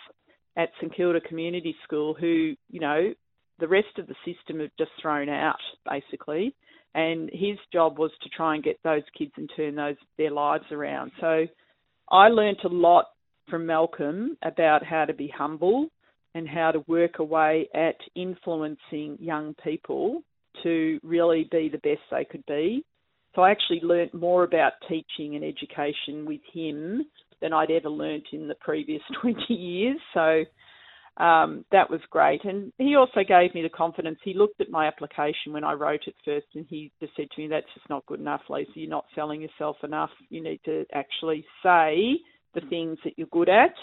at 0.57 0.69
St 0.79 0.95
Kilda 0.95 1.19
Community 1.21 1.75
School, 1.83 2.13
who 2.13 2.53
you 2.69 2.79
know, 2.79 3.13
the 3.59 3.67
rest 3.67 3.97
of 3.97 4.07
the 4.07 4.15
system 4.25 4.61
have 4.61 4.71
just 4.77 4.91
thrown 5.01 5.29
out 5.29 5.59
basically. 5.89 6.55
And 6.93 7.29
his 7.33 7.57
job 7.73 7.99
was 7.99 8.11
to 8.23 8.29
try 8.29 8.55
and 8.55 8.63
get 8.63 8.79
those 8.83 9.03
kids 9.17 9.33
and 9.35 9.51
turn 9.53 9.75
those 9.75 9.97
their 10.17 10.31
lives 10.31 10.63
around. 10.71 11.11
So 11.19 11.45
I 12.09 12.29
learnt 12.29 12.59
a 12.63 12.69
lot 12.69 13.07
from 13.49 13.65
Malcolm 13.65 14.37
about 14.41 14.85
how 14.85 15.03
to 15.03 15.13
be 15.13 15.27
humble 15.27 15.89
and 16.35 16.47
how 16.47 16.69
to 16.69 16.83
work 16.87 17.17
away 17.19 17.67
at 17.73 17.95
influencing 18.13 19.17
young 19.19 19.55
people 19.63 20.21
to 20.61 20.99
really 21.01 21.47
be 21.49 21.69
the 21.69 21.79
best 21.79 22.01
they 22.11 22.25
could 22.25 22.45
be. 22.45 22.85
So 23.33 23.41
I 23.41 23.51
actually 23.51 23.81
learnt 23.81 24.13
more 24.13 24.43
about 24.43 24.73
teaching 24.87 25.35
and 25.35 25.43
education 25.43 26.25
with 26.25 26.41
him 26.53 27.05
than 27.41 27.53
I'd 27.53 27.71
ever 27.71 27.89
learnt 27.89 28.25
in 28.33 28.47
the 28.47 28.55
previous 28.55 29.01
20 29.21 29.53
years. 29.53 29.97
So 30.13 30.43
um, 31.23 31.63
that 31.71 31.89
was 31.89 32.01
great. 32.09 32.43
And 32.43 32.73
he 32.77 32.95
also 32.95 33.21
gave 33.25 33.53
me 33.53 33.61
the 33.61 33.69
confidence. 33.69 34.19
He 34.23 34.33
looked 34.33 34.59
at 34.59 34.69
my 34.69 34.87
application 34.87 35.53
when 35.53 35.63
I 35.63 35.73
wrote 35.73 36.01
it 36.05 36.15
first 36.25 36.47
and 36.53 36.65
he 36.69 36.91
just 37.01 37.15
said 37.15 37.27
to 37.33 37.41
me, 37.41 37.47
That's 37.47 37.65
just 37.73 37.89
not 37.89 38.05
good 38.05 38.19
enough, 38.19 38.41
Lisa. 38.49 38.71
You're 38.75 38.89
not 38.89 39.05
selling 39.15 39.41
yourself 39.41 39.77
enough. 39.83 40.11
You 40.29 40.43
need 40.43 40.59
to 40.65 40.85
actually 40.93 41.45
say 41.63 42.17
the 42.53 42.61
things 42.69 42.97
that 43.03 43.13
you're 43.17 43.27
good 43.31 43.49
at 43.49 43.73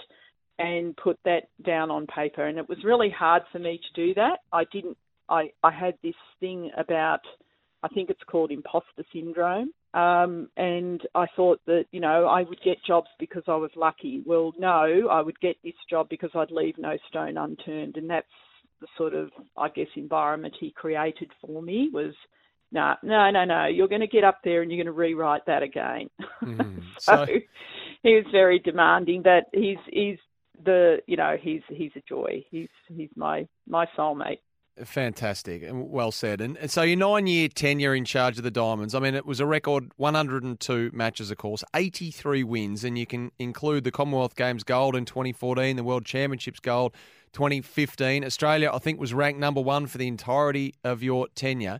and 0.58 0.96
put 0.96 1.18
that 1.24 1.48
down 1.64 1.90
on 1.90 2.06
paper. 2.06 2.46
And 2.46 2.58
it 2.58 2.68
was 2.68 2.84
really 2.84 3.10
hard 3.10 3.42
for 3.52 3.58
me 3.58 3.78
to 3.78 4.06
do 4.06 4.14
that. 4.14 4.40
I 4.52 4.64
didn't. 4.72 4.96
I 5.28 5.52
I 5.62 5.70
had 5.70 5.94
this 6.02 6.14
thing 6.40 6.70
about. 6.76 7.20
I 7.84 7.88
think 7.88 8.10
it's 8.10 8.22
called 8.30 8.52
imposter 8.52 9.04
syndrome. 9.12 9.72
Um, 9.94 10.48
and 10.56 11.02
I 11.14 11.26
thought 11.36 11.60
that, 11.66 11.84
you 11.90 12.00
know, 12.00 12.26
I 12.26 12.42
would 12.42 12.60
get 12.62 12.78
jobs 12.86 13.08
because 13.18 13.42
I 13.46 13.56
was 13.56 13.70
lucky. 13.76 14.22
Well, 14.24 14.52
no, 14.58 15.08
I 15.10 15.20
would 15.20 15.38
get 15.40 15.56
this 15.62 15.74
job 15.90 16.08
because 16.08 16.30
I'd 16.34 16.50
leave 16.50 16.78
no 16.78 16.96
stone 17.08 17.36
unturned. 17.36 17.96
And 17.96 18.08
that's 18.08 18.27
the 18.81 18.87
sort 18.96 19.14
of, 19.14 19.31
I 19.56 19.68
guess, 19.68 19.88
environment 19.96 20.54
he 20.58 20.70
created 20.70 21.31
for 21.40 21.60
me 21.60 21.90
was, 21.92 22.14
no, 22.70 22.94
no, 23.02 23.31
no, 23.31 23.44
no, 23.44 23.66
you're 23.66 23.88
going 23.88 24.00
to 24.00 24.06
get 24.06 24.24
up 24.24 24.40
there 24.42 24.62
and 24.62 24.70
you're 24.70 24.83
going 24.83 24.94
to 24.94 24.98
rewrite 24.98 25.44
that 25.46 25.62
again. 25.62 26.08
Mm, 26.42 26.83
so, 26.98 27.27
so 27.27 27.35
he 28.02 28.14
was 28.14 28.24
very 28.33 28.60
demanding, 28.60 29.22
but 29.22 29.44
he's, 29.52 29.77
he's 29.90 30.18
the 30.65 30.98
you 31.06 31.17
know 31.17 31.37
he's 31.40 31.63
he's 31.69 31.92
a 31.96 32.02
joy. 32.08 32.44
He's 32.50 32.69
he's 32.88 33.10
my 33.17 33.46
my 33.67 33.87
soulmate. 33.96 34.38
Fantastic 34.83 35.63
and 35.63 35.90
well 35.90 36.10
said. 36.10 36.40
And, 36.40 36.56
and 36.56 36.71
so 36.71 36.81
your 36.81 36.96
nine 36.96 37.27
year 37.27 37.48
tenure 37.48 37.94
in 37.94 38.06
charge 38.06 38.38
of 38.38 38.44
the 38.44 38.50
Diamonds, 38.50 38.94
I 38.94 39.00
mean, 39.00 39.15
it 39.15 39.27
was 39.27 39.38
a 39.38 39.44
record 39.44 39.92
102 39.96 40.90
matches, 40.94 41.31
of 41.31 41.37
course, 41.37 41.63
83 41.77 42.42
wins, 42.42 42.83
and 42.83 42.98
you 42.98 43.04
can 43.04 43.33
include 43.38 43.85
the 43.85 43.90
Commonwealth 43.90 44.35
Games 44.35 44.65
gold 44.65 44.96
in 44.96 45.04
2014, 45.04 45.77
the 45.77 45.85
World 45.85 46.06
Championships 46.06 46.58
gold 46.58 46.94
2015. 47.35 48.25
Australia, 48.25 48.71
I 48.73 48.79
think, 48.79 48.98
was 48.98 49.13
ranked 49.13 49.38
number 49.38 49.60
one 49.60 49.87
for 49.87 49.98
the 49.98 50.08
entirety 50.08 50.75
of 50.83 51.02
your 51.02 51.29
tenure. 51.35 51.79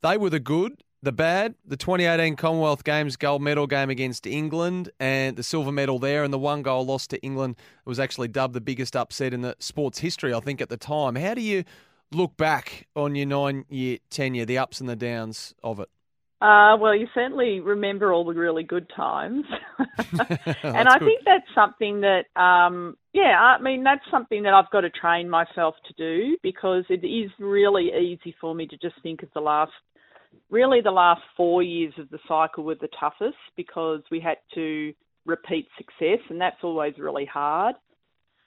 They 0.00 0.16
were 0.16 0.30
the 0.30 0.40
good 0.40 0.82
The 1.04 1.10
bad, 1.10 1.56
the 1.66 1.76
2018 1.76 2.36
Commonwealth 2.36 2.84
Games 2.84 3.16
gold 3.16 3.42
medal 3.42 3.66
game 3.66 3.90
against 3.90 4.24
England 4.24 4.90
and 5.00 5.36
the 5.36 5.42
silver 5.42 5.72
medal 5.72 5.98
there, 5.98 6.22
and 6.22 6.32
the 6.32 6.38
one 6.38 6.62
goal 6.62 6.86
loss 6.86 7.08
to 7.08 7.20
England 7.22 7.56
was 7.84 7.98
actually 7.98 8.28
dubbed 8.28 8.54
the 8.54 8.60
biggest 8.60 8.94
upset 8.94 9.34
in 9.34 9.40
the 9.40 9.56
sports 9.58 9.98
history, 9.98 10.32
I 10.32 10.38
think, 10.38 10.60
at 10.60 10.68
the 10.68 10.76
time. 10.76 11.16
How 11.16 11.34
do 11.34 11.40
you 11.40 11.64
look 12.12 12.36
back 12.36 12.86
on 12.94 13.16
your 13.16 13.26
nine 13.26 13.64
year 13.68 13.98
tenure, 14.10 14.44
the 14.44 14.58
ups 14.58 14.80
and 14.80 14.88
the 14.88 14.94
downs 14.94 15.56
of 15.64 15.80
it? 15.80 15.88
Uh, 16.40 16.76
well, 16.76 16.94
you 16.94 17.06
certainly 17.14 17.60
remember 17.60 18.12
all 18.12 18.24
the 18.24 18.34
really 18.34 18.64
good 18.64 18.88
times. 18.96 19.44
and 19.78 20.88
I 20.88 20.98
good. 20.98 21.06
think 21.06 21.20
that's 21.24 21.46
something 21.54 22.00
that, 22.02 22.24
um, 22.40 22.96
yeah, 23.12 23.40
I 23.40 23.60
mean, 23.60 23.84
that's 23.84 24.04
something 24.10 24.42
that 24.42 24.52
I've 24.52 24.70
got 24.70 24.80
to 24.80 24.90
train 24.90 25.30
myself 25.30 25.74
to 25.86 25.94
do 25.94 26.36
because 26.42 26.84
it 26.88 27.04
is 27.04 27.30
really 27.38 27.90
easy 27.92 28.34
for 28.40 28.54
me 28.56 28.66
to 28.66 28.76
just 28.76 28.96
think 29.02 29.22
of 29.22 29.28
the 29.34 29.40
last, 29.40 29.72
really 30.50 30.80
the 30.80 30.90
last 30.90 31.22
four 31.36 31.62
years 31.62 31.94
of 31.98 32.10
the 32.10 32.18
cycle 32.28 32.64
were 32.64 32.74
the 32.74 32.88
toughest 32.98 33.36
because 33.56 34.00
we 34.10 34.20
had 34.20 34.38
to 34.54 34.92
repeat 35.24 35.68
success 35.76 36.18
and 36.30 36.40
that's 36.40 36.62
always 36.62 36.94
really 36.98 37.26
hard. 37.26 37.74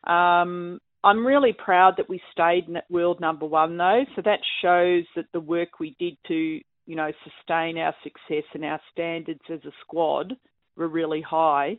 Um, 0.06 0.80
I'm 1.04 1.26
really 1.26 1.54
proud 1.54 1.96
that 1.98 2.10
we 2.10 2.22
stayed 2.32 2.66
world 2.90 3.20
number 3.20 3.46
one 3.46 3.78
though, 3.78 4.06
so 4.16 4.22
that 4.24 4.40
shows 4.62 5.06
that 5.16 5.26
the 5.34 5.40
work 5.40 5.80
we 5.80 5.96
did 6.00 6.18
to 6.28 6.60
you 6.86 6.96
know, 6.96 7.12
sustain 7.24 7.78
our 7.78 7.96
success 8.04 8.44
and 8.54 8.64
our 8.64 8.80
standards 8.92 9.42
as 9.52 9.60
a 9.66 9.72
squad 9.82 10.34
were 10.76 10.88
really 10.88 11.22
high. 11.22 11.78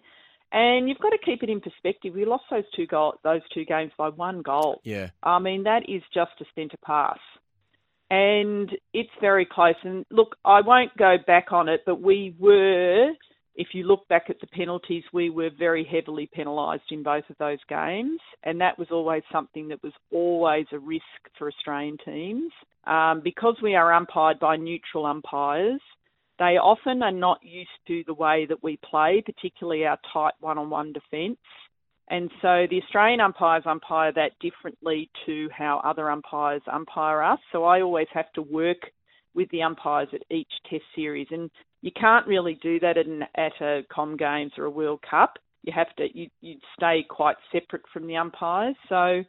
And 0.53 0.89
you've 0.89 0.99
got 0.99 1.11
to 1.11 1.19
keep 1.25 1.43
it 1.43 1.51
in 1.51 1.61
perspective. 1.61 2.15
We 2.15 2.25
lost 2.25 2.45
those 2.51 2.65
two 2.75 2.87
goal, 2.87 3.15
those 3.25 3.43
two 3.53 3.65
games 3.65 3.93
by 3.99 4.09
one 4.09 4.43
goal. 4.43 4.81
Yeah. 4.85 5.11
I 5.23 5.39
mean, 5.39 5.65
that 5.65 5.83
is 5.89 6.03
just 6.15 6.33
a 6.41 6.45
centre 6.55 6.79
pass. 6.85 7.19
And 8.11 8.71
it's 8.93 9.11
very 9.21 9.47
close. 9.51 9.75
And 9.83 10.05
look, 10.11 10.37
I 10.45 10.61
won't 10.61 10.97
go 10.97 11.17
back 11.27 11.53
on 11.53 11.69
it, 11.69 11.83
but 11.85 12.01
we 12.01 12.35
were, 12.39 13.11
if 13.57 13.69
you 13.73 13.85
look 13.85 14.07
back 14.09 14.27
at 14.29 14.41
the 14.41 14.47
penalties, 14.47 15.03
we 15.13 15.31
were 15.31 15.51
very 15.59 15.85
heavily 15.85 16.29
penalised 16.33 16.91
in 16.91 17.03
both 17.03 17.25
of 17.29 17.37
those 17.39 17.59
games. 17.69 18.21
And 18.45 18.61
that 18.61 18.79
was 18.79 18.89
always 18.93 19.23
something 19.33 19.69
that 19.69 19.83
was 19.83 19.93
always 20.13 20.67
a 20.73 20.79
risk 20.79 21.03
for 21.37 21.49
Australian 21.49 21.99
teams. 22.05 22.53
Um, 22.87 23.21
because 23.25 23.57
we 23.61 23.75
are 23.75 23.93
umpired 23.93 24.39
by 24.39 24.57
neutral 24.57 25.07
umpires, 25.07 25.81
they 26.39 26.59
often 26.59 27.03
are 27.03 27.11
not 27.11 27.41
used 27.43 27.71
to 27.89 28.05
the 28.07 28.15
way 28.15 28.47
that 28.47 28.63
we 28.63 28.79
play, 28.89 29.23
particularly 29.25 29.85
our 29.87 29.99
tight 30.13 30.35
one 30.41 30.59
on 30.59 30.71
one 30.71 30.93
defence. 30.93 31.39
And 32.09 32.31
so 32.41 32.67
the 32.71 32.81
Australian 32.85 33.21
umpires 33.21 33.65
umpire 33.67 34.13
that 34.13 34.39
differently 34.41 35.11
to 35.27 35.49
how 35.57 35.81
other 35.85 36.11
umpires 36.11 36.63
umpire 36.73 37.23
us. 37.23 37.39
So 37.51 37.65
I 37.65 37.83
always 37.83 38.07
have 38.15 38.33
to 38.35 38.43
work 38.43 38.79
with 39.35 39.51
the 39.51 39.63
umpires 39.63 40.09
at 40.13 40.23
each 40.31 40.51
test 40.71 40.85
series. 40.95 41.27
And 41.31 41.51
you 41.83 41.91
can't 41.99 42.27
really 42.27 42.59
do 42.63 42.79
that 42.81 42.97
at 42.97 43.53
a 43.61 43.83
Com 43.93 44.17
Games 44.17 44.53
or 44.57 44.65
a 44.65 44.71
World 44.71 45.01
Cup. 45.09 45.35
You 45.63 45.73
have 45.75 45.95
to, 45.97 46.07
you, 46.17 46.29
you 46.41 46.57
stay 46.77 47.05
quite 47.09 47.37
separate 47.53 47.83
from 47.93 48.07
the 48.07 48.17
umpires. 48.17 48.77
So, 48.89 49.23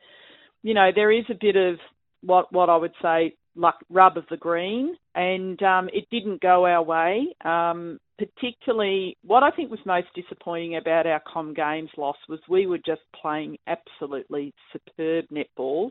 you 0.61 0.73
know, 0.73 0.91
there 0.93 1.11
is 1.11 1.25
a 1.29 1.37
bit 1.39 1.55
of 1.55 1.79
what, 2.21 2.53
what 2.53 2.69
I 2.69 2.77
would 2.77 2.93
say 3.01 3.33
luck, 3.57 3.79
rub 3.89 4.17
of 4.17 4.25
the 4.29 4.37
green, 4.37 4.95
and 5.15 5.61
um, 5.63 5.89
it 5.93 6.07
didn't 6.11 6.41
go 6.41 6.65
our 6.65 6.83
way. 6.83 7.27
Um, 7.43 7.99
particularly, 8.17 9.17
what 9.23 9.43
I 9.43 9.51
think 9.51 9.69
was 9.69 9.79
most 9.85 10.07
disappointing 10.15 10.77
about 10.77 11.07
our 11.07 11.21
Com 11.31 11.53
Games 11.53 11.89
loss 11.97 12.17
was 12.29 12.39
we 12.49 12.65
were 12.65 12.79
just 12.79 13.01
playing 13.19 13.57
absolutely 13.67 14.53
superb 14.71 15.25
netball. 15.31 15.89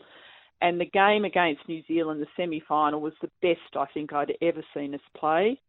And 0.63 0.81
the 0.81 0.87
game 0.87 1.25
against 1.25 1.69
New 1.69 1.83
Zealand, 1.87 2.23
the 2.23 2.27
semi 2.37 2.63
final, 2.67 3.01
was 3.01 3.13
the 3.21 3.31
best 3.43 3.77
I 3.77 3.85
think 3.93 4.13
I'd 4.13 4.33
ever 4.41 4.63
seen 4.75 4.95
us 4.95 5.01
play. 5.17 5.61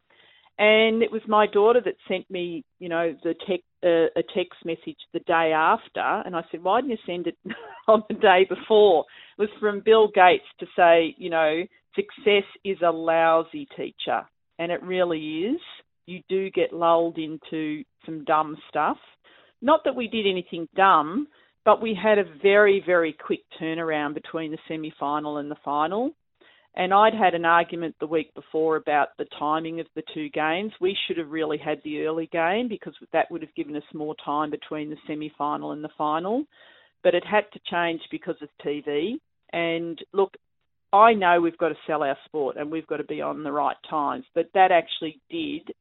And 0.58 1.02
it 1.04 1.12
was 1.12 1.22
my 1.28 1.46
daughter 1.46 1.80
that 1.84 1.94
sent 2.08 2.28
me, 2.30 2.64
you 2.80 2.88
know, 2.88 3.14
the 3.22 3.34
tech, 3.46 3.60
uh, 3.84 4.10
a 4.16 4.24
text 4.34 4.64
message 4.64 4.96
the 5.12 5.20
day 5.20 5.52
after, 5.54 6.00
and 6.00 6.34
I 6.34 6.42
said, 6.50 6.64
"Why 6.64 6.80
didn't 6.80 6.92
you 6.92 6.98
send 7.06 7.26
it 7.28 7.36
on 7.86 8.02
the 8.08 8.14
day 8.14 8.44
before?" 8.48 9.04
It 9.38 9.42
was 9.42 9.50
from 9.60 9.80
Bill 9.80 10.08
Gates 10.08 10.48
to 10.58 10.66
say, 10.74 11.14
you 11.16 11.30
know, 11.30 11.62
success 11.98 12.44
is 12.64 12.78
a 12.86 12.90
lousy 12.90 13.66
teacher, 13.76 14.22
and 14.58 14.70
it 14.70 14.82
really 14.82 15.52
is. 15.52 15.60
You 16.06 16.20
do 16.28 16.50
get 16.50 16.72
lulled 16.72 17.18
into 17.18 17.82
some 18.06 18.24
dumb 18.24 18.56
stuff. 18.68 18.96
Not 19.60 19.80
that 19.84 19.96
we 19.96 20.06
did 20.06 20.26
anything 20.26 20.68
dumb, 20.76 21.26
but 21.64 21.82
we 21.82 21.98
had 22.00 22.18
a 22.18 22.24
very, 22.42 22.82
very 22.84 23.12
quick 23.12 23.40
turnaround 23.60 24.14
between 24.14 24.50
the 24.50 24.58
semi 24.68 24.92
final 24.98 25.38
and 25.38 25.50
the 25.50 25.56
final. 25.64 26.12
And 26.74 26.94
I'd 26.94 27.14
had 27.14 27.34
an 27.34 27.44
argument 27.44 27.96
the 27.98 28.06
week 28.06 28.32
before 28.34 28.76
about 28.76 29.08
the 29.18 29.26
timing 29.38 29.80
of 29.80 29.86
the 29.96 30.02
two 30.14 30.28
games. 30.28 30.72
We 30.80 30.96
should 31.06 31.18
have 31.18 31.30
really 31.30 31.58
had 31.58 31.80
the 31.82 32.06
early 32.06 32.28
game 32.30 32.68
because 32.68 32.94
that 33.12 33.30
would 33.30 33.42
have 33.42 33.54
given 33.56 33.74
us 33.74 33.82
more 33.92 34.14
time 34.24 34.50
between 34.50 34.88
the 34.88 34.96
semi 35.06 35.32
final 35.36 35.72
and 35.72 35.82
the 35.82 35.90
final. 35.98 36.44
But 37.02 37.14
it 37.14 37.24
had 37.24 37.44
to 37.52 37.60
change 37.70 38.00
because 38.10 38.36
of 38.42 38.48
TV. 38.64 39.14
And 39.52 39.98
look, 40.12 40.34
I 40.92 41.12
know 41.14 41.40
we've 41.40 41.58
got 41.58 41.68
to 41.68 41.76
sell 41.86 42.02
our 42.02 42.16
sport 42.24 42.56
and 42.56 42.70
we've 42.70 42.86
got 42.86 42.96
to 42.96 43.04
be 43.04 43.20
on 43.20 43.42
the 43.42 43.52
right 43.52 43.76
times, 43.88 44.24
but 44.34 44.46
that 44.54 44.70
actually 44.72 45.20
did 45.30 45.72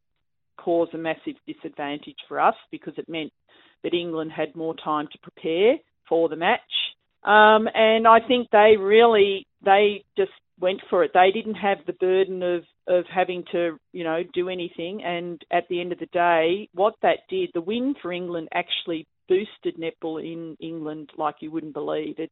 cause 0.58 0.90
a 0.94 0.98
massive 0.98 1.36
disadvantage 1.46 2.18
for 2.28 2.40
us 2.40 2.56
because 2.72 2.94
it 2.98 3.08
meant 3.08 3.32
that 3.84 3.94
England 3.94 4.32
had 4.36 4.56
more 4.56 4.76
time 4.76 5.08
to 5.12 5.18
prepare 5.20 5.76
for 6.10 6.28
the 6.28 6.36
match. 6.36 6.60
Um, 7.24 7.68
and 7.74 8.08
I 8.08 8.20
think 8.28 8.50
they 8.52 8.76
really, 8.78 9.46
they 9.64 10.04
just 10.18 10.32
went 10.60 10.82
for 10.90 11.04
it. 11.04 11.12
They 11.14 11.32
didn't 11.34 11.56
have 11.56 11.78
the 11.86 11.94
burden 11.94 12.42
of, 12.44 12.64
of 12.88 13.06
having 13.14 13.44
to, 13.52 13.78
you 13.94 14.04
know, 14.04 14.24
do 14.34 14.50
anything. 14.50 15.04
And 15.04 15.42
at 15.52 15.66
the 15.70 15.80
end 15.80 15.92
of 15.92 16.00
the 16.00 16.08
day, 16.08 16.70
what 16.74 16.96
that 17.02 17.20
did, 17.30 17.52
the 17.54 17.62
win 17.62 17.96
for 18.02 18.12
England 18.12 18.50
actually 18.54 19.08
boosted 19.30 19.78
netball 19.78 20.22
in 20.22 20.58
England 20.60 21.12
like 21.18 21.36
you 21.42 21.52
wouldn't 21.52 21.74
believe. 21.74 22.16
It 22.18 22.32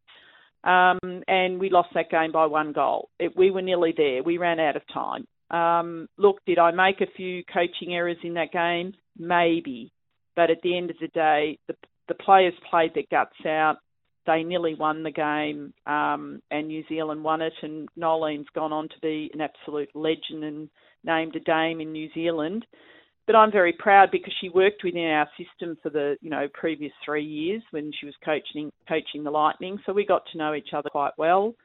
um, 0.65 1.23
and 1.27 1.59
we 1.59 1.69
lost 1.69 1.89
that 1.93 2.09
game 2.09 2.31
by 2.31 2.47
one 2.47 2.73
goal. 2.73 3.09
It, 3.19 3.37
we 3.37 3.51
were 3.51 3.61
nearly 3.61 3.93
there. 3.95 4.23
We 4.23 4.37
ran 4.37 4.59
out 4.59 4.75
of 4.75 4.81
time. 4.93 5.27
Um, 5.51 6.07
look, 6.17 6.37
did 6.45 6.57
I 6.57 6.71
make 6.71 7.01
a 7.01 7.11
few 7.15 7.43
coaching 7.45 7.93
errors 7.93 8.17
in 8.23 8.33
that 8.33 8.51
game? 8.51 8.93
Maybe. 9.17 9.93
But 10.35 10.49
at 10.49 10.61
the 10.63 10.75
end 10.75 10.89
of 10.89 10.97
the 10.99 11.07
day, 11.07 11.59
the, 11.67 11.75
the 12.07 12.15
players 12.15 12.53
played 12.69 12.93
their 12.95 13.03
guts 13.09 13.45
out. 13.45 13.77
They 14.25 14.41
nearly 14.41 14.73
won 14.73 15.03
the 15.03 15.11
game, 15.11 15.71
um, 15.85 16.41
and 16.49 16.67
New 16.67 16.83
Zealand 16.89 17.23
won 17.23 17.43
it. 17.43 17.53
And 17.61 17.87
Noeline's 17.95 18.47
gone 18.55 18.73
on 18.73 18.89
to 18.89 18.95
be 18.99 19.29
an 19.35 19.41
absolute 19.41 19.89
legend 19.93 20.43
and 20.43 20.69
named 21.03 21.35
a 21.35 21.39
dame 21.39 21.79
in 21.79 21.91
New 21.91 22.09
Zealand 22.15 22.65
but 23.27 23.35
I'm 23.35 23.51
very 23.51 23.73
proud 23.73 24.09
because 24.11 24.33
she 24.39 24.49
worked 24.49 24.83
within 24.83 25.05
our 25.07 25.27
system 25.37 25.77
for 25.81 25.89
the 25.89 26.15
you 26.21 26.29
know 26.29 26.47
previous 26.53 26.93
three 27.03 27.25
years 27.25 27.61
when 27.71 27.91
she 27.99 28.05
was 28.05 28.15
coaching 28.23 28.71
coaching 28.87 29.23
the 29.23 29.31
Lightning. 29.31 29.79
So 29.85 29.93
we 29.93 30.05
got 30.05 30.23
to 30.31 30.37
know 30.37 30.53
each 30.53 30.69
other 30.73 30.89
quite 30.89 31.13
well, 31.17 31.55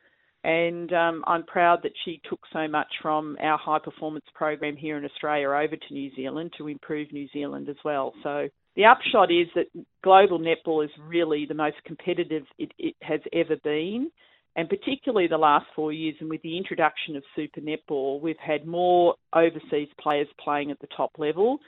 and 0.44 0.92
um, 0.92 1.24
I'm 1.26 1.44
proud 1.44 1.80
that 1.82 1.92
she 2.04 2.20
took 2.28 2.40
so 2.52 2.66
much 2.66 2.88
from 3.02 3.36
our 3.40 3.58
high 3.58 3.78
performance 3.78 4.24
program 4.34 4.76
here 4.76 4.96
in 4.96 5.04
Australia 5.04 5.48
over 5.48 5.76
to 5.76 5.94
New 5.94 6.10
Zealand 6.14 6.52
to 6.58 6.68
improve 6.68 7.12
New 7.12 7.28
Zealand 7.32 7.68
as 7.68 7.76
well. 7.84 8.14
So 8.22 8.48
the 8.76 8.86
upshot 8.86 9.30
is 9.30 9.48
that 9.54 9.66
global 10.02 10.38
netball 10.38 10.84
is 10.84 10.90
really 11.06 11.44
the 11.46 11.54
most 11.54 11.76
competitive 11.84 12.44
it, 12.58 12.72
it 12.78 12.94
has 13.02 13.20
ever 13.32 13.56
been 13.62 14.10
and 14.56 14.68
particularly 14.68 15.28
the 15.28 15.38
last 15.38 15.66
four 15.74 15.92
years, 15.92 16.16
and 16.20 16.28
with 16.28 16.42
the 16.42 16.56
introduction 16.56 17.16
of 17.16 17.22
Super 17.36 17.60
Netball, 17.60 18.20
we've 18.20 18.36
had 18.38 18.66
more 18.66 19.14
overseas 19.32 19.88
players 20.00 20.28
playing 20.42 20.70
at 20.70 20.80
the 20.80 20.88
top 20.96 21.12
level. 21.18 21.58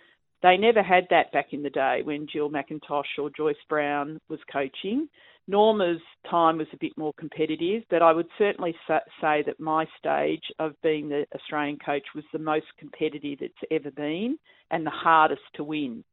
They 0.42 0.56
never 0.56 0.82
had 0.82 1.06
that 1.10 1.30
back 1.32 1.52
in 1.52 1.62
the 1.62 1.70
day 1.70 2.00
when 2.02 2.26
Jill 2.32 2.50
McIntosh 2.50 3.18
or 3.18 3.30
Joyce 3.36 3.54
Brown 3.68 4.18
was 4.28 4.40
coaching. 4.52 5.08
Norma's 5.48 6.00
time 6.28 6.58
was 6.58 6.66
a 6.72 6.78
bit 6.78 6.92
more 6.96 7.12
competitive, 7.18 7.82
but 7.90 8.02
I 8.02 8.12
would 8.12 8.28
certainly 8.38 8.74
say 8.88 9.42
that 9.46 9.58
my 9.58 9.86
stage 9.98 10.42
of 10.58 10.74
being 10.82 11.08
the 11.08 11.26
Australian 11.34 11.78
coach 11.84 12.06
was 12.14 12.24
the 12.32 12.38
most 12.38 12.66
competitive 12.78 13.38
it's 13.40 13.54
ever 13.70 13.90
been 13.90 14.38
and 14.70 14.86
the 14.86 14.90
hardest 14.90 15.42
to 15.54 15.64
win. 15.64 16.04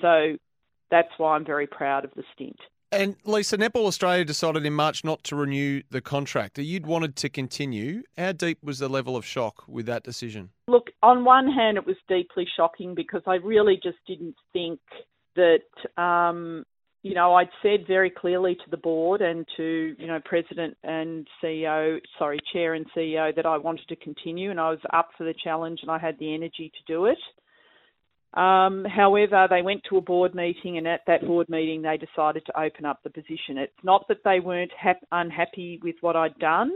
So 0.00 0.36
that's 0.90 1.08
why 1.18 1.34
I'm 1.34 1.44
very 1.44 1.66
proud 1.66 2.04
of 2.04 2.12
the 2.14 2.22
stint. 2.34 2.58
And 2.96 3.14
Lisa, 3.24 3.58
Netball 3.58 3.84
Australia 3.84 4.24
decided 4.24 4.64
in 4.64 4.72
March 4.72 5.04
not 5.04 5.22
to 5.24 5.36
renew 5.36 5.82
the 5.90 6.00
contract. 6.00 6.56
You'd 6.56 6.86
wanted 6.86 7.14
to 7.16 7.28
continue. 7.28 8.02
How 8.16 8.32
deep 8.32 8.64
was 8.64 8.78
the 8.78 8.88
level 8.88 9.16
of 9.16 9.24
shock 9.26 9.64
with 9.68 9.84
that 9.84 10.02
decision? 10.02 10.48
Look, 10.66 10.88
on 11.02 11.22
one 11.22 11.46
hand, 11.52 11.76
it 11.76 11.86
was 11.86 11.96
deeply 12.08 12.48
shocking 12.56 12.94
because 12.94 13.20
I 13.26 13.34
really 13.34 13.78
just 13.82 13.98
didn't 14.06 14.36
think 14.54 14.80
that, 15.34 16.02
um, 16.02 16.64
you 17.02 17.12
know, 17.12 17.34
I'd 17.34 17.50
said 17.62 17.86
very 17.86 18.08
clearly 18.08 18.54
to 18.54 18.70
the 18.70 18.78
board 18.78 19.20
and 19.20 19.46
to, 19.58 19.94
you 19.98 20.06
know, 20.06 20.20
president 20.24 20.78
and 20.82 21.28
CEO, 21.44 22.00
sorry, 22.18 22.38
chair 22.50 22.72
and 22.72 22.86
CEO 22.96 23.36
that 23.36 23.44
I 23.44 23.58
wanted 23.58 23.88
to 23.88 23.96
continue 23.96 24.50
and 24.50 24.58
I 24.58 24.70
was 24.70 24.80
up 24.94 25.10
for 25.18 25.24
the 25.24 25.34
challenge 25.44 25.80
and 25.82 25.90
I 25.90 25.98
had 25.98 26.18
the 26.18 26.32
energy 26.32 26.72
to 26.72 26.92
do 26.92 27.04
it. 27.04 27.18
Um, 28.36 28.84
however, 28.84 29.46
they 29.48 29.62
went 29.62 29.82
to 29.88 29.96
a 29.96 30.00
board 30.02 30.34
meeting, 30.34 30.76
and 30.78 30.86
at 30.86 31.00
that 31.06 31.26
board 31.26 31.48
meeting, 31.48 31.82
they 31.82 31.96
decided 31.96 32.44
to 32.46 32.60
open 32.60 32.84
up 32.84 33.00
the 33.02 33.10
position. 33.10 33.56
It's 33.56 33.72
not 33.82 34.06
that 34.08 34.22
they 34.24 34.40
weren't 34.40 34.72
hap- 34.78 35.06
unhappy 35.10 35.80
with 35.82 35.96
what 36.02 36.16
I'd 36.16 36.38
done. 36.38 36.72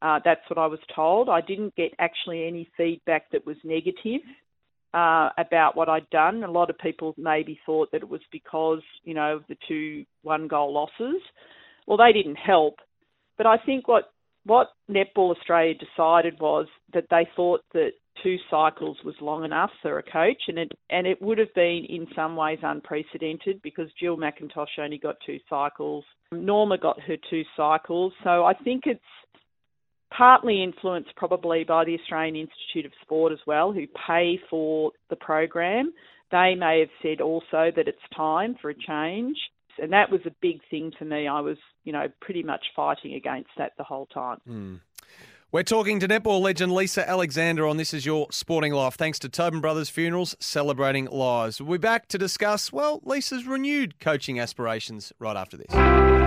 Uh, 0.00 0.20
that's 0.24 0.48
what 0.48 0.58
I 0.58 0.66
was 0.66 0.78
told. 0.94 1.28
I 1.28 1.40
didn't 1.40 1.74
get 1.74 1.92
actually 1.98 2.46
any 2.46 2.68
feedback 2.76 3.30
that 3.32 3.44
was 3.46 3.56
negative. 3.64 4.22
uh, 4.92 5.30
about 5.38 5.76
what 5.76 5.88
I'd 5.88 6.08
done. 6.10 6.42
A 6.42 6.50
lot 6.50 6.70
of 6.70 6.78
people 6.78 7.14
maybe 7.16 7.60
thought 7.64 7.90
that 7.92 8.02
it 8.02 8.08
was 8.08 8.20
because, 8.32 8.80
you 9.04 9.14
know, 9.14 9.36
of 9.36 9.44
the 9.48 9.56
two 9.68 10.04
one 10.22 10.48
goal 10.48 10.72
losses. 10.72 11.22
Well, 11.86 11.98
they 11.98 12.12
didn't 12.12 12.36
help. 12.36 12.76
But 13.36 13.46
I 13.46 13.56
think 13.64 13.88
what 13.88 14.12
what 14.44 14.68
Netball 14.90 15.36
Australia 15.36 15.74
decided 15.74 16.40
was 16.40 16.66
that 16.94 17.06
they 17.10 17.28
thought 17.36 17.60
that 17.74 17.90
two 18.22 18.36
cycles 18.50 18.96
was 19.04 19.14
long 19.20 19.44
enough 19.44 19.70
for 19.82 19.98
a 19.98 20.02
coach, 20.02 20.42
and 20.48 20.58
it 20.58 20.72
and 20.90 21.06
it 21.06 21.20
would 21.22 21.38
have 21.38 21.52
been 21.54 21.86
in 21.88 22.06
some 22.14 22.36
ways 22.36 22.58
unprecedented 22.62 23.60
because 23.62 23.88
Jill 23.98 24.16
McIntosh 24.16 24.78
only 24.78 24.98
got 24.98 25.16
two 25.24 25.38
cycles, 25.48 26.04
Norma 26.32 26.78
got 26.78 27.00
her 27.00 27.16
two 27.28 27.42
cycles, 27.56 28.12
so 28.22 28.44
I 28.44 28.54
think 28.54 28.82
it's 28.86 29.00
partly 30.16 30.62
influenced 30.62 31.14
probably 31.16 31.64
by 31.64 31.84
the 31.84 31.94
Australian 31.94 32.36
Institute 32.36 32.86
of 32.86 32.92
Sport 33.02 33.32
as 33.32 33.38
well, 33.46 33.72
who 33.72 33.86
pay 34.06 34.38
for 34.48 34.92
the 35.08 35.16
program. 35.16 35.92
They 36.30 36.54
may 36.54 36.80
have 36.80 36.90
said 37.02 37.20
also 37.20 37.70
that 37.74 37.88
it's 37.88 37.98
time 38.16 38.56
for 38.60 38.70
a 38.70 38.74
change. 38.74 39.36
And 39.78 39.92
that 39.92 40.10
was 40.10 40.20
a 40.26 40.34
big 40.42 40.60
thing 40.70 40.92
for 40.98 41.04
me. 41.04 41.26
I 41.26 41.40
was, 41.40 41.56
you 41.84 41.92
know, 41.92 42.06
pretty 42.20 42.42
much 42.42 42.62
fighting 42.76 43.14
against 43.14 43.50
that 43.56 43.72
the 43.78 43.84
whole 43.84 44.06
time. 44.06 44.38
Mm. 44.46 44.80
We're 45.52 45.64
talking 45.64 45.98
to 45.98 46.06
netball 46.06 46.40
legend 46.40 46.70
Lisa 46.70 47.08
Alexander 47.08 47.66
on 47.66 47.76
This 47.76 47.92
Is 47.92 48.06
Your 48.06 48.28
Sporting 48.30 48.72
Life, 48.72 48.94
thanks 48.94 49.18
to 49.18 49.28
Tobin 49.28 49.60
Brothers 49.60 49.90
Funerals, 49.90 50.36
celebrating 50.38 51.06
lives. 51.06 51.60
We'll 51.60 51.76
be 51.76 51.82
back 51.82 52.06
to 52.10 52.18
discuss, 52.18 52.72
well, 52.72 53.00
Lisa's 53.02 53.48
renewed 53.48 53.98
coaching 53.98 54.38
aspirations 54.38 55.12
right 55.18 55.36
after 55.36 55.56
this. 55.56 55.66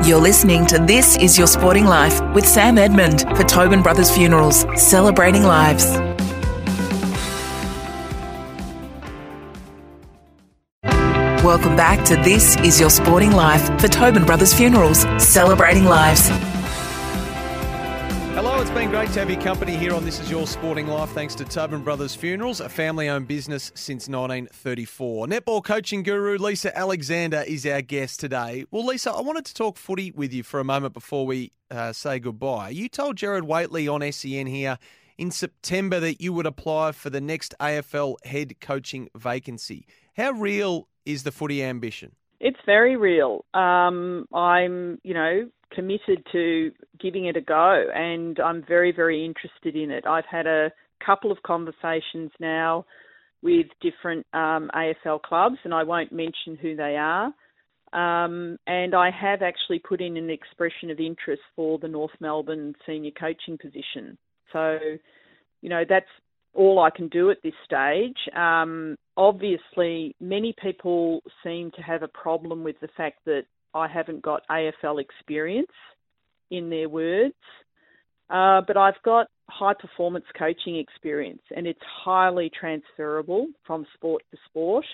You're 0.06 0.20
listening 0.20 0.66
to 0.66 0.78
This 0.78 1.16
Is 1.20 1.38
Your 1.38 1.48
Sporting 1.48 1.86
Life 1.86 2.22
with 2.34 2.46
Sam 2.46 2.78
Edmund 2.78 3.22
for 3.38 3.44
Tobin 3.44 3.82
Brothers 3.82 4.12
Funerals, 4.12 4.66
celebrating 4.76 5.44
lives. 5.44 5.86
Welcome 11.42 11.78
back 11.78 12.04
to 12.08 12.18
This 12.18 12.58
Is 12.58 12.78
Your 12.78 12.90
Sporting 12.90 13.32
Life 13.32 13.80
for 13.80 13.88
Tobin 13.88 14.26
Brothers 14.26 14.54
Funerals, 14.54 15.06
celebrating 15.18 15.86
lives. 15.86 16.30
Been 18.74 18.90
great 18.90 19.12
to 19.12 19.20
have 19.20 19.30
your 19.30 19.40
company 19.40 19.78
here 19.78 19.94
on 19.94 20.04
This 20.04 20.20
Is 20.20 20.32
Your 20.32 20.48
Sporting 20.48 20.88
Life, 20.88 21.12
thanks 21.12 21.36
to 21.36 21.46
Tobin 21.46 21.84
Brothers 21.84 22.16
Funerals, 22.16 22.60
a 22.60 22.68
family 22.68 23.08
owned 23.08 23.28
business 23.28 23.72
since 23.76 24.10
1934. 24.10 25.28
Netball 25.28 25.64
coaching 25.64 26.02
guru 26.02 26.40
Lisa 26.40 26.76
Alexander 26.76 27.44
is 27.46 27.68
our 27.68 27.84
guest 27.84 28.20
today. 28.20 28.66
Well, 28.72 28.84
Lisa, 28.84 29.12
I 29.12 29.22
wanted 29.22 29.46
to 29.46 29.54
talk 29.54 29.78
footy 29.78 30.10
with 30.10 30.34
you 30.34 30.42
for 30.42 30.60
a 30.60 30.64
moment 30.64 30.96
before 30.96 31.28
we 31.28 31.52
uh, 31.70 31.94
say 31.94 32.18
goodbye. 32.18 32.70
You 32.70 32.90
told 32.90 33.16
Gerard 33.16 33.44
Whateley 33.44 33.88
on 33.88 34.12
SEN 34.12 34.48
here 34.48 34.80
in 35.20 35.30
September 35.30 36.00
that 36.00 36.20
you 36.20 36.34
would 36.34 36.48
apply 36.48 36.94
for 36.94 37.12
the 37.12 37.22
next 37.22 37.54
AFL 37.60 38.16
head 38.26 38.60
coaching 38.60 39.08
vacancy. 39.16 39.86
How 40.18 40.32
real 40.32 40.88
is 41.06 41.22
the 41.22 41.32
footy 41.32 41.64
ambition? 41.64 42.16
It's 42.40 42.60
very 42.66 42.98
real. 42.98 43.46
Um, 43.54 44.26
I'm, 44.34 45.00
you 45.04 45.14
know, 45.14 45.50
committed 45.74 46.26
to 46.32 46.72
giving 47.00 47.26
it 47.26 47.38
a 47.38 47.42
go, 47.42 47.88
and 47.94 48.40
I'm 48.40 48.64
very, 48.68 48.92
very 48.92 49.26
interested 49.26 49.76
in 49.76 49.92
it. 49.92 50.06
I've 50.06 50.26
had 50.30 50.48
a 50.48 50.72
couple 51.06 51.32
of 51.32 51.42
conversations 51.44 52.32
now 52.40 52.86
with 53.42 53.68
different 53.82 54.26
um, 54.34 54.72
AFL 54.74 55.22
clubs, 55.22 55.58
and 55.64 55.74
I 55.74 55.84
won't 55.84 56.12
mention 56.12 56.56
who 56.62 56.76
they 56.76 56.96
are. 56.98 57.34
Um, 57.94 58.58
and 58.66 58.96
I 58.96 59.12
have 59.12 59.44
actually 59.44 59.80
put 59.80 60.02
in 60.02 60.18
an 60.18 60.30
expression 60.30 60.90
of 60.90 61.00
interest 61.00 61.44
for 61.56 61.78
the 61.78 61.88
North 61.88 62.14
Melbourne 62.20 62.74
senior 62.88 63.12
coaching 63.12 63.58
position. 63.62 64.18
So, 64.52 64.80
you 65.62 65.70
know, 65.70 65.84
that's 65.88 66.08
all 66.54 66.80
I 66.80 66.90
can 66.90 67.08
do 67.10 67.30
at 67.30 67.38
this 67.44 67.54
stage. 67.66 68.18
Um, 68.36 68.96
obviously, 69.18 70.16
many 70.20 70.56
people 70.62 71.22
seem 71.44 71.72
to 71.72 71.82
have 71.82 72.02
a 72.02 72.08
problem 72.08 72.64
with 72.64 72.80
the 72.82 72.90
fact 72.96 73.20
that 73.26 73.44
I 73.74 73.88
haven't 73.88 74.22
got 74.22 74.44
AFL 74.50 75.02
experience 75.02 75.72
in 76.52 76.70
their 76.70 76.90
words, 76.90 77.34
uh, 78.30 78.62
but 78.68 78.78
I've 78.78 79.02
got 79.04 79.28
high 79.50 79.74
performance 79.74 80.26
coaching 80.38 80.78
experience 80.78 81.42
and 81.56 81.68
it's 81.68 81.80
highly 82.04 82.50
transferable 82.58 83.48
from 83.66 83.86
sport 83.94 84.24
to 84.32 84.38
sport. 84.50 84.86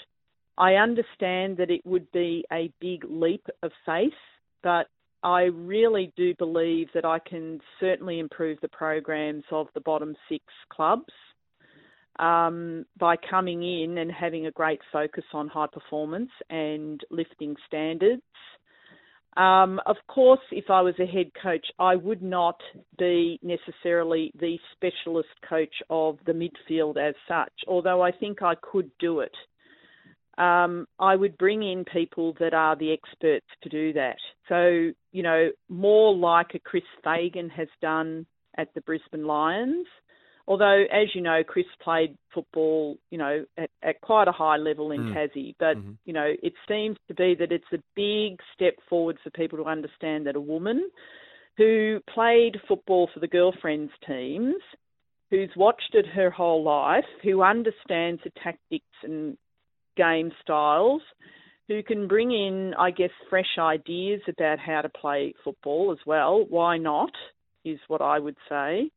I 0.58 0.74
understand 0.74 1.58
that 1.58 1.72
it 1.72 1.86
would 1.86 2.12
be 2.12 2.44
a 2.52 2.72
big 2.82 3.06
leap 3.08 3.46
of 3.64 3.72
faith, 3.86 4.12
but 4.62 4.88
I 5.24 5.44
really 5.44 6.14
do 6.16 6.34
believe 6.36 6.88
that 6.94 7.06
I 7.06 7.20
can 7.20 7.60
certainly 7.80 8.20
improve 8.20 8.60
the 8.62 8.70
programs 8.70 9.44
of 9.52 9.68
the 9.74 9.82
bottom 9.82 10.16
six 10.28 10.44
clubs 10.70 11.14
um, 12.20 12.86
by 12.98 13.16
coming 13.18 13.64
in 13.64 13.98
and 13.98 14.12
having 14.12 14.46
a 14.46 14.52
great 14.52 14.80
focus 14.92 15.24
on 15.34 15.48
high 15.48 15.68
performance 15.72 16.30
and 16.50 17.02
lifting 17.10 17.56
standards. 17.68 18.22
Um, 19.38 19.80
of 19.86 19.96
course, 20.08 20.40
if 20.52 20.70
I 20.70 20.82
was 20.82 20.96
a 21.00 21.06
head 21.06 21.32
coach, 21.42 21.66
I 21.78 21.96
would 21.96 22.22
not 22.22 22.60
be 22.98 23.40
necessarily 23.42 24.32
the 24.40 24.58
specialist 24.74 25.30
coach 25.48 25.74
of 25.90 26.18
the 26.26 26.34
midfield 26.34 26.98
as 26.98 27.16
such, 27.28 27.54
although 27.68 28.02
I 28.02 28.12
think 28.12 28.42
I 28.42 28.56
could 28.56 28.92
do 29.00 29.20
it. 29.20 29.36
Um, 30.38 30.88
I 30.98 31.16
would 31.16 31.38
bring 31.38 31.64
in 31.64 31.86
people 31.86 32.34
that 32.40 32.54
are 32.54 32.76
the 32.76 32.94
experts 32.94 33.46
to 33.62 33.70
do 33.70 33.94
that. 33.94 34.18
So, 34.48 34.92
you 35.12 35.24
know, 35.24 35.50
more 35.68 36.16
like 36.16 36.56
a 36.56 36.60
Chris 36.60 36.84
Fagan 37.04 37.50
has 37.50 37.68
done 37.82 38.26
at 38.58 38.74
the 38.74 38.82
Brisbane 38.82 39.28
Lions, 39.28 39.86
Although, 40.50 40.86
as 40.92 41.10
you 41.14 41.22
know, 41.22 41.44
Chris 41.48 41.68
played 41.80 42.18
football, 42.34 42.98
you 43.12 43.20
know, 43.20 43.46
at, 43.56 43.70
at 43.84 44.02
quite 44.02 44.28
a 44.28 44.32
high 44.32 44.58
level 44.58 44.92
in 44.92 45.02
mm. 45.02 45.14
Tassie. 45.14 45.54
But, 45.60 45.78
mm-hmm. 45.78 45.92
you 46.06 46.14
know, 46.14 46.34
it 46.42 46.54
seems 46.68 46.98
to 47.08 47.14
be 47.14 47.36
that 47.38 47.52
it's 47.52 47.72
a 47.72 47.78
big 47.96 48.40
step 48.56 48.74
forward 48.90 49.20
for 49.24 49.30
people 49.30 49.60
to 49.60 49.66
understand 49.66 50.26
that 50.26 50.36
a 50.36 50.42
woman 50.42 50.90
who 51.56 52.00
played 52.12 52.58
football 52.68 53.08
for 53.14 53.20
the 53.20 53.28
girlfriends 53.28 53.92
teams, 54.08 54.56
who's 55.30 55.52
watched 55.56 55.94
it 55.94 56.08
her 56.08 56.32
whole 56.32 56.64
life, 56.64 57.06
who 57.22 57.44
understands 57.44 58.20
the 58.24 58.32
tactics 58.44 58.86
and 59.04 59.38
game 59.98 60.32
styles, 60.42 61.04
who 61.68 61.84
can 61.84 62.08
bring 62.08 62.32
in, 62.32 62.74
I 62.74 62.90
guess, 62.90 63.12
fresh 63.30 63.60
ideas 63.60 64.22
about 64.28 64.58
how 64.58 64.82
to 64.82 64.90
play 64.90 65.36
football 65.44 65.92
as 65.92 66.00
well. 66.08 66.44
Why 66.50 66.80
not? 66.80 67.12
Is 67.64 67.78
what 67.88 68.02
I 68.02 68.18
would 68.18 68.38
say 68.48 68.90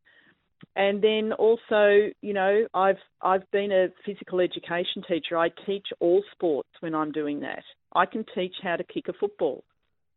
and 0.77 1.03
then 1.03 1.33
also, 1.33 2.11
you 2.21 2.33
know, 2.33 2.67
I've 2.75 2.99
I've 3.21 3.51
been 3.51 3.73
a 3.73 3.89
physical 4.07 4.41
education 4.41 5.03
teacher. 5.09 5.37
I 5.37 5.51
teach 5.67 5.87
all 6.01 6.23
sports 6.33 6.69
when 6.81 6.95
I'm 6.95 7.13
doing 7.13 7.41
that. 7.41 7.63
I 7.95 8.07
can 8.07 8.25
teach 8.35 8.55
how 8.63 8.77
to 8.77 8.85
kick 8.85 9.09
a 9.09 9.13
football 9.13 9.65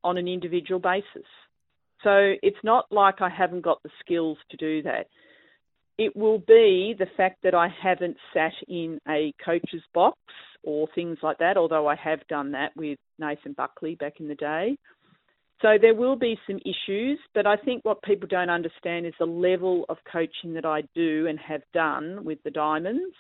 on 0.04 0.18
an 0.18 0.28
individual 0.28 0.80
basis. 0.80 1.28
So 2.04 2.34
it's 2.42 2.64
not 2.64 2.86
like 2.92 3.22
I 3.22 3.30
haven't 3.30 3.62
got 3.62 3.82
the 3.84 3.90
skills 4.00 4.38
to 4.52 4.58
do 4.58 4.84
that. 4.84 5.08
It 5.98 6.16
will 6.16 6.40
be 6.40 6.94
the 6.98 7.08
fact 7.18 7.40
that 7.44 7.56
I 7.56 7.68
haven't 7.82 8.18
sat 8.34 8.52
in 8.68 9.00
a 9.08 9.34
coach's 9.44 9.84
box 9.94 10.18
or 10.64 10.88
things 10.94 11.18
like 11.24 11.38
that, 11.40 11.58
although 11.58 11.88
I 11.88 11.96
have 11.96 12.28
done 12.28 12.52
that 12.52 12.76
with 12.76 13.00
Nathan 13.18 13.54
Buckley 13.54 13.96
back 13.96 14.20
in 14.20 14.28
the 14.28 14.36
day. 14.36 14.78
So 15.62 15.78
there 15.80 15.96
will 15.96 16.16
be 16.16 16.38
some 16.48 16.60
issues, 16.66 17.18
but 17.34 17.48
I 17.48 17.56
think 17.56 17.86
what 17.86 18.02
people 18.04 18.28
don't 18.28 18.50
understand 18.50 19.06
is 19.06 19.14
the 19.18 19.26
level 19.26 19.86
of 19.88 19.98
coaching 20.12 20.54
that 20.56 20.66
I 20.66 20.82
do 20.94 21.28
and 21.28 21.40
have 21.40 21.62
done 21.74 22.26
with 22.26 22.40
the 22.44 22.52
Diamonds. 22.52 23.16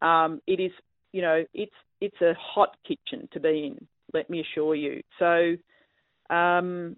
Um, 0.00 0.40
it 0.46 0.60
is, 0.60 0.70
you 1.12 1.22
know, 1.22 1.44
it's 1.52 1.74
it's 2.00 2.20
a 2.20 2.34
hot 2.38 2.76
kitchen 2.86 3.28
to 3.32 3.40
be 3.40 3.72
in. 3.72 3.86
Let 4.12 4.30
me 4.30 4.40
assure 4.40 4.74
you. 4.74 5.02
So, 5.18 5.56
um, 6.34 6.96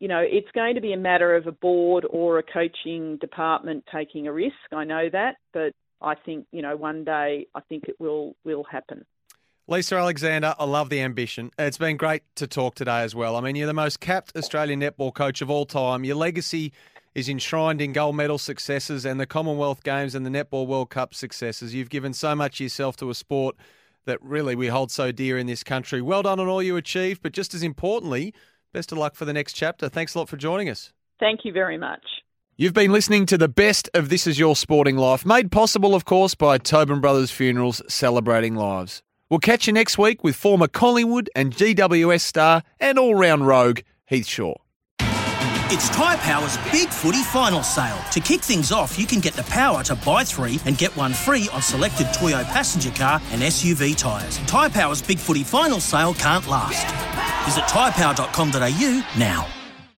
you 0.00 0.08
know, 0.08 0.20
it's 0.20 0.50
going 0.54 0.74
to 0.74 0.80
be 0.80 0.92
a 0.92 0.98
matter 0.98 1.34
of 1.36 1.46
a 1.46 1.52
board 1.52 2.06
or 2.08 2.38
a 2.38 2.42
coaching 2.42 3.16
department 3.18 3.84
taking 3.92 4.26
a 4.26 4.32
risk. 4.32 4.54
I 4.72 4.84
know 4.84 5.08
that, 5.10 5.36
but 5.52 5.72
I 6.02 6.14
think 6.14 6.46
you 6.52 6.62
know 6.62 6.76
one 6.76 7.04
day 7.04 7.46
I 7.54 7.60
think 7.60 7.84
it 7.88 7.96
will 7.98 8.34
will 8.44 8.64
happen. 8.64 9.04
Lisa 9.70 9.94
Alexander, 9.94 10.52
I 10.58 10.64
love 10.64 10.90
the 10.90 11.00
ambition. 11.00 11.52
It's 11.56 11.78
been 11.78 11.96
great 11.96 12.24
to 12.34 12.48
talk 12.48 12.74
today 12.74 13.02
as 13.02 13.14
well. 13.14 13.36
I 13.36 13.40
mean, 13.40 13.54
you're 13.54 13.68
the 13.68 13.72
most 13.72 14.00
capped 14.00 14.36
Australian 14.36 14.80
netball 14.80 15.14
coach 15.14 15.42
of 15.42 15.48
all 15.48 15.64
time. 15.64 16.02
Your 16.02 16.16
legacy 16.16 16.72
is 17.14 17.28
enshrined 17.28 17.80
in 17.80 17.92
gold 17.92 18.16
medal 18.16 18.36
successes 18.36 19.04
and 19.04 19.20
the 19.20 19.26
Commonwealth 19.26 19.84
Games 19.84 20.16
and 20.16 20.26
the 20.26 20.30
Netball 20.30 20.66
World 20.66 20.90
Cup 20.90 21.14
successes. 21.14 21.72
You've 21.72 21.88
given 21.88 22.12
so 22.12 22.34
much 22.34 22.58
yourself 22.58 22.96
to 22.96 23.10
a 23.10 23.14
sport 23.14 23.54
that 24.06 24.20
really 24.22 24.56
we 24.56 24.66
hold 24.66 24.90
so 24.90 25.12
dear 25.12 25.38
in 25.38 25.46
this 25.46 25.62
country. 25.62 26.02
Well 26.02 26.24
done 26.24 26.40
on 26.40 26.48
all 26.48 26.64
you 26.64 26.76
achieved, 26.76 27.22
but 27.22 27.30
just 27.30 27.54
as 27.54 27.62
importantly, 27.62 28.34
best 28.72 28.90
of 28.90 28.98
luck 28.98 29.14
for 29.14 29.24
the 29.24 29.32
next 29.32 29.52
chapter. 29.52 29.88
Thanks 29.88 30.16
a 30.16 30.18
lot 30.18 30.28
for 30.28 30.36
joining 30.36 30.68
us. 30.68 30.92
Thank 31.20 31.44
you 31.44 31.52
very 31.52 31.78
much. 31.78 32.02
You've 32.56 32.74
been 32.74 32.90
listening 32.90 33.24
to 33.26 33.38
the 33.38 33.46
best 33.46 33.88
of 33.94 34.08
This 34.08 34.26
Is 34.26 34.36
Your 34.36 34.56
Sporting 34.56 34.96
Life, 34.96 35.24
made 35.24 35.52
possible, 35.52 35.94
of 35.94 36.04
course, 36.04 36.34
by 36.34 36.58
Tobin 36.58 37.00
Brothers 37.00 37.30
Funerals 37.30 37.82
celebrating 37.86 38.56
lives. 38.56 39.04
We'll 39.30 39.38
catch 39.40 39.68
you 39.68 39.72
next 39.72 39.96
week 39.96 40.24
with 40.24 40.34
former 40.34 40.66
Collingwood 40.66 41.30
and 41.36 41.54
GWS 41.54 42.20
star 42.20 42.62
and 42.80 42.98
all 42.98 43.14
round 43.14 43.46
rogue 43.46 43.80
Heath 44.06 44.26
Shaw. 44.26 44.54
It's 45.72 45.88
Tyre 45.90 46.18
Power's 46.18 46.56
Big 46.72 46.88
Footy 46.88 47.22
Final 47.22 47.62
Sale. 47.62 47.96
To 48.10 48.18
kick 48.18 48.40
things 48.40 48.72
off, 48.72 48.98
you 48.98 49.06
can 49.06 49.20
get 49.20 49.34
the 49.34 49.44
power 49.44 49.84
to 49.84 49.94
buy 49.94 50.24
three 50.24 50.58
and 50.66 50.76
get 50.76 50.94
one 50.96 51.12
free 51.12 51.48
on 51.52 51.62
selected 51.62 52.08
Toyo 52.12 52.42
passenger 52.42 52.90
car 52.90 53.22
and 53.30 53.40
SUV 53.40 53.96
tyres. 53.96 54.38
Tyre 54.48 54.68
Power's 54.68 55.00
Big 55.00 55.18
Footy 55.18 55.44
Final 55.44 55.78
Sale 55.78 56.14
can't 56.14 56.48
last. 56.48 56.84
Visit 57.46 57.62
tyrepower.com.au 57.70 59.04
now. 59.16 59.59